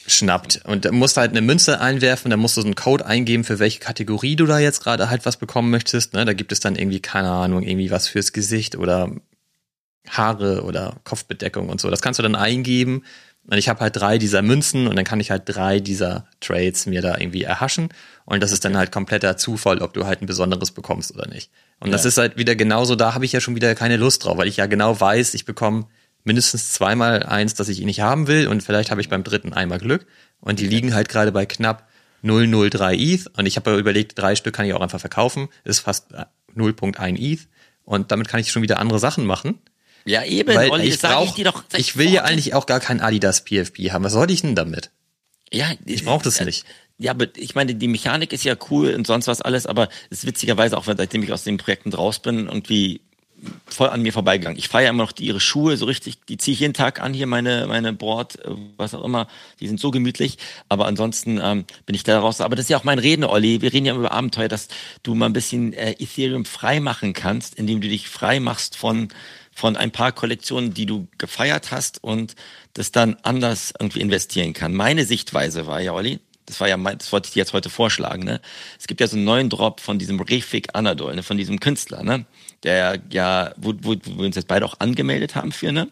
[0.07, 0.63] schnappt.
[0.65, 3.59] Und da musst halt eine Münze einwerfen, da musst du so einen Code eingeben, für
[3.59, 6.15] welche Kategorie du da jetzt gerade halt was bekommen möchtest.
[6.15, 6.25] Ne?
[6.25, 9.11] Da gibt es dann irgendwie, keine Ahnung, irgendwie was fürs Gesicht oder
[10.09, 11.91] Haare oder Kopfbedeckung und so.
[11.91, 13.05] Das kannst du dann eingeben.
[13.45, 16.87] Und ich habe halt drei dieser Münzen und dann kann ich halt drei dieser Trades
[16.87, 17.91] mir da irgendwie erhaschen.
[18.25, 21.51] Und das ist dann halt kompletter Zufall, ob du halt ein besonderes bekommst oder nicht.
[21.83, 21.93] Und ja.
[21.93, 24.47] das ist halt wieder genauso, da habe ich ja schon wieder keine Lust drauf, weil
[24.47, 25.87] ich ja genau weiß, ich bekomme
[26.23, 29.79] mindestens zweimal eins, das ich nicht haben will und vielleicht habe ich beim dritten einmal
[29.79, 30.07] Glück.
[30.41, 31.89] Und die liegen halt gerade bei knapp
[32.23, 36.15] 003 ETH und ich habe überlegt, drei Stück kann ich auch einfach verkaufen, ist fast
[36.55, 37.49] 0.1 ETH
[37.85, 39.59] und damit kann ich schon wieder andere Sachen machen.
[40.05, 41.65] Ja, eben, Weil Olli, ich, brauch, ich dir doch.
[41.77, 44.05] ich will ja eigentlich auch gar kein Adidas PFP haben.
[44.05, 44.93] Was soll ich denn damit?
[45.53, 46.65] Ja, Ich brauche das äh, nicht.
[46.99, 50.19] Ja, aber ich meine, die Mechanik ist ja cool und sonst was alles, aber es
[50.19, 53.01] ist witzigerweise auch, seitdem ich aus den Projekten draus bin, irgendwie
[53.67, 54.59] voll an mir vorbeigegangen.
[54.59, 57.13] Ich feiere immer noch die, ihre Schuhe so richtig, die ziehe ich jeden Tag an,
[57.13, 59.27] hier meine, meine Board, äh, was auch immer,
[59.61, 60.39] die sind so gemütlich,
[60.69, 62.41] aber ansonsten ähm, bin ich da raus.
[62.41, 64.69] Aber das ist ja auch mein Reden, Olli, wir reden ja über Abenteuer, dass
[65.03, 69.09] du mal ein bisschen äh, Ethereum frei machen kannst, indem du dich frei machst von
[69.55, 72.37] von ein paar Kollektionen, die du gefeiert hast und
[72.73, 74.73] das dann anders irgendwie investieren kann.
[74.73, 76.21] Meine Sichtweise war ja, Olli,
[76.53, 78.41] das war ja mein, das wollte ich dir jetzt heute vorschlagen, ne?
[78.79, 81.23] Es gibt ja so einen neuen Drop von diesem Refik Anadol, ne?
[81.23, 82.27] von diesem Künstler, ne?
[82.63, 85.89] Der ja, wo, wo, wo wir uns jetzt beide auch angemeldet haben für, ne?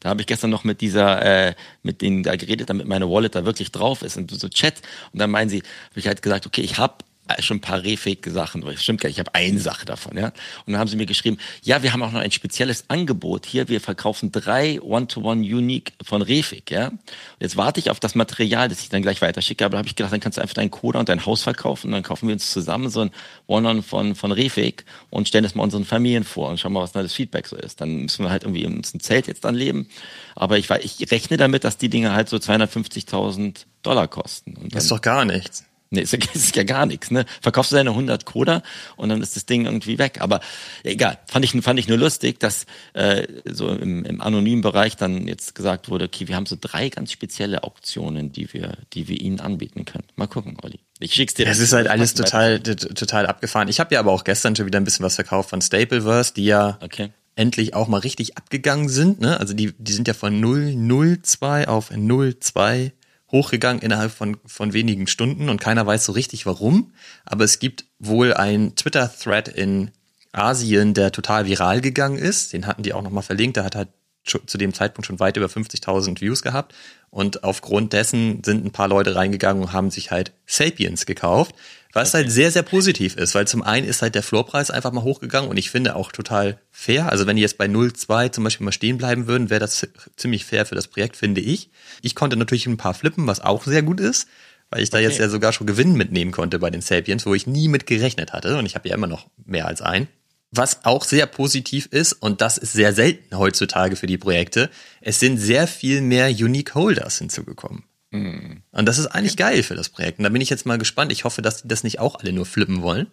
[0.00, 3.36] Da habe ich gestern noch mit dieser, äh, mit denen da geredet, damit meine Wallet
[3.36, 4.82] da wirklich drauf ist und so Chat.
[5.12, 6.96] Und dann meinen sie, habe ich halt gesagt, okay, ich habe
[7.40, 10.26] schon ein paar Refik-Sachen, stimmt gar nicht, ich habe eine Sache davon, ja.
[10.66, 13.68] Und dann haben sie mir geschrieben, ja, wir haben auch noch ein spezielles Angebot hier,
[13.68, 16.88] wir verkaufen drei One-to-One Unique von Refik, ja.
[16.88, 17.00] Und
[17.40, 19.96] jetzt warte ich auf das Material, das ich dann gleich weiterschicke, aber da habe ich
[19.96, 22.34] gedacht, dann kannst du einfach deinen Coder und dein Haus verkaufen und dann kaufen wir
[22.34, 23.10] uns zusammen so ein
[23.46, 26.92] One-on von, von Refik und stellen das mal unseren Familien vor und schauen mal, was
[26.92, 27.80] da das Feedback so ist.
[27.80, 29.88] Dann müssen wir halt irgendwie in uns ein Zelt jetzt dann leben.
[30.34, 34.68] Aber ich, ich rechne damit, dass die Dinge halt so 250.000 Dollar kosten.
[34.70, 35.64] Das ist doch gar nichts.
[35.92, 37.26] Nee, ist ja, ist ja gar nichts, ne?
[37.40, 38.62] Verkaufst du deine 100 Coder
[38.96, 40.18] und dann ist das Ding irgendwie weg.
[40.20, 40.40] Aber
[40.82, 45.28] egal, fand ich, fand ich nur lustig, dass äh, so im, im anonymen Bereich dann
[45.28, 49.20] jetzt gesagt wurde, okay, wir haben so drei ganz spezielle Auktionen, die wir, die wir
[49.20, 50.04] ihnen anbieten können.
[50.16, 50.80] Mal gucken, Olli.
[50.98, 51.46] Ich schick's dir.
[51.46, 53.68] Es ist halt alles total, total abgefahren.
[53.68, 56.44] Ich habe ja aber auch gestern schon wieder ein bisschen was verkauft von Stapleverse, die
[56.46, 57.10] ja Okay.
[57.34, 59.20] endlich auch mal richtig abgegangen sind.
[59.20, 59.38] Ne?
[59.38, 62.92] Also die, die sind ja von 002 auf 02
[63.32, 66.92] hochgegangen innerhalb von, von wenigen Stunden und keiner weiß so richtig warum.
[67.24, 69.90] Aber es gibt wohl ein Twitter-Thread in
[70.32, 72.52] Asien, der total viral gegangen ist.
[72.52, 73.56] Den hatten die auch nochmal verlinkt.
[73.56, 73.88] Der hat halt
[74.24, 76.74] zu dem Zeitpunkt schon weit über 50.000 Views gehabt.
[77.10, 81.54] Und aufgrund dessen sind ein paar Leute reingegangen und haben sich halt Sapiens gekauft.
[81.94, 85.02] Was halt sehr, sehr positiv ist, weil zum einen ist halt der Floorpreis einfach mal
[85.02, 87.10] hochgegangen und ich finde auch total fair.
[87.10, 89.86] Also wenn die jetzt bei 0,2 zum Beispiel mal stehen bleiben würden, wäre das
[90.16, 91.70] ziemlich fair für das Projekt, finde ich.
[92.00, 94.26] Ich konnte natürlich ein paar flippen, was auch sehr gut ist,
[94.70, 95.06] weil ich da Okay.
[95.06, 98.32] jetzt ja sogar schon Gewinn mitnehmen konnte bei den Sapiens, wo ich nie mit gerechnet
[98.32, 100.08] hatte und ich habe ja immer noch mehr als ein.
[100.54, 104.68] Was auch sehr positiv ist, und das ist sehr selten heutzutage für die Projekte,
[105.00, 107.84] es sind sehr viel mehr Unique Holders hinzugekommen.
[108.12, 110.18] Und das ist eigentlich geil für das Projekt.
[110.18, 111.10] Und da bin ich jetzt mal gespannt.
[111.12, 113.06] Ich hoffe, dass die das nicht auch alle nur flippen wollen.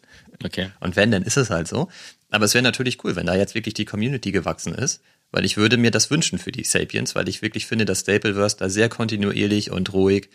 [0.43, 0.72] Okay.
[0.82, 1.89] Und wenn, dann ist es halt so.
[2.30, 5.02] Aber es wäre natürlich cool, wenn da jetzt wirklich die Community gewachsen ist.
[5.32, 8.58] Weil ich würde mir das wünschen für die Sapiens, weil ich wirklich finde, dass Stapleverse
[8.58, 10.30] da sehr kontinuierlich und ruhig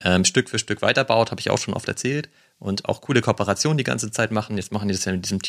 [0.00, 2.28] ähm, Stück für Stück weiterbaut, habe ich auch schon oft erzählt.
[2.58, 4.56] Und auch coole Kooperationen die ganze Zeit machen.
[4.56, 5.40] Jetzt machen die das ja mit diesem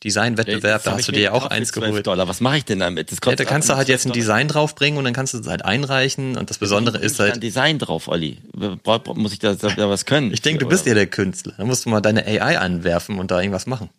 [0.00, 0.82] T-Shirt-Design-Wettbewerb.
[0.84, 2.06] Da hast ich du dir ja auch eins 12 geholt.
[2.06, 2.28] Dollar.
[2.28, 3.10] Was mache ich denn damit?
[3.10, 4.38] Das Ja, kostet da kannst du halt jetzt ein 12 Dollar.
[4.38, 6.36] Design draufbringen und dann kannst du es halt einreichen.
[6.36, 8.38] Und das Besondere ist Ich kann halt, Design drauf, Olli.
[9.14, 10.32] Muss ich da, da was können?
[10.32, 11.54] ich denke, du bist ja der Künstler.
[11.56, 13.90] Da musst du mal deine AI anwerfen und da irgendwas machen.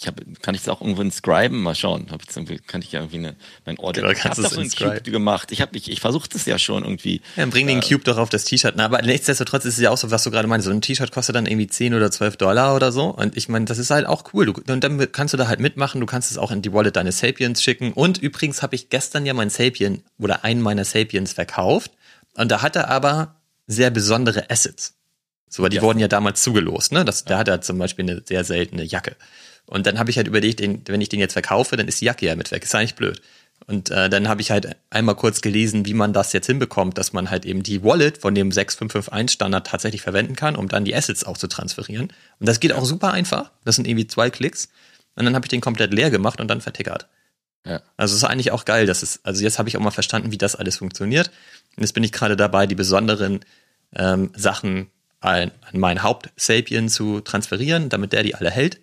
[0.00, 1.60] Ich hab, kann ich das auch irgendwo inscriben?
[1.60, 2.06] Mal schauen.
[2.12, 3.34] Hab jetzt irgendwie, kann ich ja irgendwie eine,
[3.66, 4.02] mein Order.
[4.02, 5.50] Genau, ich habe du so einen es Cube gemacht.
[5.50, 7.16] Ich habe, ich, ich versuche das ja schon irgendwie.
[7.34, 8.74] Ja, dann bring den Cube doch auf das T-Shirt.
[8.76, 10.66] Na, aber nichtsdestotrotz ist es ja auch so, was du gerade meinst.
[10.66, 13.06] So ein T-Shirt kostet dann irgendwie 10 oder 12 Dollar oder so.
[13.06, 14.46] Und ich meine, das ist halt auch cool.
[14.46, 16.00] Du, und dann kannst du da halt mitmachen.
[16.00, 17.92] Du kannst es auch in die Wallet deines Sapiens schicken.
[17.92, 21.90] Und übrigens habe ich gestern ja mein Sapien oder einen meiner Sapiens verkauft.
[22.36, 23.34] Und da hat er aber
[23.66, 24.94] sehr besondere Assets.
[25.48, 25.82] So, weil die Ja.
[25.82, 27.04] wurden ja damals zugelost, ne?
[27.04, 29.16] Das, Da hat er zum Beispiel eine sehr seltene Jacke.
[29.68, 32.06] Und dann habe ich halt überlegt, den, wenn ich den jetzt verkaufe, dann ist die
[32.06, 32.64] Jacke ja mit weg.
[32.64, 33.20] Ist eigentlich blöd.
[33.66, 37.12] Und äh, dann habe ich halt einmal kurz gelesen, wie man das jetzt hinbekommt, dass
[37.12, 40.94] man halt eben die Wallet von dem 6551 Standard tatsächlich verwenden kann, um dann die
[40.94, 42.12] Assets auch zu transferieren.
[42.38, 43.50] Und das geht auch super einfach.
[43.64, 44.68] Das sind irgendwie zwei Klicks.
[45.16, 47.08] Und dann habe ich den komplett leer gemacht und dann vertickert.
[47.66, 47.82] Ja.
[47.96, 50.30] Also es ist eigentlich auch geil, dass es, also jetzt habe ich auch mal verstanden,
[50.30, 51.30] wie das alles funktioniert.
[51.76, 53.40] Und jetzt bin ich gerade dabei, die besonderen
[53.94, 54.86] ähm, Sachen
[55.20, 58.80] an, an meinen Haupt-Sapien zu transferieren, damit der die alle hält.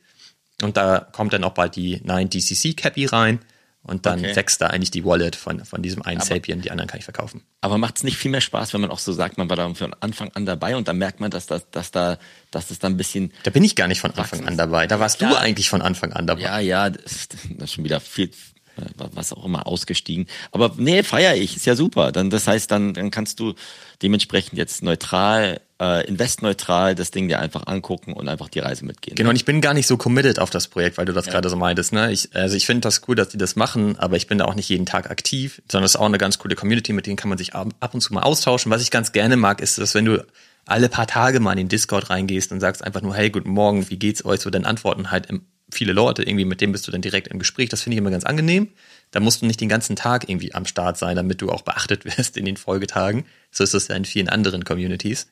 [0.62, 3.40] Und da kommt dann auch bald die 9DCC-Cappy rein.
[3.88, 4.36] Und dann Okay.
[4.36, 7.04] wächst da eigentlich die Wallet von, von diesem einen Aber- Sapien, die anderen kann ich
[7.04, 7.44] verkaufen.
[7.62, 9.72] Aber macht es nicht viel mehr Spaß, wenn man auch so sagt, man war da
[9.76, 12.18] von Anfang an dabei und dann merkt man, dass das, dass da,
[12.50, 14.88] dass das dann ein bisschen, Da bin ich gar nicht von Anfang an dabei.
[14.88, 15.38] Da warst du Ja.
[15.38, 16.42] eigentlich von Anfang an dabei.
[16.42, 17.28] ja, ja, das
[17.60, 18.30] ist, schon wieder viel,
[18.78, 20.26] äh, was auch immer ausgestiegen.
[20.52, 22.12] Aber nee, feier ich, ist ja super.
[22.12, 23.54] Dann, das heißt, dann, dann kannst du
[24.02, 29.16] dementsprechend jetzt neutral, äh, investneutral das Ding dir einfach angucken und einfach die Reise mitgehen.
[29.16, 31.50] Genau, und ich bin gar nicht so committed auf das Projekt, weil du das gerade
[31.50, 31.92] so meintest.
[31.92, 32.12] Ne?
[32.12, 34.56] Ich, also ich finde das cool, dass die das machen, aber ich bin da auch
[34.56, 37.30] nicht jeden Tag aktiv, sondern es ist auch eine ganz coole Community, mit denen kann
[37.30, 38.72] man sich ab, ab und zu mal austauschen.
[38.72, 40.26] Was ich ganz gerne mag, ist, dass wenn du
[40.66, 43.90] alle paar Tage mal in den Discord reingehst und sagst einfach nur, hey, guten Morgen,
[43.90, 44.40] wie geht's euch?
[44.40, 45.28] So, dann antworten halt
[45.72, 47.70] viele Leute irgendwie, mit denen bist du dann direkt im Gespräch.
[47.70, 48.70] Das finde ich immer ganz angenehm.
[49.12, 52.06] Da musst du nicht den ganzen Tag irgendwie am Start sein, damit du auch beachtet
[52.18, 53.26] wirst in den Folgetagen.
[53.52, 55.28] So ist das ja in vielen anderen Communities.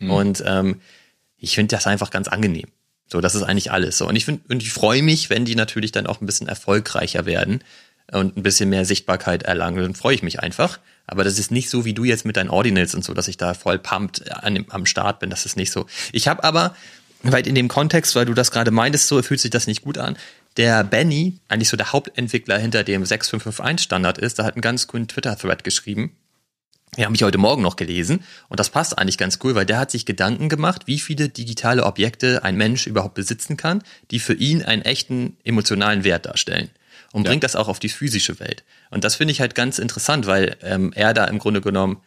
[0.00, 0.10] Mhm.
[0.10, 0.80] Und ähm,
[1.38, 2.68] ich finde das einfach ganz angenehm.
[3.06, 3.98] So, das ist eigentlich alles.
[3.98, 6.48] So, und ich finde, und ich freue mich, wenn die natürlich dann auch ein bisschen
[6.48, 7.62] erfolgreicher werden
[8.12, 9.82] und ein bisschen mehr Sichtbarkeit erlangen.
[9.82, 10.78] Dann freue ich mich einfach.
[11.06, 13.36] Aber das ist nicht so wie du jetzt mit deinen Ordinals und so, dass ich
[13.36, 15.30] da voll pumped an, am Start bin.
[15.30, 15.86] Das ist nicht so.
[16.12, 16.74] Ich habe aber,
[17.22, 19.98] weil in dem Kontext, weil du das gerade meintest, so fühlt sich das nicht gut
[19.98, 20.16] an.
[20.56, 24.86] Der Benny, eigentlich so der Hauptentwickler hinter dem 6551 Standard ist, da hat einen ganz
[24.86, 26.16] coolen Twitter-Thread geschrieben.
[26.96, 29.78] Ja, habe ich heute Morgen noch gelesen und das passt eigentlich ganz cool, weil der
[29.78, 34.34] hat sich Gedanken gemacht, wie viele digitale Objekte ein Mensch überhaupt besitzen kann, die für
[34.34, 36.70] ihn einen echten emotionalen Wert darstellen
[37.12, 37.30] und ja.
[37.30, 38.64] bringt das auch auf die physische Welt.
[38.90, 42.00] Und das finde ich halt ganz interessant, weil ähm, er da im Grunde genommen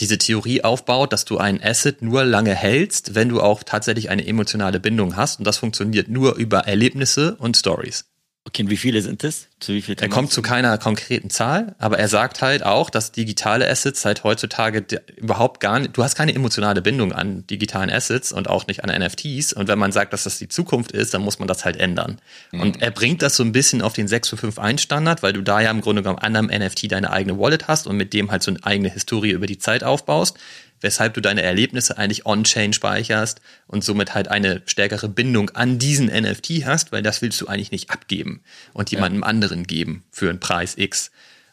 [0.00, 4.26] diese Theorie aufbaut, dass du ein Asset nur lange hältst, wenn du auch tatsächlich eine
[4.26, 8.06] emotionale Bindung hast und das funktioniert nur über Erlebnisse und Stories.
[8.44, 9.46] Okay, und wie viele sind es?
[9.60, 13.12] Zu wie viel er kommt zu keiner konkreten Zahl, aber er sagt halt auch, dass
[13.12, 14.84] digitale Assets halt heutzutage
[15.16, 18.90] überhaupt gar nicht, du hast keine emotionale Bindung an digitalen Assets und auch nicht an
[18.90, 19.52] NFTs.
[19.52, 22.18] Und wenn man sagt, dass das die Zukunft ist, dann muss man das halt ändern.
[22.50, 22.60] Mhm.
[22.60, 25.70] Und er bringt das so ein bisschen auf den 6.5.1 Standard, weil du da ja
[25.70, 28.50] im Grunde genommen an einem NFT deine eigene Wallet hast und mit dem halt so
[28.50, 30.36] eine eigene Historie über die Zeit aufbaust
[30.82, 36.06] weshalb du deine Erlebnisse eigentlich on-chain speicherst und somit halt eine stärkere Bindung an diesen
[36.06, 39.26] NFT hast, weil das willst du eigentlich nicht abgeben und jemandem ja.
[39.26, 41.10] anderen geben für einen Preis X.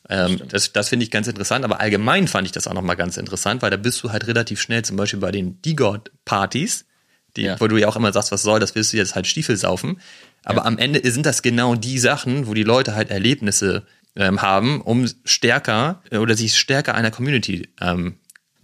[0.09, 3.17] Ähm, das das finde ich ganz interessant, aber allgemein fand ich das auch nochmal ganz
[3.17, 6.85] interessant, weil da bist du halt relativ schnell zum Beispiel bei den D-God-Partys,
[7.35, 7.59] die, ja.
[7.59, 9.99] wo du ja auch immer sagst, was soll, das willst du jetzt halt Stiefel saufen.
[10.43, 10.65] Aber ja.
[10.65, 15.07] am Ende sind das genau die Sachen, wo die Leute halt Erlebnisse ähm, haben, um
[15.25, 18.15] stärker äh, oder sich stärker einer Community ähm,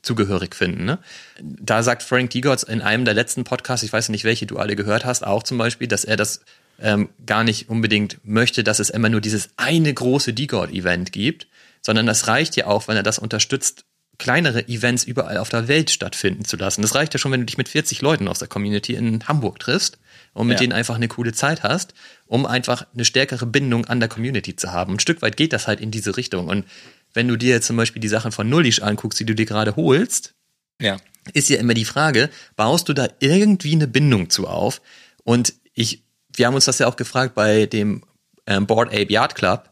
[0.06, 0.86] zugehörig finden.
[0.86, 1.00] Ne?
[1.42, 4.76] Da sagt Frank Diegotz in einem der letzten Podcasts, ich weiß nicht, welche du alle
[4.76, 6.42] gehört hast, auch zum Beispiel, dass er das
[6.80, 11.48] ähm, gar nicht unbedingt möchte, dass es immer nur dieses eine große D-God-Event gibt,
[11.82, 13.86] sondern das reicht ja auch, wenn er das unterstützt,
[14.18, 16.82] kleinere Events überall auf der Welt stattfinden zu lassen.
[16.82, 19.60] Das reicht ja schon, wenn du dich mit 40 Leuten aus der Community in Hamburg
[19.60, 20.00] triffst
[20.34, 20.62] und mit ja.
[20.62, 21.94] denen einfach eine coole Zeit hast,
[22.26, 24.94] um einfach eine stärkere Bindung an der Community zu haben.
[24.94, 26.48] Ein Stück weit geht das halt in diese Richtung.
[26.48, 26.66] Und
[27.16, 29.76] wenn du dir jetzt zum Beispiel die Sachen von Nullish anguckst, die du dir gerade
[29.76, 30.36] holst,
[30.82, 30.98] ja.
[31.34, 34.82] ist ja immer die Frage, baust du da irgendwie eine Bindung zu auf?
[35.24, 36.04] Und ich,
[36.36, 38.04] wir haben uns das ja auch gefragt bei dem
[38.46, 39.70] ähm, Board Ape Yard Club,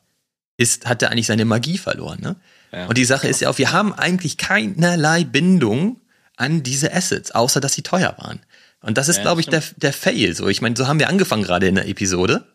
[0.57, 2.35] ist, hat er eigentlich seine Magie verloren, ne?
[2.71, 6.01] Ja, und die Sache ist ja auch, wir haben eigentlich keinerlei Bindung
[6.37, 8.39] an diese Assets, außer dass sie teuer waren.
[8.81, 10.35] Und das ist, ja, glaube ich, der, der Fail.
[10.35, 12.45] So, ich meine, so haben wir angefangen gerade in der Episode.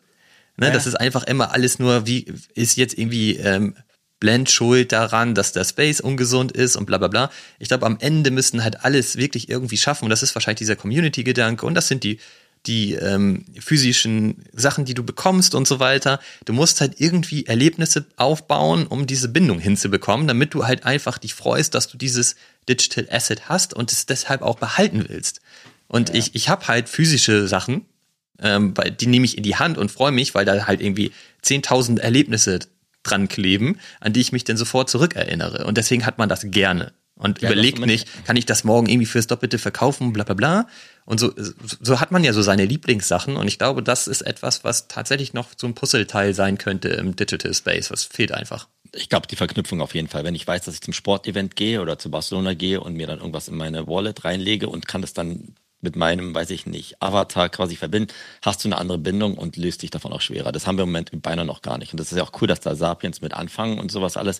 [0.57, 0.73] Ne, ja.
[0.73, 3.75] Das ist einfach immer alles nur, wie ist jetzt irgendwie ähm,
[4.19, 7.31] Blend schuld daran, dass der Space ungesund ist und bla bla bla.
[7.57, 10.05] Ich glaube, am Ende müssen halt alles wirklich irgendwie schaffen.
[10.05, 12.19] Und das ist wahrscheinlich dieser Community-Gedanke und das sind die,
[12.65, 16.19] die ähm, physischen Sachen, die du bekommst und so weiter.
[16.43, 21.33] Du musst halt irgendwie Erlebnisse aufbauen, um diese Bindung hinzubekommen, damit du halt einfach dich
[21.33, 22.35] freust, dass du dieses
[22.67, 25.39] Digital Asset hast und es deshalb auch behalten willst.
[25.87, 26.15] Und ja.
[26.15, 27.85] ich, ich habe halt physische Sachen,
[28.41, 31.11] ähm, die nehme ich in die Hand und freue mich, weil da halt irgendwie
[31.43, 32.59] 10.000 Erlebnisse
[33.09, 35.65] dran kleben, an die ich mich dann sofort zurückerinnere.
[35.65, 36.93] Und deswegen hat man das gerne.
[37.19, 40.67] Und ja, überlegt nicht, kann ich das morgen irgendwie fürs Doppelte verkaufen, bla bla bla.
[41.05, 43.35] Und so, so hat man ja so seine Lieblingssachen.
[43.35, 47.17] Und ich glaube, das ist etwas, was tatsächlich noch so ein Puzzleteil sein könnte im
[47.17, 47.91] Digital Space.
[47.91, 48.69] Was fehlt einfach.
[48.95, 50.23] Ich glaube, die Verknüpfung auf jeden Fall.
[50.23, 53.19] Wenn ich weiß, dass ich zum Sportevent gehe oder zu Barcelona gehe und mir dann
[53.19, 57.49] irgendwas in meine Wallet reinlege und kann das dann mit meinem, weiß ich nicht, Avatar
[57.49, 60.51] quasi verbinden, hast du eine andere Bindung und löst dich davon auch schwerer.
[60.51, 61.93] Das haben wir im Moment beinahe noch gar nicht.
[61.93, 64.39] Und das ist ja auch cool, dass da Sapiens mit anfangen und sowas alles.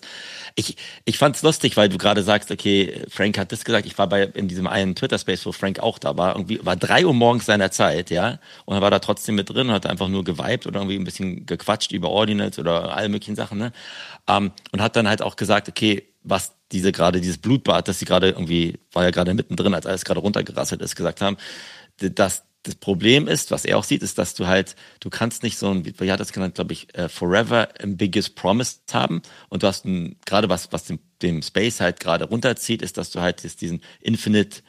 [0.54, 3.86] Ich, ich fand es lustig, weil du gerade sagst, okay, Frank hat das gesagt.
[3.86, 6.34] Ich war bei in diesem einen Twitter-Space, wo Frank auch da war.
[6.36, 8.38] Irgendwie war drei Uhr morgens seiner Zeit, ja.
[8.66, 11.04] Und er war da trotzdem mit drin und hat einfach nur geweibt oder irgendwie ein
[11.04, 13.72] bisschen gequatscht über Ordinals oder alle möglichen Sachen, ne?
[14.28, 18.04] Ähm, und hat dann halt auch gesagt, okay, was diese gerade, dieses Blutbad, das sie
[18.04, 21.36] gerade irgendwie, war ja gerade mittendrin, als alles gerade runtergerasselt ist, gesagt haben,
[21.98, 25.56] dass das Problem ist, was er auch sieht, ist, dass du halt, du kannst nicht
[25.56, 29.22] so ein, wie hat das genannt, glaube ich, uh, forever biggest promise haben.
[29.48, 33.10] Und du hast ein, gerade was, was dem, dem Space halt gerade runterzieht, ist, dass
[33.10, 34.60] du halt diesen infinite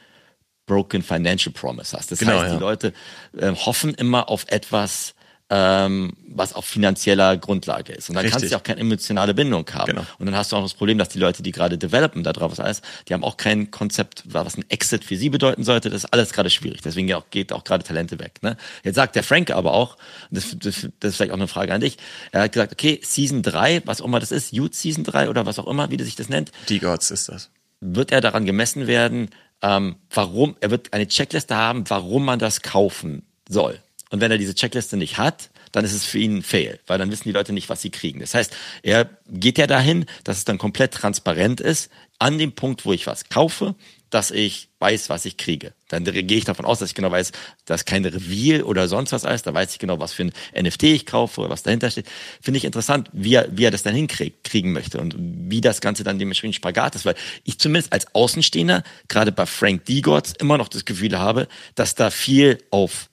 [0.64, 2.10] broken financial promise hast.
[2.10, 2.54] Das genau, heißt, ja.
[2.54, 2.92] die Leute
[3.36, 5.14] äh, hoffen immer auf etwas,
[5.54, 8.08] ähm, was auf finanzieller Grundlage ist.
[8.08, 8.40] Und dann Richtig.
[8.40, 9.90] kannst du auch keine emotionale Bindung haben.
[9.90, 10.06] Genau.
[10.18, 12.52] Und dann hast du auch das Problem, dass die Leute, die gerade developen da drauf,
[12.52, 15.90] was alles, die haben auch kein Konzept, was ein Exit für sie bedeuten sollte.
[15.90, 16.80] Das ist alles gerade schwierig.
[16.80, 18.38] Deswegen auch, geht auch gerade Talente weg.
[18.40, 18.56] Ne?
[18.82, 19.98] Jetzt sagt der Frank aber auch,
[20.30, 21.98] das, das, das ist vielleicht auch eine Frage an dich,
[22.30, 25.44] er hat gesagt, okay, Season 3, was auch immer das ist, Youth Season 3 oder
[25.44, 26.50] was auch immer, wie sich das nennt.
[26.70, 27.50] Die Gods ist das.
[27.82, 29.28] Wird er daran gemessen werden,
[29.60, 33.78] ähm, warum, er wird eine Checkliste haben, warum man das kaufen soll.
[34.12, 36.98] Und wenn er diese Checkliste nicht hat, dann ist es für ihn ein Fail, weil
[36.98, 38.20] dann wissen die Leute nicht, was sie kriegen.
[38.20, 42.84] Das heißt, er geht ja dahin, dass es dann komplett transparent ist, an dem Punkt,
[42.84, 43.74] wo ich was kaufe,
[44.10, 45.72] dass ich weiß, was ich kriege.
[45.88, 47.32] Dann gehe ich davon aus, dass ich genau weiß,
[47.64, 49.46] dass kein Reveal oder sonst was ist.
[49.46, 52.06] Da weiß ich genau, was für ein NFT ich kaufe oder was dahinter steht.
[52.42, 56.04] Finde ich interessant, wie er, wie er das dann hinkriegen möchte und wie das Ganze
[56.04, 60.68] dann dementsprechend Spagat ist, weil ich zumindest als Außenstehender, gerade bei Frank Diegotts, immer noch
[60.68, 63.08] das Gefühl habe, dass da viel auf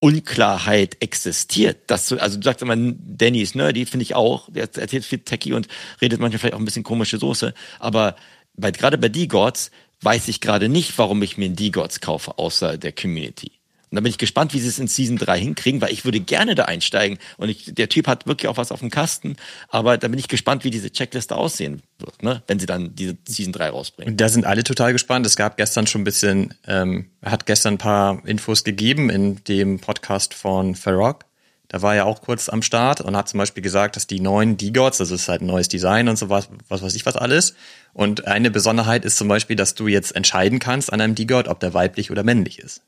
[0.00, 1.78] Unklarheit existiert.
[1.88, 4.48] Das, also du sagst immer, Danny ist nerdy, finde ich auch.
[4.50, 5.66] Der erzählt viel Techie und
[6.00, 7.52] redet manchmal vielleicht auch ein bisschen komische Soße.
[7.80, 8.14] Aber
[8.54, 9.70] bei, gerade bei D-Gods
[10.02, 13.57] weiß ich gerade nicht, warum ich mir einen D-Gods kaufe, außer der Community.
[13.90, 16.20] Und da bin ich gespannt, wie sie es in Season 3 hinkriegen, weil ich würde
[16.20, 17.18] gerne da einsteigen.
[17.36, 19.36] Und ich, der Typ hat wirklich auch was auf dem Kasten.
[19.68, 22.42] Aber da bin ich gespannt, wie diese Checkliste aussehen wird, ne?
[22.46, 24.16] wenn sie dann diese Season 3 rausbringen.
[24.16, 25.26] Da sind alle total gespannt.
[25.26, 29.78] Es gab gestern schon ein bisschen, ähm, hat gestern ein paar Infos gegeben in dem
[29.78, 31.24] Podcast von Farrock.
[31.68, 34.56] Da war er auch kurz am Start und hat zum Beispiel gesagt, dass die neuen
[34.56, 37.16] D-Gods, also es ist halt ein neues Design und so was, was weiß ich was
[37.16, 37.54] alles.
[37.92, 41.60] Und eine Besonderheit ist zum Beispiel, dass du jetzt entscheiden kannst an einem D-God, ob
[41.60, 42.80] der weiblich oder männlich ist.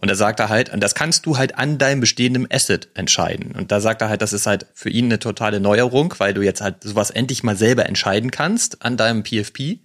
[0.00, 3.50] Und da sagt er halt, und das kannst du halt an deinem bestehenden Asset entscheiden.
[3.50, 6.40] Und da sagt er halt, das ist halt für ihn eine totale Neuerung, weil du
[6.40, 9.80] jetzt halt sowas endlich mal selber entscheiden kannst an deinem PFP.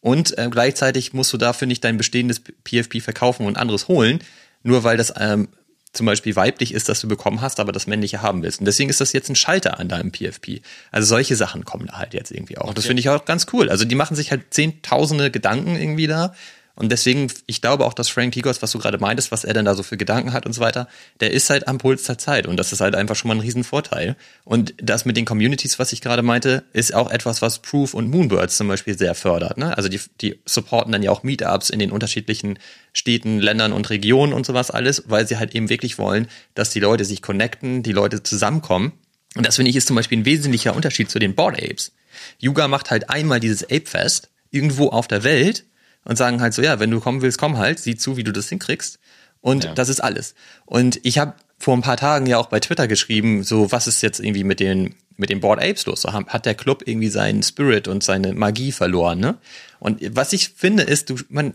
[0.00, 4.18] Und äh, gleichzeitig musst du dafür nicht dein bestehendes PFP verkaufen und anderes holen,
[4.62, 5.48] nur weil das ähm,
[5.94, 8.60] zum Beispiel weiblich ist, das du bekommen hast, aber das männliche haben willst.
[8.60, 10.60] Und deswegen ist das jetzt ein Schalter an deinem PFP.
[10.90, 12.66] Also solche Sachen kommen da halt jetzt irgendwie auch.
[12.66, 12.74] Okay.
[12.74, 13.70] Das finde ich auch ganz cool.
[13.70, 16.34] Also die machen sich halt zehntausende Gedanken irgendwie da
[16.78, 19.64] und deswegen, ich glaube auch, dass Frank Tigos, was du gerade meintest, was er denn
[19.64, 20.88] da so für Gedanken hat und so weiter,
[21.20, 22.46] der ist halt am Puls der Zeit.
[22.46, 24.14] Und das ist halt einfach schon mal ein Riesenvorteil.
[24.44, 28.10] Und das mit den Communities, was ich gerade meinte, ist auch etwas, was Proof und
[28.10, 29.56] Moonbirds zum Beispiel sehr fördert.
[29.56, 29.74] Ne?
[29.74, 32.58] Also die, die supporten dann ja auch Meetups in den unterschiedlichen
[32.92, 36.80] Städten, Ländern und Regionen und sowas alles, weil sie halt eben wirklich wollen, dass die
[36.80, 38.92] Leute sich connecten, die Leute zusammenkommen.
[39.34, 41.92] Und das finde ich ist zum Beispiel ein wesentlicher Unterschied zu den Board Apes.
[42.38, 45.64] Yuga macht halt einmal dieses Ape Fest irgendwo auf der Welt
[46.06, 48.32] und sagen halt so, ja, wenn du kommen willst, komm halt, sieh zu, wie du
[48.32, 48.98] das hinkriegst.
[49.40, 49.74] Und ja.
[49.74, 50.34] das ist alles.
[50.64, 54.02] Und ich habe vor ein paar Tagen ja auch bei Twitter geschrieben, so was ist
[54.02, 56.02] jetzt irgendwie mit den mit den Board Apes los?
[56.02, 59.38] So hat der Club irgendwie seinen Spirit und seine Magie verloren, ne?
[59.78, 61.54] Und was ich finde ist, du man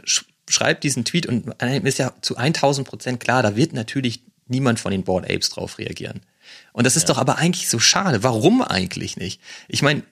[0.50, 4.92] schreibt diesen Tweet und ist ja zu 1000 Prozent klar, da wird natürlich niemand von
[4.92, 6.22] den Board Apes drauf reagieren.
[6.74, 7.14] Und das ist ja.
[7.14, 8.24] doch aber eigentlich so schade.
[8.24, 9.40] Warum eigentlich nicht?
[9.68, 10.04] Ich meine,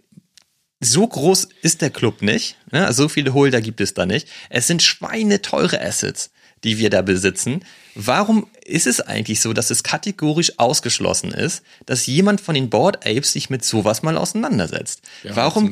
[0.79, 2.55] so groß ist der Club nicht.
[2.71, 2.91] Ne?
[2.93, 4.27] So viele Holder gibt es da nicht.
[4.49, 6.31] Es sind schweineteure Assets,
[6.63, 7.65] die wir da besitzen.
[7.95, 13.05] Warum ist es eigentlich so, dass es kategorisch ausgeschlossen ist, dass jemand von den Board
[13.05, 15.01] Apes sich mit sowas mal auseinandersetzt?
[15.23, 15.71] Ja, warum,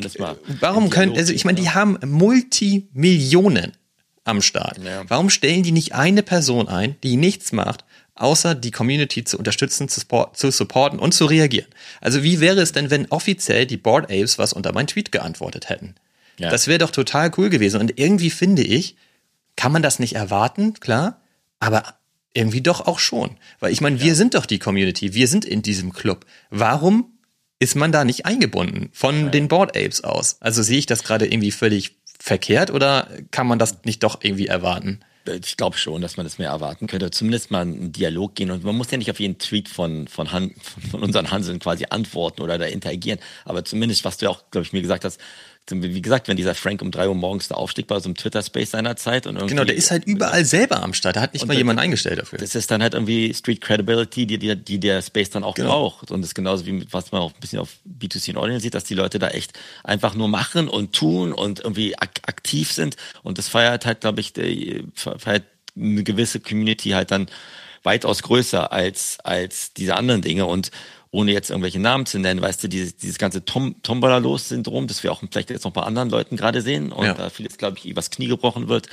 [0.59, 3.73] warum können, also ich meine, die haben Multimillionen
[4.25, 4.77] am Start.
[4.83, 5.05] Ja.
[5.07, 7.85] Warum stellen die nicht eine Person ein, die nichts macht
[8.17, 11.67] außer die Community zu unterstützen, zu, support, zu supporten und zu reagieren.
[12.01, 15.69] Also wie wäre es denn, wenn offiziell die Board Apes was unter meinen Tweet geantwortet
[15.69, 15.95] hätten?
[16.39, 16.49] Ja.
[16.49, 17.79] Das wäre doch total cool gewesen.
[17.81, 18.95] Und irgendwie finde ich,
[19.55, 21.21] kann man das nicht erwarten, klar,
[21.59, 21.95] aber
[22.33, 23.37] irgendwie doch auch schon.
[23.59, 24.03] Weil ich meine, ja.
[24.03, 26.25] wir sind doch die Community, wir sind in diesem Club.
[26.49, 27.17] Warum
[27.59, 29.29] ist man da nicht eingebunden von ja.
[29.29, 30.37] den Board Apes aus?
[30.39, 34.47] Also sehe ich das gerade irgendwie völlig verkehrt oder kann man das nicht doch irgendwie
[34.47, 34.99] erwarten?
[35.27, 37.11] Ich glaube schon, dass man das mehr erwarten könnte.
[37.11, 38.51] Zumindest mal einen Dialog gehen.
[38.51, 40.53] Und man muss ja nicht auf jeden Tweet von, von, Han,
[40.91, 43.19] von unseren Hanseln quasi antworten oder da interagieren.
[43.45, 45.19] Aber zumindest, was du auch, glaube ich, mir gesagt hast,
[45.69, 48.71] wie gesagt, wenn dieser Frank um drei Uhr morgens da aufstieg bei so einem Twitter-Space
[48.71, 51.15] seiner Zeit und Genau, der ist halt überall selber am Start.
[51.15, 52.39] Da hat nicht mal jemand eingestellt dafür.
[52.39, 55.69] Das ist dann halt irgendwie Street Credibility, die, die, die der Space dann auch genau.
[55.69, 56.11] braucht.
[56.11, 58.73] Und das ist genauso wie was man auch ein bisschen auf B2C und Audience sieht,
[58.73, 59.53] dass die Leute da echt
[59.83, 62.95] einfach nur machen und tun und irgendwie ak aktiv sind.
[63.23, 65.43] Und das feiert halt, glaube ich, die, feiert
[65.75, 67.27] eine gewisse Community halt dann
[67.83, 70.45] weitaus größer als, als diese anderen Dinge.
[70.45, 70.71] Und
[71.11, 75.11] ohne jetzt irgendwelche Namen zu nennen, weißt du, dieses, dieses ganze Tom, Tombola-Los-Syndrom, das wir
[75.11, 77.13] auch vielleicht jetzt noch bei anderen Leuten gerade sehen und ja.
[77.13, 78.87] da vieles, glaube ich, übers Knie gebrochen wird,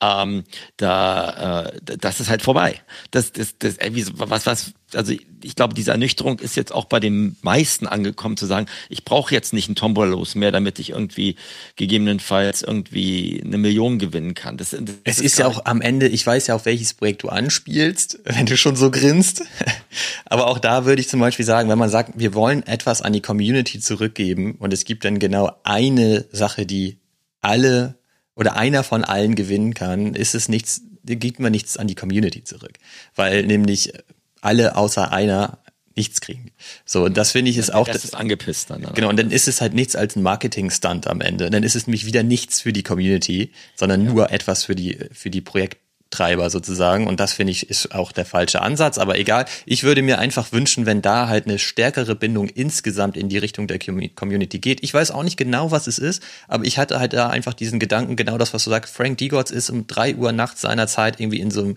[0.00, 0.44] ähm,
[0.76, 2.80] da, äh, das ist halt vorbei.
[3.10, 5.12] Das, das, das, irgendwie was, was, also
[5.42, 9.34] ich glaube, diese Ernüchterung ist jetzt auch bei den meisten angekommen, zu sagen, ich brauche
[9.34, 11.36] jetzt nicht einen Tombola-Los mehr, damit ich irgendwie
[11.76, 14.56] gegebenenfalls irgendwie eine Million gewinnen kann.
[14.56, 17.22] Das, das es ist, ist ja auch am Ende, ich weiß ja, auf welches Projekt
[17.22, 19.44] du anspielst, wenn du schon so grinst.
[20.24, 23.12] Aber auch da würde ich zum Beispiel sagen, wenn man sagt, wir wollen etwas an
[23.12, 26.98] die Community zurückgeben und es gibt dann genau eine Sache, die
[27.40, 27.96] alle
[28.34, 32.44] oder einer von allen gewinnen kann, ist es nichts, gibt man nichts an die Community
[32.44, 32.72] zurück.
[33.14, 33.92] Weil nämlich
[34.40, 35.58] alle außer einer
[35.96, 36.52] nichts kriegen.
[36.84, 37.86] So, und das finde ich ist auch.
[37.86, 38.82] Das ist angepisst dann.
[38.94, 41.48] Genau, und dann ist es halt nichts als ein Marketing-Stunt am Ende.
[41.48, 44.12] Dann ist es nämlich wieder nichts für die Community, sondern ja.
[44.12, 45.78] nur etwas für die, für die Projekt,
[46.10, 47.06] Treiber sozusagen.
[47.06, 48.98] Und das finde ich ist auch der falsche Ansatz.
[48.98, 53.28] Aber egal, ich würde mir einfach wünschen, wenn da halt eine stärkere Bindung insgesamt in
[53.28, 54.82] die Richtung der Community geht.
[54.82, 57.78] Ich weiß auch nicht genau, was es ist, aber ich hatte halt da einfach diesen
[57.78, 58.94] Gedanken, genau das, was du sagst.
[58.94, 61.76] Frank Diegotz ist um drei Uhr nachts seiner Zeit irgendwie in so einem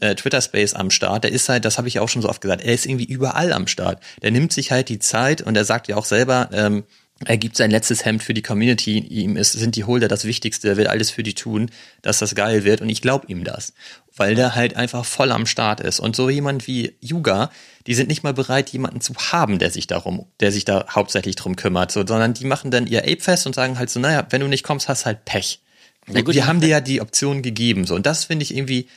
[0.00, 1.24] äh, Twitter-Space am Start.
[1.24, 3.52] Der ist halt, das habe ich auch schon so oft gesagt, er ist irgendwie überall
[3.52, 4.02] am Start.
[4.22, 6.84] Der nimmt sich halt die Zeit und er sagt ja auch selber, ähm,
[7.26, 8.98] er gibt sein letztes Hemd für die Community.
[8.98, 10.68] Ihm ist, sind die Holder das Wichtigste.
[10.68, 11.70] Er will alles für die tun,
[12.02, 12.80] dass das geil wird.
[12.80, 13.72] Und ich glaube ihm das.
[14.14, 16.00] Weil der halt einfach voll am Start ist.
[16.00, 17.50] Und so jemand wie Yuga,
[17.86, 21.36] die sind nicht mal bereit, jemanden zu haben, der sich darum, der sich da hauptsächlich
[21.36, 24.26] drum kümmert, so, sondern die machen dann ihr Ape fest und sagen halt so, naja,
[24.30, 25.60] wenn du nicht kommst, hast halt Pech.
[26.06, 27.94] Wir haben dir ja die Option gegeben, so.
[27.94, 28.88] Und das finde ich irgendwie,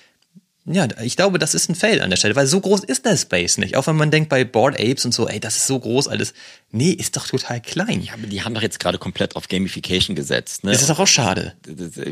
[0.67, 3.15] ja, ich glaube, das ist ein Fail an der Stelle, weil so groß ist der
[3.17, 3.77] Space nicht.
[3.77, 6.33] Auch wenn man denkt bei Board Apes und so, ey, das ist so groß alles.
[6.71, 8.01] Nee, ist doch total klein.
[8.01, 10.63] Ja, aber die haben doch jetzt gerade komplett auf Gamification gesetzt.
[10.63, 10.71] Ne?
[10.71, 11.53] Das ist doch auch schade.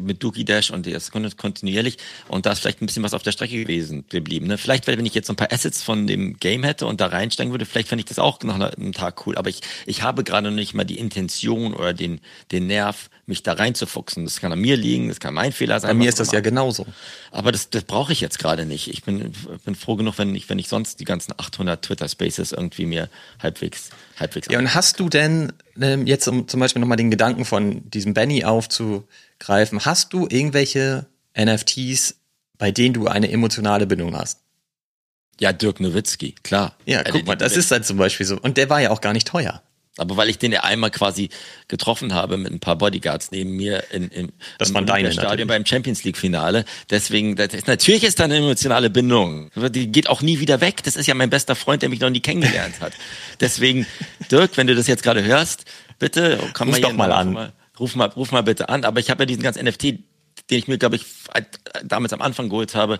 [0.01, 1.97] Mit Dookie Dash und das kontinuierlich.
[2.27, 4.45] Und da ist vielleicht ein bisschen was auf der Strecke gewesen geblieben.
[4.45, 4.59] Ne?
[4.59, 7.51] Vielleicht, wenn ich jetzt so ein paar Assets von dem Game hätte und da reinsteigen
[7.51, 9.35] würde, vielleicht fände ich das auch nach einem Tag cool.
[9.35, 13.43] Aber ich, ich habe gerade noch nicht mal die Intention oder den, den Nerv, mich
[13.43, 14.25] da reinzufuchsen.
[14.25, 15.89] Das kann an mir liegen, das kann mein Fehler sein.
[15.89, 16.85] Bei mir ist das ja genauso.
[17.31, 18.89] Aber das, das brauche ich jetzt gerade nicht.
[18.89, 19.31] Ich bin,
[19.63, 23.09] bin froh genug, wenn ich, wenn ich sonst die ganzen 800 Twitter Spaces irgendwie mir
[23.41, 24.47] halbwegs, halbwegs.
[24.51, 28.13] Ja, und hast du denn ähm, jetzt, um zum Beispiel nochmal den Gedanken von diesem
[28.13, 31.05] Benny aufzugreifen, hast du irgendwelche
[31.37, 32.15] NFTs,
[32.57, 34.39] bei denen du eine emotionale Bindung hast?
[35.39, 36.75] Ja, Dirk Nowitzki, klar.
[36.85, 38.37] Ja, guck mal, das ist halt zum Beispiel so.
[38.37, 39.63] Und der war ja auch gar nicht teuer.
[39.97, 41.29] Aber weil ich den ja einmal quasi
[41.67, 45.67] getroffen habe mit ein paar Bodyguards neben mir in, in, das im deine, Stadion beim
[45.67, 46.65] Champions League Finale.
[46.89, 49.51] Deswegen, ist, natürlich ist da eine emotionale Bindung.
[49.55, 50.81] Die geht auch nie wieder weg.
[50.83, 52.93] Das ist ja mein bester Freund, der mich noch nie kennengelernt hat.
[53.39, 53.85] Deswegen,
[54.31, 55.65] Dirk, wenn du das jetzt gerade hörst,
[55.99, 57.33] bitte, komm ruf mal doch mal an.
[57.33, 58.85] Mal, ruf mal, ruf mal bitte an.
[58.85, 60.01] Aber ich habe ja diesen ganzen NFT, den
[60.49, 61.05] ich mir, glaube ich,
[61.83, 62.99] damals am Anfang geholt habe,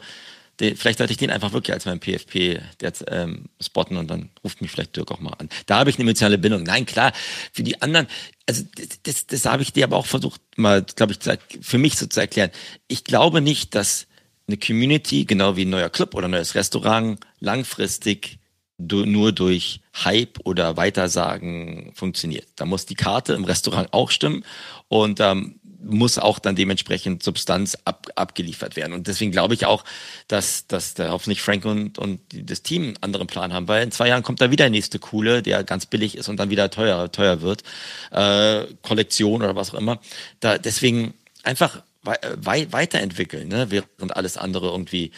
[0.60, 4.30] den, vielleicht sollte ich den einfach wirklich als mein PFP jetzt ähm, spotten und dann
[4.44, 5.50] ruft mich vielleicht Dirk auch mal an.
[5.66, 6.64] Da habe ich eine emotionale Bindung.
[6.64, 7.12] Nein, klar,
[7.52, 8.08] für die anderen,
[8.48, 8.64] also
[9.04, 11.20] das, das, habe ich dir aber auch versucht, mal, glaube ich,
[11.62, 12.52] für mich so zu erklären.
[12.88, 14.08] Ich glaube nicht, dass
[14.48, 18.40] eine Community, genau wie ein neuer Club oder ein neues Restaurant, langfristig
[18.78, 22.48] nur durch Hype oder Weitersagen funktioniert.
[22.56, 24.44] Da muss die Karte im Restaurant auch stimmen
[24.88, 28.94] und ähm, muss auch dann dementsprechend Substanz ab, abgeliefert werden.
[28.94, 29.84] Und deswegen glaube ich auch,
[30.28, 33.92] dass, dass da hoffentlich Frank und, und das Team einen anderen Plan haben, weil in
[33.92, 36.70] zwei Jahren kommt da wieder der nächste coole, der ganz billig ist und dann wieder
[36.70, 37.64] teuer, teuer wird.
[38.12, 40.00] Äh, Kollektion oder was auch immer.
[40.40, 41.14] Da, deswegen
[41.44, 43.68] einfach wei weiterentwickeln, ne?
[43.70, 45.12] während alles andere irgendwie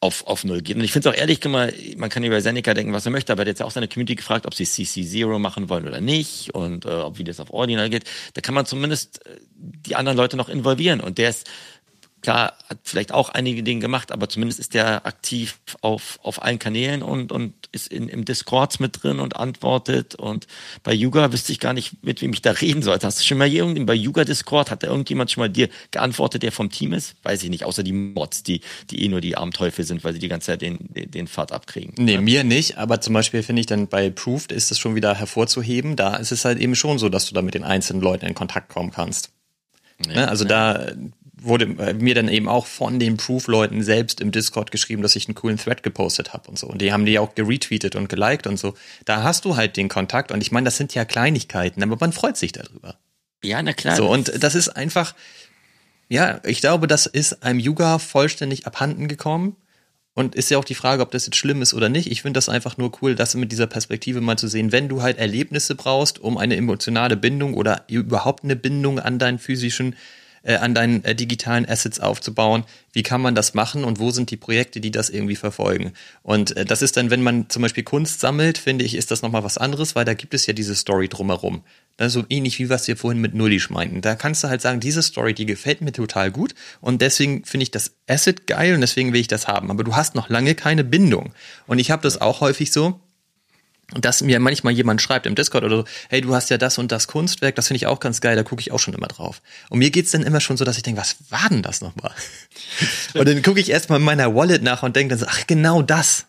[0.00, 0.76] auf, auf Null geht.
[0.76, 3.32] Und ich finde es auch ehrlich gemacht, man kann über Seneca denken, was er möchte,
[3.32, 6.00] aber er hat jetzt auch seine Community gefragt, ob sie CC Zero machen wollen oder
[6.00, 8.04] nicht und äh, ob wie das auf Ordinal geht.
[8.34, 11.00] Da kann man zumindest äh, die anderen Leute noch involvieren.
[11.00, 11.48] Und der ist
[12.20, 16.58] klar, hat vielleicht auch einige Dinge gemacht, aber zumindest ist der aktiv auf, auf allen
[16.58, 20.14] Kanälen und, und ist in, im Discord mit drin und antwortet.
[20.14, 20.46] Und
[20.82, 23.06] bei Yuga wüsste ich gar nicht, mit wem ich da reden sollte.
[23.06, 26.42] Hast du schon mal irgendjemand bei Yuga Discord, hat da irgendjemand schon mal dir geantwortet,
[26.42, 27.16] der vom Team ist?
[27.22, 28.60] Weiß ich nicht, außer die Mods, die,
[28.90, 31.26] die eh nur die armen Teufel sind, weil sie die ganze Zeit den, den, den
[31.28, 31.94] Pfad abkriegen.
[31.98, 32.20] Nee, ja.
[32.20, 35.96] mir nicht, aber zum Beispiel finde ich dann bei Proved ist es schon wieder hervorzuheben.
[35.96, 38.34] Da ist es halt eben schon so, dass du da mit den einzelnen Leuten in
[38.34, 39.30] Kontakt kommen kannst.
[40.06, 40.28] Ja, ne?
[40.28, 40.74] also ja.
[40.74, 40.92] da
[41.42, 45.28] wurde äh, mir dann eben auch von den Proof-Leuten selbst im Discord geschrieben, dass ich
[45.28, 46.66] einen coolen Thread gepostet habe und so.
[46.66, 48.74] Und die haben die auch geretweetet und geliked und so.
[49.04, 52.12] Da hast du halt den Kontakt und ich meine, das sind ja Kleinigkeiten, aber man
[52.12, 52.98] freut sich darüber.
[53.42, 53.96] Ja, na klar.
[53.96, 55.14] So, und das ist einfach,
[56.08, 59.56] ja, ich glaube, das ist einem Yuga vollständig abhanden gekommen.
[60.14, 62.10] Und ist ja auch die Frage, ob das jetzt schlimm ist oder nicht.
[62.10, 64.72] Ich finde das einfach nur cool, das mit dieser Perspektive mal zu sehen.
[64.72, 69.38] Wenn du halt Erlebnisse brauchst, um eine emotionale Bindung oder überhaupt eine Bindung an deinen
[69.38, 69.94] physischen
[70.48, 72.64] äh, an deinen äh, digitalen Assets aufzubauen.
[72.92, 75.92] Wie kann man das machen und wo sind die Projekte, die das irgendwie verfolgen?
[76.22, 79.20] Und äh, das ist dann, wenn man zum Beispiel Kunst sammelt, finde ich, ist das
[79.20, 81.62] nochmal was anderes, weil da gibt es ja diese Story drumherum.
[81.98, 84.00] Das so ähnlich wie was wir vorhin mit Nullisch meinten.
[84.00, 87.64] Da kannst du halt sagen, diese Story, die gefällt mir total gut und deswegen finde
[87.64, 89.70] ich das Asset geil und deswegen will ich das haben.
[89.70, 91.34] Aber du hast noch lange keine Bindung.
[91.66, 93.00] Und ich habe das auch häufig so,
[93.94, 96.92] dass mir manchmal jemand schreibt im Discord oder so, hey, du hast ja das und
[96.92, 99.40] das Kunstwerk, das finde ich auch ganz geil, da gucke ich auch schon immer drauf.
[99.70, 102.12] Und mir geht's dann immer schon so, dass ich denke, was war denn das nochmal?
[103.14, 105.80] und dann gucke ich erstmal in meiner Wallet nach und denke dann so, ach, genau
[105.80, 106.26] das.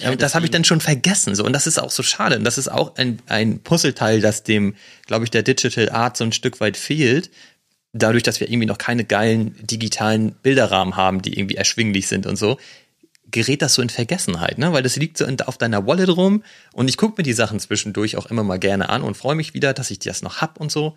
[0.00, 1.34] Ja, das habe ich dann schon vergessen.
[1.34, 1.44] So.
[1.44, 2.36] Und das ist auch so schade.
[2.36, 4.74] Und das ist auch ein, ein Puzzleteil, das dem,
[5.06, 7.30] glaube ich, der Digital Art so ein Stück weit fehlt.
[7.92, 12.36] Dadurch, dass wir irgendwie noch keine geilen digitalen Bilderrahmen haben, die irgendwie erschwinglich sind und
[12.36, 12.58] so
[13.30, 14.72] gerät das so in Vergessenheit, ne?
[14.72, 18.16] Weil das liegt so auf deiner Wallet rum und ich gucke mir die Sachen zwischendurch
[18.16, 20.72] auch immer mal gerne an und freue mich wieder, dass ich das noch hab und
[20.72, 20.96] so.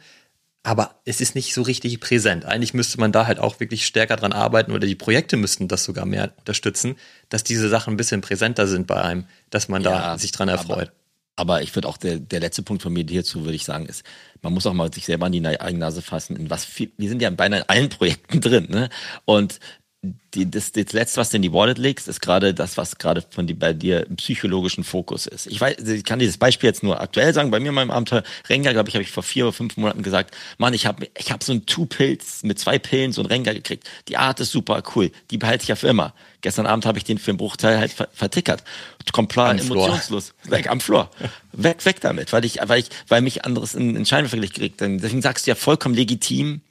[0.63, 2.45] Aber es ist nicht so richtig präsent.
[2.45, 5.84] Eigentlich müsste man da halt auch wirklich stärker dran arbeiten oder die Projekte müssten das
[5.84, 6.97] sogar mehr unterstützen,
[7.29, 10.49] dass diese Sachen ein bisschen präsenter sind bei einem, dass man ja, da sich dran
[10.49, 10.91] erfreut.
[11.36, 13.88] Aber, aber ich würde auch, der, der letzte Punkt von mir hierzu, würde ich sagen,
[13.88, 14.03] ist,
[14.43, 17.09] man muss auch mal sich selber an die eigene Nase fassen, in was viel, wir
[17.09, 18.89] sind ja beinahe in allen Projekten drin, ne?
[19.25, 19.59] Und
[20.04, 23.24] die, das, das letzte, was du in die Wallet legst, ist gerade das, was gerade
[23.30, 25.45] von die, bei dir im psychologischen Fokus ist.
[25.45, 27.52] Ich weiß, ich kann dieses Beispiel jetzt nur aktuell sagen.
[27.52, 30.02] Bei mir in meinem Abenteuer Renga, glaube ich, habe ich vor vier oder fünf Monaten
[30.02, 33.54] gesagt, Mann, ich habe ich hab so ein Two-Pilz mit zwei Pillen, so ein Renga
[33.54, 33.88] gekriegt.
[34.08, 35.12] Die Art ist super cool.
[35.30, 36.16] Die behalte ich ja für immer.
[36.41, 38.64] Gestern Abend habe ich den für einen Bruchteil halt vertickert.
[39.12, 40.34] Komplett emotionslos.
[40.45, 41.12] Weg am Floor.
[41.52, 44.82] weg, weg damit, weil ich, weil ich, weil mich anderes in, in Scheinwerferlicht gekriegt.
[44.82, 46.62] Deswegen sagst du ja vollkommen legitim,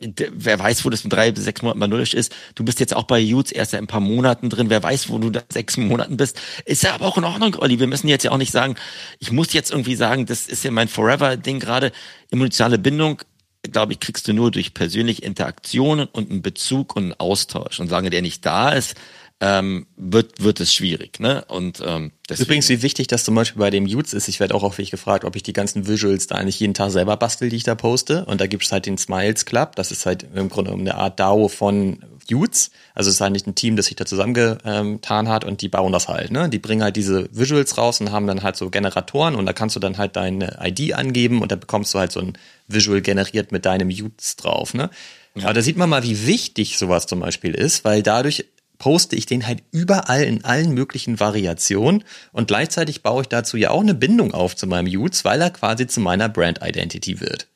[0.00, 2.34] wer weiß, wo das in drei bis sechs Monaten mal nullisch ist.
[2.54, 4.70] Du bist jetzt auch bei Utes erst ein paar Monaten drin.
[4.70, 6.40] Wer weiß, wo du da sechs Monaten bist.
[6.64, 7.78] Ist ja aber auch in Ordnung, Olli.
[7.78, 8.76] Wir müssen jetzt ja auch nicht sagen,
[9.18, 11.92] ich muss jetzt irgendwie sagen, das ist ja mein Forever-Ding gerade.
[12.30, 13.20] Emotionale Bindung,
[13.62, 17.78] glaube ich, kriegst du nur durch persönliche Interaktionen und einen Bezug und einen Austausch.
[17.78, 18.94] Und solange der nicht da ist,
[19.40, 21.18] ähm, wird, wird es schwierig.
[21.18, 21.44] Ne?
[21.48, 22.46] Und ähm, deswegen.
[22.46, 25.24] Übrigens, wie wichtig das zum Beispiel bei dem Utes ist, ich werde auch häufig gefragt,
[25.24, 28.26] ob ich die ganzen Visuals da eigentlich jeden Tag selber bastel, die ich da poste.
[28.26, 31.18] Und da gibt es halt den Smiles Club, das ist halt im Grunde eine Art
[31.18, 32.70] DAO von Utes.
[32.94, 35.92] Also es ist halt nicht ein Team, das sich da zusammengetan hat und die bauen
[35.92, 36.30] das halt.
[36.30, 36.50] Ne?
[36.50, 39.74] Die bringen halt diese Visuals raus und haben dann halt so Generatoren und da kannst
[39.74, 42.34] du dann halt deine ID angeben und da bekommst du halt so ein
[42.68, 44.74] Visual generiert mit deinem Utes drauf.
[44.74, 44.90] Ne?
[45.34, 45.44] Ja.
[45.44, 48.46] Aber da sieht man mal, wie wichtig sowas zum Beispiel ist, weil dadurch
[48.80, 52.02] poste ich den halt überall in allen möglichen Variationen
[52.32, 55.50] und gleichzeitig baue ich dazu ja auch eine Bindung auf zu meinem Utes, weil er
[55.50, 57.46] quasi zu meiner Brand Identity wird.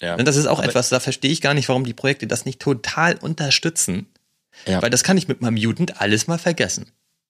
[0.00, 0.16] Ja.
[0.16, 2.58] Und das ist auch etwas, da verstehe ich gar nicht, warum die Projekte das nicht
[2.58, 4.06] total unterstützen.
[4.66, 4.80] Ja.
[4.80, 6.86] Weil das kann ich mit meinem Mutant alles mal vergessen.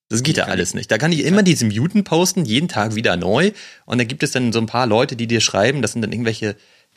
[0.09, 0.89] Das geht ja alles nicht.
[0.93, 3.51] Da kann ich immer diese Mutant posten, jeden Tag wieder neu.
[3.87, 6.13] Und da gibt es dann so ein paar Leute, die dir schreiben, das sind dann
[6.13, 6.55] irgendwelche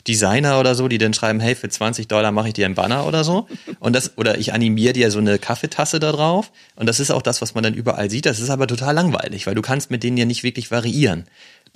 [0.08, 3.06] Designer oder so, die dann schreiben, hey, für 20 Dollar mache ich dir einen Banner
[3.06, 3.48] oder so.
[3.80, 6.52] Und das, oder ich animiere dir so eine Kaffeetasse da drauf.
[6.76, 8.26] Und das ist auch das, was man dann überall sieht.
[8.26, 11.26] Das ist aber total langweilig, weil du kannst mit denen ja nicht wirklich variieren.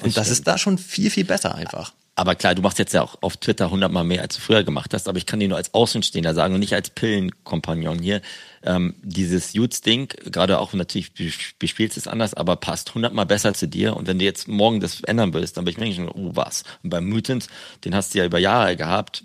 [0.01, 1.93] Und das, das ist da schon viel, viel besser einfach.
[2.15, 4.93] Aber klar, du machst jetzt ja auch auf Twitter hundertmal mehr, als du früher gemacht
[4.93, 5.07] hast.
[5.07, 8.21] Aber ich kann dir nur als Außenstehender sagen und nicht als Pillenkompagnon hier.
[8.65, 11.11] Ähm, dieses Jutes-Ding, gerade auch natürlich
[11.59, 13.95] bespielst es anders, aber passt hundertmal besser zu dir.
[13.95, 16.63] Und wenn du jetzt morgen das ändern willst, dann bin ich mir schon, oh was.
[16.81, 17.47] Und beim Mutant,
[17.83, 19.23] den hast du ja über Jahre gehabt,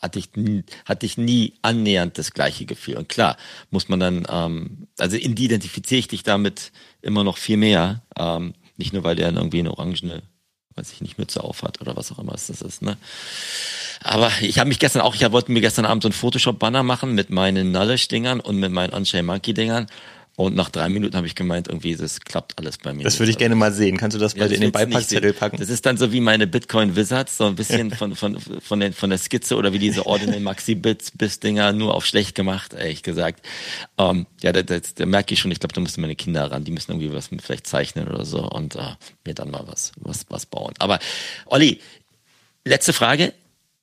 [0.00, 2.96] hatte ich nie, hatte ich nie annähernd das gleiche Gefühl.
[2.96, 3.36] Und klar,
[3.70, 8.02] muss man dann, ähm, also identifiziere ich dich damit immer noch viel mehr.
[8.18, 10.22] Ähm, nicht nur, weil der irgendwie eine orangene
[10.74, 12.82] weiß ich nicht, Mütze aufhat oder was auch immer es das ist.
[12.82, 12.96] Ne?
[14.02, 17.14] Aber ich habe mich gestern auch, ich wollte mir gestern Abend so ein Photoshop-Banner machen
[17.14, 19.86] mit meinen Knowledge-Dingern und mit meinen Unchained Monkey-Dingern.
[20.34, 23.04] Und nach drei Minuten habe ich gemeint, irgendwie, das klappt alles bei mir.
[23.04, 23.98] Das würde ich gerne mal sehen.
[23.98, 25.58] Kannst du das ja, bei in den Beipackzettel packen?
[25.58, 28.94] Das ist dann so wie meine Bitcoin Wizards, so ein bisschen von, von, von, den,
[28.94, 32.72] von der Skizze oder wie diese Ordinal Maxi Bits Bis Dinger nur auf schlecht gemacht,
[32.72, 33.46] ehrlich gesagt.
[33.98, 36.64] Ähm, ja, da, da, da merke ich schon, ich glaube, da müssen meine Kinder ran,
[36.64, 38.94] die müssen irgendwie was mit vielleicht zeichnen oder so und äh,
[39.26, 40.72] mir dann mal was, was, was bauen.
[40.78, 40.98] Aber
[41.44, 41.80] Olli,
[42.64, 43.34] letzte Frage.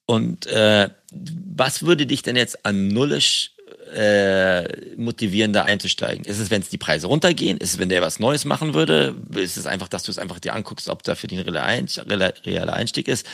[0.08, 3.52] Und äh, was würde dich denn jetzt an Nullisch
[3.94, 6.26] äh, motivieren, da einzusteigen?
[6.26, 7.58] Ist es, wenn es die Preise runtergehen?
[7.58, 9.16] Ist es, wenn der was Neues machen würde?
[9.36, 13.08] Ist es einfach, dass du es einfach dir anguckst, ob da für ein realer Einstieg
[13.08, 13.26] ist?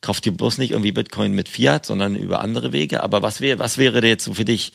[0.00, 3.02] Kauf dir bloß nicht irgendwie Bitcoin mit Fiat, sondern über andere Wege.
[3.02, 4.72] Aber was wäre, was wäre jetzt so für dich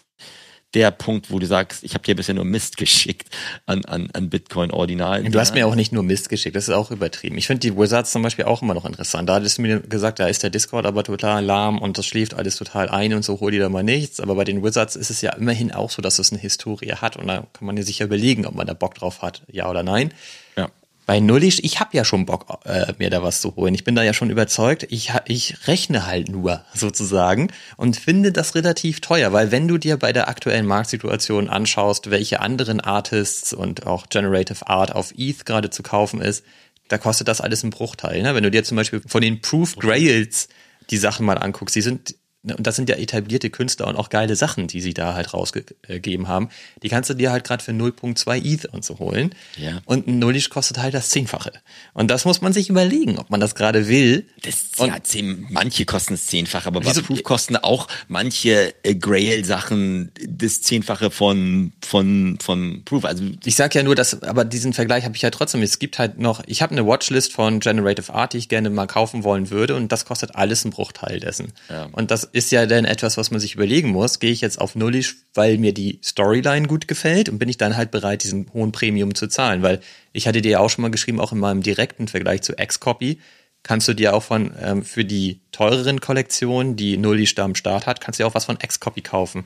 [0.74, 3.30] der Punkt, wo du sagst, ich habe dir bisher nur Mist geschickt
[3.66, 5.24] an, an, an Bitcoin Ordinal.
[5.24, 7.38] Du hast mir auch nicht nur Mist geschickt, das ist auch übertrieben.
[7.38, 9.28] Ich finde die Wizards zum Beispiel auch immer noch interessant.
[9.30, 12.36] Da hattest du mir gesagt, da ist der Discord aber total lahm und das schläft
[12.36, 14.20] alles total ein und so, hol dir da mal nichts.
[14.20, 17.18] Aber bei den Wizards ist es ja immerhin auch so, dass es eine Historie hat
[17.18, 19.82] und da kann man ja sicher überlegen, ob man da Bock drauf hat, ja oder
[19.84, 20.14] nein.
[20.56, 20.70] Ja
[21.10, 23.74] bei Nullisch, ich habe ja schon Bock, äh, mir da was zu holen.
[23.74, 24.86] Ich bin da ja schon überzeugt.
[24.92, 29.98] Ich, ich rechne halt nur sozusagen und finde das relativ teuer, weil wenn du dir
[29.98, 35.72] bei der aktuellen Marktsituation anschaust, welche anderen Artists und auch Generative Art auf ETH gerade
[35.72, 36.46] zu kaufen ist,
[36.90, 38.22] da kostet das alles einen Bruchteil.
[38.22, 38.36] Ne?
[38.36, 40.48] Wenn du dir zum Beispiel von den Proof Grails
[40.92, 42.14] die Sachen mal anguckst, die sind
[42.44, 46.30] und das sind ja etablierte Künstler und auch geile Sachen, die sie da halt rausgegeben
[46.30, 46.50] haben.
[46.82, 49.36] Die kannst du dir halt gerade für 0.2 ETH und so holen.
[49.58, 49.82] Ja.
[49.84, 51.52] Und ein Nullisch kostet halt das Zehnfache.
[51.94, 54.26] Und das muss man sich überlegen, ob man das gerade will.
[54.44, 58.96] Das, und ja, zehn, manche kosten es Zehnfache, aber wieso, Proof kosten auch manche äh,
[58.96, 63.04] Grail-Sachen das Zehnfache von, von, von Proof.
[63.04, 65.62] Also ich sag ja nur, dass, aber diesen Vergleich habe ich ja trotzdem.
[65.62, 68.88] Es gibt halt noch, ich habe eine Watchlist von Generative Art, die ich gerne mal
[68.88, 71.52] kaufen wollen würde und das kostet alles einen Bruchteil dessen.
[71.70, 71.90] Ja.
[71.92, 74.20] Und das ist ja dann etwas, was man sich überlegen muss.
[74.20, 77.78] Gehe ich jetzt auf Nullisch, weil mir die Storyline gut gefällt und bin ich dann
[77.78, 79.62] halt bereit, diesen hohen Premium zu zahlen?
[79.62, 79.80] Weil
[80.14, 83.20] ich hatte dir ja auch schon mal geschrieben, auch in meinem direkten Vergleich zu X-Copy,
[83.64, 87.86] kannst du dir auch von ähm, für die teureren Kollektionen, die Nullisch da am Start
[87.86, 89.46] hat, kannst du dir auch was von X-Copy kaufen.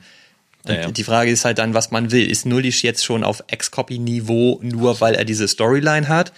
[0.66, 0.90] Ja, ja.
[0.90, 2.28] die Frage ist halt dann, was man will.
[2.28, 6.32] Ist Nullisch jetzt schon auf X-Copy-Niveau, nur weil er diese Storyline hat?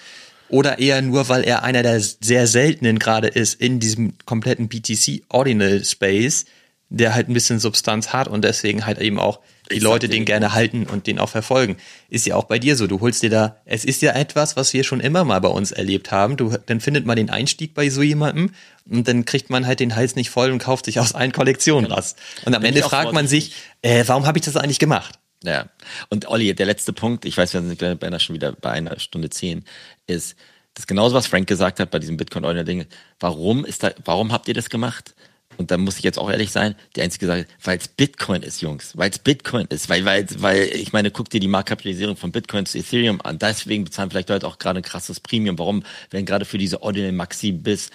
[0.49, 5.23] Oder eher nur, weil er einer der sehr seltenen gerade ist in diesem kompletten BTC
[5.29, 6.45] Ordinal Space,
[6.89, 9.41] der halt ein bisschen Substanz hat und deswegen halt eben auch
[9.71, 11.77] die Ich Leute den gerne halten und den auch verfolgen.
[12.09, 12.87] Ist ja auch bei dir so.
[12.87, 15.73] Du holst dir da, es ist ja etwas, was wir schon immer mal bei uns
[15.73, 16.37] erlebt haben.
[16.37, 18.53] Du, dann findet man den Einstieg bei so jemandem
[18.89, 21.91] und dann kriegt man halt den Hals nicht voll und kauft sich aus allen Kollektionen
[21.91, 22.15] was.
[22.45, 25.19] Und am Bin Ende fragt man sich, äh, warum habe ich das eigentlich gemacht?
[25.45, 25.69] Ja.
[26.09, 29.31] Und Olli, der letzte Punkt, ich weiß, wir sind beinahe schon wieder bei einer Stunde
[29.31, 29.65] zehn,
[30.07, 30.37] ist,
[30.75, 32.85] das genauso, was Frank gesagt hat bei diesem Bitcoin-Ordner-Ding.
[33.19, 35.15] Warum ist da, warum habt ihr das gemacht?
[35.57, 38.61] Und da muss ich jetzt auch ehrlich sein, die einzige Sache, weil es Bitcoin ist,
[38.61, 42.31] Jungs, weil es Bitcoin ist, weil, weil, weil, ich meine, guck dir die Marktkapitalisierung von
[42.31, 43.39] Bitcoin zu Ethereum an.
[43.39, 45.59] Deswegen bezahlen vielleicht Leute auch gerade ein krasses Premium.
[45.59, 47.91] Warum werden gerade für diese Ordinal Maxi bis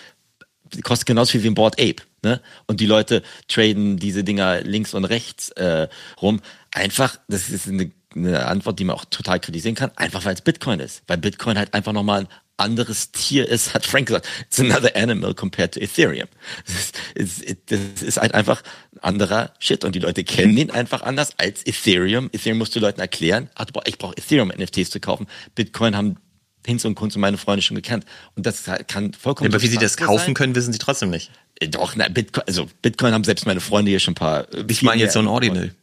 [0.83, 2.03] kostet genauso viel wie ein Board Ape.
[2.23, 2.39] Ne?
[2.65, 5.87] Und die Leute traden diese Dinger links und rechts äh,
[6.21, 6.39] rum.
[6.73, 10.41] Einfach, das ist eine, eine Antwort, die man auch total kritisieren kann, einfach weil es
[10.41, 11.03] Bitcoin ist.
[11.07, 12.27] Weil Bitcoin halt einfach nochmal ein
[12.57, 14.27] anderes Tier ist, hat Frank gesagt.
[14.43, 16.27] It's another animal compared to Ethereum.
[16.65, 18.61] Das ist, das ist halt einfach
[18.95, 19.83] ein anderer Shit.
[19.83, 22.29] Und die Leute kennen den einfach anders als Ethereum.
[22.31, 25.27] Ethereum musst du Leuten erklären, ach, brauch- ich brauche Ethereum-NFTs zu kaufen.
[25.55, 26.17] Bitcoin haben
[26.65, 28.05] Hinz und Kunz und meine Freunde schon gekannt.
[28.35, 30.33] Und das kann vollkommen Aber wie sie das kaufen sein.
[30.35, 31.31] können, wissen sie trotzdem nicht.
[31.59, 34.53] Äh, Doch, na, Bitcoin, also Bitcoin haben selbst meine Freunde hier schon ein paar.
[34.53, 35.27] äh, Ich meine jetzt so ein.
[35.27, 35.73] Ordinal.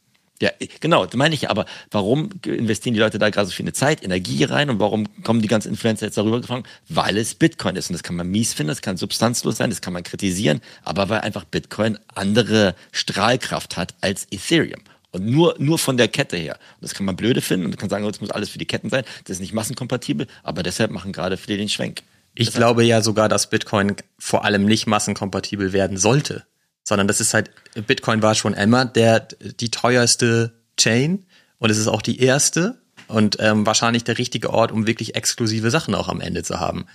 [0.41, 0.51] Ja,
[0.81, 1.51] genau, das meine ich ja.
[1.51, 5.43] Aber warum investieren die Leute da gerade so viel Zeit, Energie rein und warum kommen
[5.43, 6.65] die ganzen Influencer jetzt darüber gefangen?
[6.89, 7.91] Weil es Bitcoin ist.
[7.91, 11.09] Und das kann man mies finden, das kann substanzlos sein, das kann man kritisieren, aber
[11.09, 14.81] weil einfach Bitcoin andere Strahlkraft hat als Ethereum.
[15.11, 16.59] Und nur, nur von der Kette her.
[16.77, 18.67] Und das kann man blöde finden und kann sagen, oh, das muss alles für die
[18.67, 19.05] Ketten sein.
[19.25, 22.03] Das ist nicht massenkompatibel, aber deshalb machen gerade viele den Schwenk.
[22.35, 26.45] Ich glaube ja sogar, dass Bitcoin vor allem nicht massenkompatibel werden sollte,
[26.89, 27.51] sondern das ist halt,
[27.87, 31.27] Bitcoin war schon immer der, die teuerste Chain
[31.59, 32.79] und es ist auch die erste
[33.09, 36.87] und ähm, wahrscheinlich der richtige Ort, um wirklich exklusive Sachen auch am Ende zu haben.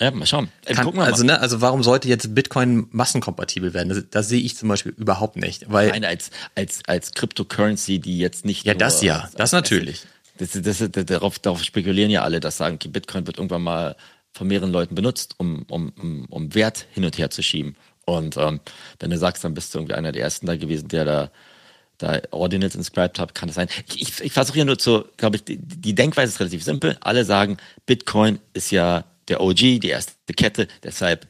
[0.00, 0.48] Ja, mal schauen.
[0.64, 1.34] Äh, Kann, wir also, mal.
[1.34, 3.90] ne, also warum sollte jetzt Bitcoin massenkompatibel werden?
[3.90, 8.16] Das, das sehe ich zum Beispiel überhaupt nicht, weil Nein, als, als, als Cryptocurrency, die
[8.18, 8.64] jetzt nicht.
[8.64, 10.06] Ja, das ja, als- das als- natürlich.
[10.38, 13.94] Das, das, das, darauf, darauf spekulieren ja alle, dass sagen, Bitcoin wird irgendwann mal
[14.32, 17.76] von mehreren Leuten benutzt, um, um, um, um Wert hin und her zu schieben.
[18.16, 18.60] Und ähm,
[18.98, 21.30] wenn du sagst, dann bist du irgendwie einer der ersten da gewesen, der da,
[21.98, 23.68] da Ordinals inscribed hat, kann das sein.
[23.88, 26.96] Ich, ich, ich versuche hier nur zu, glaube ich, die, die Denkweise ist relativ simpel.
[27.00, 27.56] Alle sagen,
[27.86, 31.26] Bitcoin ist ja der OG, die erste Kette, deshalb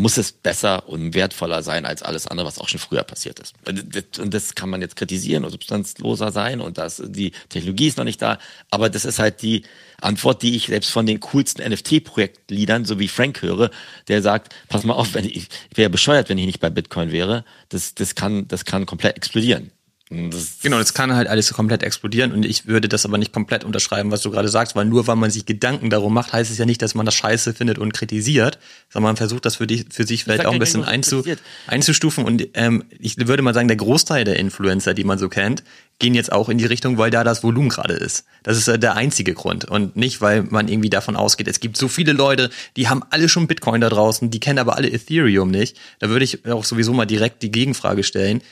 [0.00, 3.54] muss es besser und wertvoller sein als alles andere, was auch schon früher passiert ist.
[3.66, 8.04] Und das- kann man jetzt kritisieren und substanzloser sein und das, die Technologie ist noch
[8.04, 8.38] nicht da.
[8.70, 9.62] Aber das ist halt die
[10.00, 13.70] Antwort, die ich selbst von den coolsten NFT-Projektleadern, so wie Frank höre,
[14.08, 17.12] der sagt, pass mal auf, wenn ich, ich wäre bescheuert, wenn ich nicht bei Bitcoin
[17.12, 17.44] wäre.
[17.68, 19.70] Das, das kann, das kann komplett explodieren.
[20.10, 23.62] Das, Genau, das kann halt alles komplett explodieren und ich würde das aber nicht komplett
[23.62, 26.58] unterschreiben, was du gerade sagst, weil nur weil man sich Gedanken darum macht, heißt es
[26.58, 28.58] ja nicht, dass man das scheiße findet und kritisiert,
[28.88, 31.22] sondern man versucht das für, dich, für sich vielleicht auch ein bisschen einzu,
[31.68, 35.62] einzustufen und ähm, ich würde mal sagen, der Großteil der Influencer, die man so kennt,
[36.00, 38.24] gehen jetzt auch in die Richtung, weil da das Volumen gerade ist.
[38.42, 41.76] Das ist äh, der einzige Grund und nicht, weil man irgendwie davon ausgeht, es gibt
[41.76, 45.52] so viele Leute, die haben alle schon Bitcoin da draußen, die kennen aber alle Ethereum
[45.52, 45.76] nicht.
[46.00, 48.42] Da würde ich auch sowieso mal direkt die Gegenfrage stellen,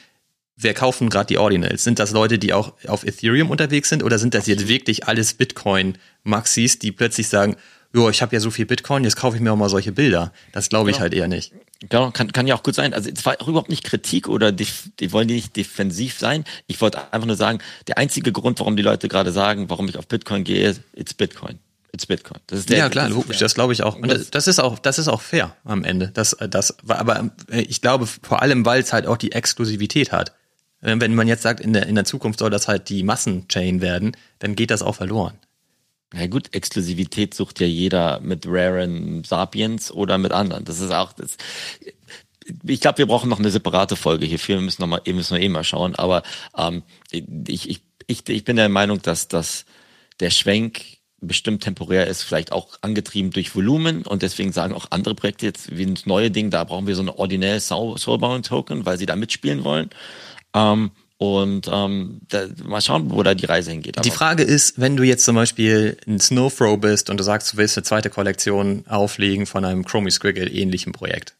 [0.61, 1.85] wer kaufen gerade die Ordinals?
[1.85, 5.35] Sind das Leute, die auch auf Ethereum unterwegs sind oder sind das jetzt wirklich alles
[5.35, 7.57] Bitcoin-Maxis, die plötzlich sagen,
[7.93, 10.33] jo, ich habe ja so viel Bitcoin, jetzt kaufe ich mir auch mal solche Bilder.
[10.53, 11.03] Das glaube ich Genau.
[11.05, 11.53] halt eher nicht.
[11.89, 12.93] Genau, kann, kann ja auch gut sein.
[12.93, 14.67] Also es war auch überhaupt nicht Kritik oder die,
[14.99, 16.45] die wollen nicht defensiv sein.
[16.67, 19.97] Ich wollte einfach nur sagen, der einzige Grund, warum die Leute gerade sagen, warum ich
[19.97, 21.61] auf Bitcoin gehe, ist, it's Bitcoin.
[21.93, 22.41] It's Bitcoin.
[22.49, 23.97] Das ist der, ja, klar, logisch, das glaube ich auch.
[23.97, 26.11] Und das, das ist auch, das ist auch fair am Ende.
[26.13, 30.35] Das, das, aber äh, ich glaube vor allem, weil es halt auch die Exklusivität hat.
[30.81, 33.81] Äh, Wenn man jetzt sagt, in der, in der Zukunft soll das halt die Massenchain
[33.81, 35.35] werden, dann geht das auch verloren.
[36.15, 40.65] Ja gut, Exklusivität sucht ja jeder mit raren Sapiens oder mit anderen.
[40.65, 41.37] Das ist auch das.
[42.65, 44.57] Ich glaube, wir brauchen noch eine separate Folge hierfür.
[44.57, 45.95] Wir müssen noch mal, müssen wir eh mal schauen.
[45.97, 46.23] Aber
[46.57, 49.67] ähm, ich, ich, ich, ich bin der Meinung, dass, dass
[50.21, 55.15] der Schwenk bestimmt temporär ist, vielleicht auch angetrieben durch Volumen und deswegen sagen auch andere
[55.15, 58.87] Projekte jetzt wie das neue Ding, da brauchen wir so eine ordinäre Soul- Soulbound Token,
[58.87, 59.91] weil sie da mitspielen wollen.
[60.55, 63.97] Ähm, und ähm, da, mal schauen, wo da die Reise hingeht.
[63.97, 67.53] Die Aber- Frage ist, wenn du jetzt zum Beispiel ein Snowthrow bist und du sagst,
[67.53, 71.35] du willst eine zweite Kollektion auflegen von einem Chromie Squiggle ähnlichen Projekt.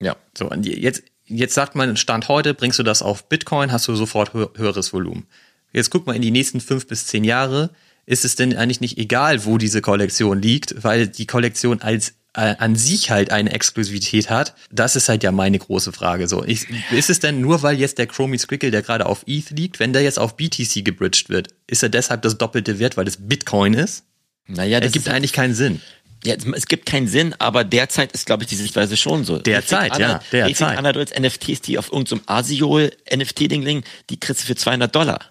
[0.00, 0.16] ja.
[0.38, 3.96] So, und jetzt, jetzt sagt man, Stand heute, bringst du das auf Bitcoin, hast du
[3.96, 5.26] sofort hö höheres Volumen.
[5.72, 7.70] Jetzt guck mal in die nächsten fünf bis zehn Jahre,
[8.06, 12.54] ist es denn eigentlich nicht egal, wo diese Kollektion liegt, weil die Kollektion als äh,
[12.58, 16.28] an sich halt eine Exklusivität hat, das ist halt ja meine große Frage.
[16.28, 19.50] So, ich, ist es denn nur, weil jetzt der Chromie Squickle, der gerade auf ETH
[19.50, 23.08] liegt, wenn der jetzt auf BTC gebridged wird, ist er deshalb das doppelte Wert, weil
[23.08, 24.04] es Bitcoin ist?
[24.46, 25.80] Naja, das gibt eigentlich keinen Sinn.
[26.24, 29.38] Ja, es gibt keinen Sinn, aber derzeit ist, glaube ich, die Sichtweise schon so.
[29.38, 30.76] Derzeit, ja, derzeit.
[30.76, 35.29] Anadol's NFTs, die auf irgendeinem so Asiol-NFT-Ding liegen, die kriegst du für 200 Dollar.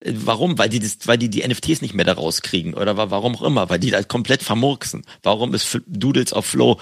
[0.00, 0.58] Äh, warum?
[0.58, 3.70] Weil die, das, weil die die NFTs nicht mehr da rauskriegen oder warum auch immer,
[3.70, 5.02] weil die da komplett vermurksen.
[5.22, 6.78] Warum ist Doodles auf Flow,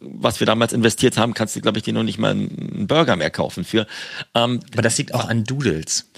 [0.00, 3.16] was wir damals investiert haben, kannst du, glaube ich, dir noch nicht mal einen Burger
[3.16, 3.86] mehr kaufen für.
[4.34, 6.10] Ähm, Aber das liegt auch an Doodles.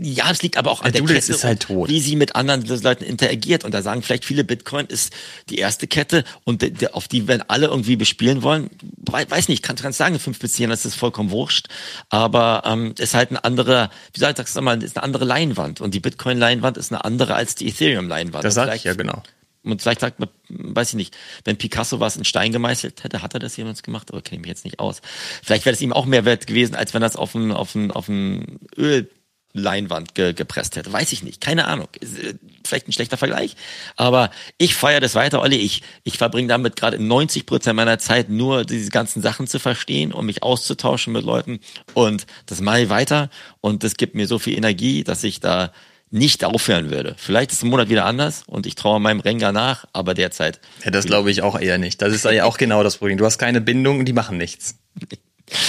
[0.00, 1.88] Ja, es liegt aber auch an der, der Kette, ist halt tot.
[1.88, 3.64] wie sie mit anderen Leuten interagiert.
[3.64, 5.12] Und da sagen vielleicht viele, Bitcoin ist
[5.50, 6.64] die erste Kette und
[6.94, 8.70] auf die wenn alle irgendwie bespielen wollen.
[9.10, 11.66] Weiß nicht, kann ganz sagen, fünf bis zehn, das ist vollkommen wurscht.
[12.08, 15.80] Aber ähm, ist halt eine andere, wie soll ich das mal, ist eine andere Leinwand.
[15.80, 18.44] Und die Bitcoin-Leinwand ist eine andere als die Ethereum-Leinwand.
[18.44, 19.22] Das sage ich ja genau.
[19.64, 23.34] Und vielleicht sagt man, weiß ich nicht, wenn Picasso was in Stein gemeißelt hätte, hat
[23.34, 25.02] er das jemals gemacht, aber kenne ich mich jetzt nicht aus.
[25.42, 27.90] Vielleicht wäre es ihm auch mehr wert gewesen, als wenn das auf ein, auf ein,
[27.90, 29.10] auf ein Öl
[29.52, 30.92] Leinwand ge gepresst hätte.
[30.92, 31.40] Weiß ich nicht.
[31.40, 31.88] Keine Ahnung.
[32.00, 32.34] Äh,
[32.64, 33.56] vielleicht ein schlechter Vergleich.
[33.96, 35.56] Aber ich feiere das weiter, Olli.
[35.56, 40.12] Ich, ich verbringe damit gerade 90 Prozent meiner Zeit nur diese ganzen Sachen zu verstehen
[40.12, 41.60] und mich auszutauschen mit Leuten.
[41.94, 43.30] Und das mache ich weiter.
[43.60, 45.72] Und das gibt mir so viel Energie, dass ich da
[46.10, 47.14] nicht aufhören würde.
[47.18, 50.60] Vielleicht ist es im Monat wieder anders und ich traue meinem Renga nach, aber derzeit.
[50.84, 52.00] Ja, das glaube ich auch eher nicht.
[52.00, 53.18] Das ist ja auch genau das Problem.
[53.18, 54.76] Du hast keine Bindung und die machen nichts.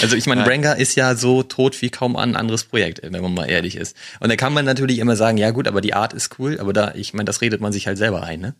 [0.02, 3.34] Also ich meine, Branga ist ja so tot wie kaum ein anderes Projekt, wenn man
[3.34, 3.96] mal ehrlich ist.
[4.20, 6.72] Und da kann man natürlich immer sagen, ja gut, aber die Art ist cool, aber
[6.72, 8.54] da, ich meine, das redet man sich halt selber ein, ne?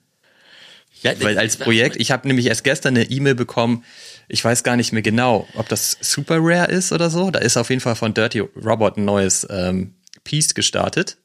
[1.02, 3.84] Ja, Weil als Projekt, ich habe nämlich erst gestern eine E-Mail bekommen,
[4.28, 7.30] ich weiß gar nicht mehr genau, ob das Super Rare ist oder so.
[7.30, 9.94] Da ist auf jeden Fall von Dirty Robot ein neues ähm,
[10.24, 11.16] Piece gestartet.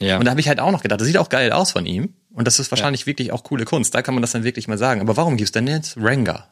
[0.00, 0.18] Ja.
[0.18, 2.14] Und da habe ich halt auch noch gedacht, das sieht auch geil aus von ihm.
[2.32, 3.06] Und das ist wahrscheinlich ja.
[3.06, 3.94] wirklich auch coole Kunst.
[3.94, 5.00] Da kann man das dann wirklich mal sagen.
[5.00, 6.46] Aber warum gibt's denn jetzt Ranga?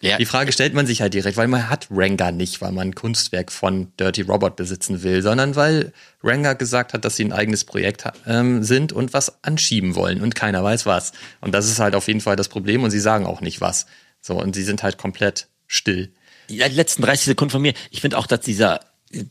[0.00, 0.16] Ja.
[0.16, 2.94] Die Frage stellt man sich halt direkt, weil man hat Ranga nicht, weil man ein
[2.94, 5.92] Kunstwerk von Dirty Robot besitzen will, sondern weil
[6.22, 10.34] Ranga gesagt hat, dass sie ein eigenes Projekt ähm, sind und was anschieben wollen und
[10.34, 11.12] keiner weiß was.
[11.40, 13.86] Und das ist halt auf jeden Fall das Problem und sie sagen auch nicht was.
[14.20, 16.12] So, und sie sind halt komplett still.
[16.48, 17.74] Die letzten 30 Sekunden von mir.
[17.90, 18.80] Ich finde auch, dass dieser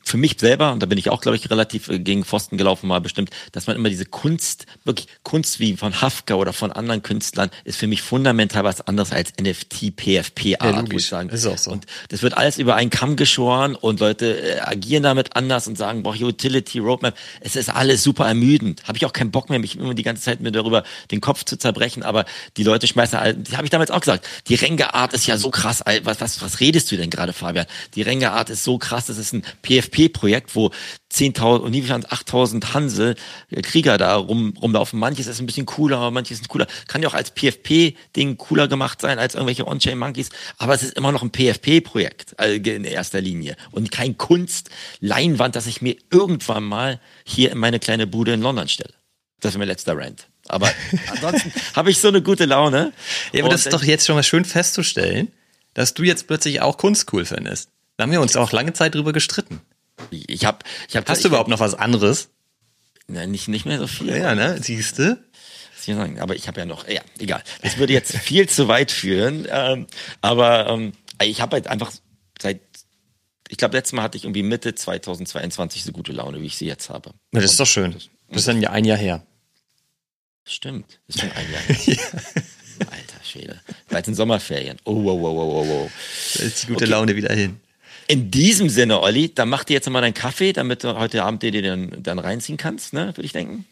[0.03, 2.87] für mich selber, und da bin ich auch, glaube ich, relativ äh, gegen Pfosten gelaufen,
[2.87, 7.03] mal bestimmt, dass man immer diese Kunst, wirklich Kunst wie von Hafka oder von anderen
[7.03, 11.29] Künstlern, ist für mich fundamental was anderes als NFT, PFP Art, ja, würde ich sagen.
[11.29, 11.71] Ist auch so.
[11.71, 15.77] Und das wird alles über einen Kamm geschoren und Leute äh, agieren damit anders und
[15.77, 18.83] sagen, boah, Utility, Roadmap, es ist alles super ermüdend.
[18.87, 21.43] Habe ich auch keinen Bock mehr, mich immer die ganze Zeit mir darüber den Kopf
[21.43, 22.25] zu zerbrechen, aber
[22.57, 25.51] die Leute schmeißen, die habe ich damals auch gesagt, die Renga Art ist ja so
[25.51, 27.67] krass, was, was, was redest du denn gerade, Fabian?
[27.93, 30.71] Die Renga Art ist so krass, das ist ein PFP-Projekt, wo
[31.11, 33.15] 10.000 und nie 8.000 Hansel
[33.49, 34.99] äh, Krieger da rum, rumlaufen.
[34.99, 36.67] Manches ist ein bisschen cooler, manches ist cooler.
[36.87, 40.29] Kann ja auch als PFP-Ding cooler gemacht sein als irgendwelche On-Chain-Monkeys.
[40.57, 45.67] Aber es ist immer noch ein PFP-Projekt also in erster Linie und kein Kunst-Leinwand, das
[45.67, 48.93] ich mir irgendwann mal hier in meine kleine Bude in London stelle.
[49.39, 50.27] Das ist mein letzter Rant.
[50.47, 50.71] Aber
[51.11, 52.93] ansonsten habe ich so eine gute Laune.
[53.33, 55.31] Ja, aber das ist doch jetzt schon mal schön festzustellen,
[55.73, 57.69] dass du jetzt plötzlich auch Kunst cool findest.
[57.97, 59.61] Da haben wir uns auch lange Zeit drüber gestritten.
[60.11, 62.29] Ich hab, ich hab, Hast du überhaupt noch was anderes?
[63.07, 64.15] Nein, nicht, nicht mehr so viel.
[64.15, 64.61] Ja, ne?
[64.61, 65.17] Siehst du?
[66.19, 67.41] Aber ich habe ja noch, ja, egal.
[67.61, 69.47] Das würde jetzt viel zu weit führen.
[69.49, 69.87] Ähm,
[70.21, 70.91] aber ähm,
[71.23, 71.91] ich habe halt einfach
[72.39, 72.59] seit,
[73.47, 76.65] ich glaube, letztes Mal hatte ich irgendwie Mitte 2022 so gute Laune, wie ich sie
[76.65, 77.11] jetzt habe.
[77.31, 77.93] Das ist doch schön.
[77.93, 79.25] Das ist dann ja ein Jahr her.
[80.43, 81.77] Stimmt, das ist schon ein Jahr her.
[82.79, 82.87] ja.
[82.91, 83.61] Alter Schwede.
[83.89, 84.77] Bald sind Sommerferien.
[84.83, 85.91] Oh, wow, wow, wow, wow, wow.
[86.35, 86.91] Da ist die gute okay.
[86.91, 87.59] Laune wieder hin.
[88.07, 91.43] In diesem Sinne, Olli, dann mach dir jetzt mal deinen Kaffee, damit du heute Abend
[91.43, 93.65] dir den dann reinziehen kannst, ne, würde ich denken.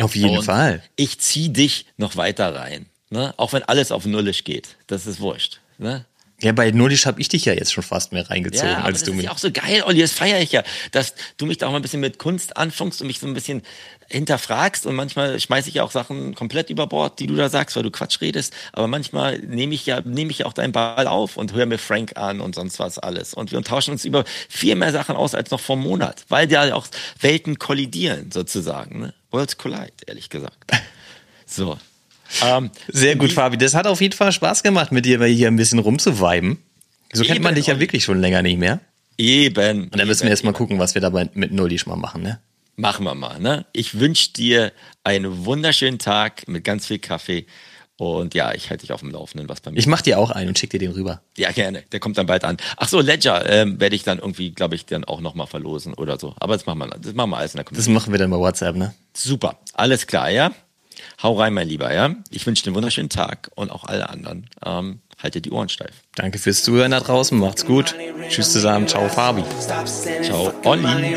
[0.00, 0.82] Auf jeden Und Fall.
[0.96, 4.76] Ich zieh dich noch weiter rein, ne, auch wenn alles auf Nullisch geht.
[4.86, 6.04] Das ist wurscht, ne.
[6.44, 9.14] Ja, bei Nullisch habe ich dich ja jetzt schon fast mehr reingezogen ja, als du
[9.14, 9.24] mich.
[9.24, 10.62] Das ist ja auch so geil, Olli, das feiere ich ja,
[10.92, 13.32] dass du mich da auch mal ein bisschen mit Kunst anfängst und mich so ein
[13.32, 13.62] bisschen
[14.10, 17.76] hinterfragst und manchmal schmeiße ich ja auch Sachen komplett über Bord, die du da sagst,
[17.76, 18.52] weil du Quatsch redest.
[18.74, 22.18] Aber manchmal nehme ich ja nehme ich auch deinen Ball auf und höre mir Frank
[22.18, 23.32] an und sonst was alles.
[23.32, 26.52] Und wir tauschen uns über viel mehr Sachen aus als noch vor einem Monat, weil
[26.52, 26.86] ja auch
[27.20, 29.00] Welten kollidieren sozusagen.
[29.00, 29.14] Ne?
[29.30, 30.70] Worlds collide, ehrlich gesagt.
[31.46, 31.78] So.
[32.44, 33.56] Ähm, Sehr gut, Fabi.
[33.58, 36.58] Das hat auf jeden Fall Spaß gemacht, mit dir hier ein bisschen rumzuweiben.
[37.12, 38.80] So kennt man dich ja wirklich schon länger nicht mehr.
[39.16, 39.84] Eben.
[39.84, 42.40] Und dann müssen wir jetzt mal gucken, was wir dabei mit Nullisch mal machen, ne?
[42.76, 43.38] Machen wir mal.
[43.38, 43.66] Ne?
[43.72, 44.72] Ich wünsche dir
[45.04, 47.46] einen wunderschönen Tag mit ganz viel Kaffee
[47.96, 49.78] Und ja, ich halte dich auf dem Laufenden, was bei mir.
[49.78, 51.20] Ich mach dir auch einen und schick dir den rüber.
[51.36, 51.84] Ja, gerne.
[51.92, 52.56] Der kommt dann bald an.
[52.76, 56.18] Ach so, Ledger ähm, werde ich dann irgendwie, glaube ich, dann auch nochmal verlosen oder
[56.18, 56.34] so.
[56.40, 58.36] Aber das machen wir, das machen wir alles in der Das machen wir dann bei
[58.36, 58.94] WhatsApp, ne?
[59.16, 59.60] Super.
[59.74, 60.50] Alles klar, ja?
[61.24, 62.10] Hau rein, mein Lieber, ja?
[62.28, 64.46] Ich wünsche dir einen wunderschönen Tag und auch alle anderen.
[64.62, 66.02] Ähm, haltet die Ohren steif.
[66.16, 67.38] Danke fürs Zuhören da draußen.
[67.38, 67.94] Macht's gut.
[68.28, 68.86] Tschüss zusammen.
[68.86, 69.42] Ciao, Fabi.
[70.22, 71.16] Ciao, Olli.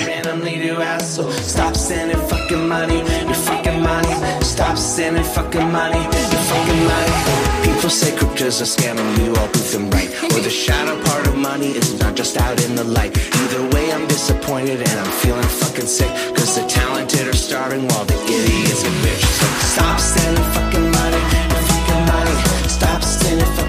[1.46, 4.16] Stop sending fucking money, your fucking money.
[4.44, 7.47] Stop sending fucking money, your fucking money.
[7.88, 10.10] People say cause a scam and you all prove them right.
[10.36, 13.16] Or the shadow part of money is not just out in the light.
[13.16, 16.10] Either way, I'm disappointed and I'm feeling fucking sick.
[16.36, 21.22] Cause the talented are starving while the idiots get rich So stop sending fucking money,
[21.70, 22.36] fucking money.
[22.68, 23.67] Stop sending fucking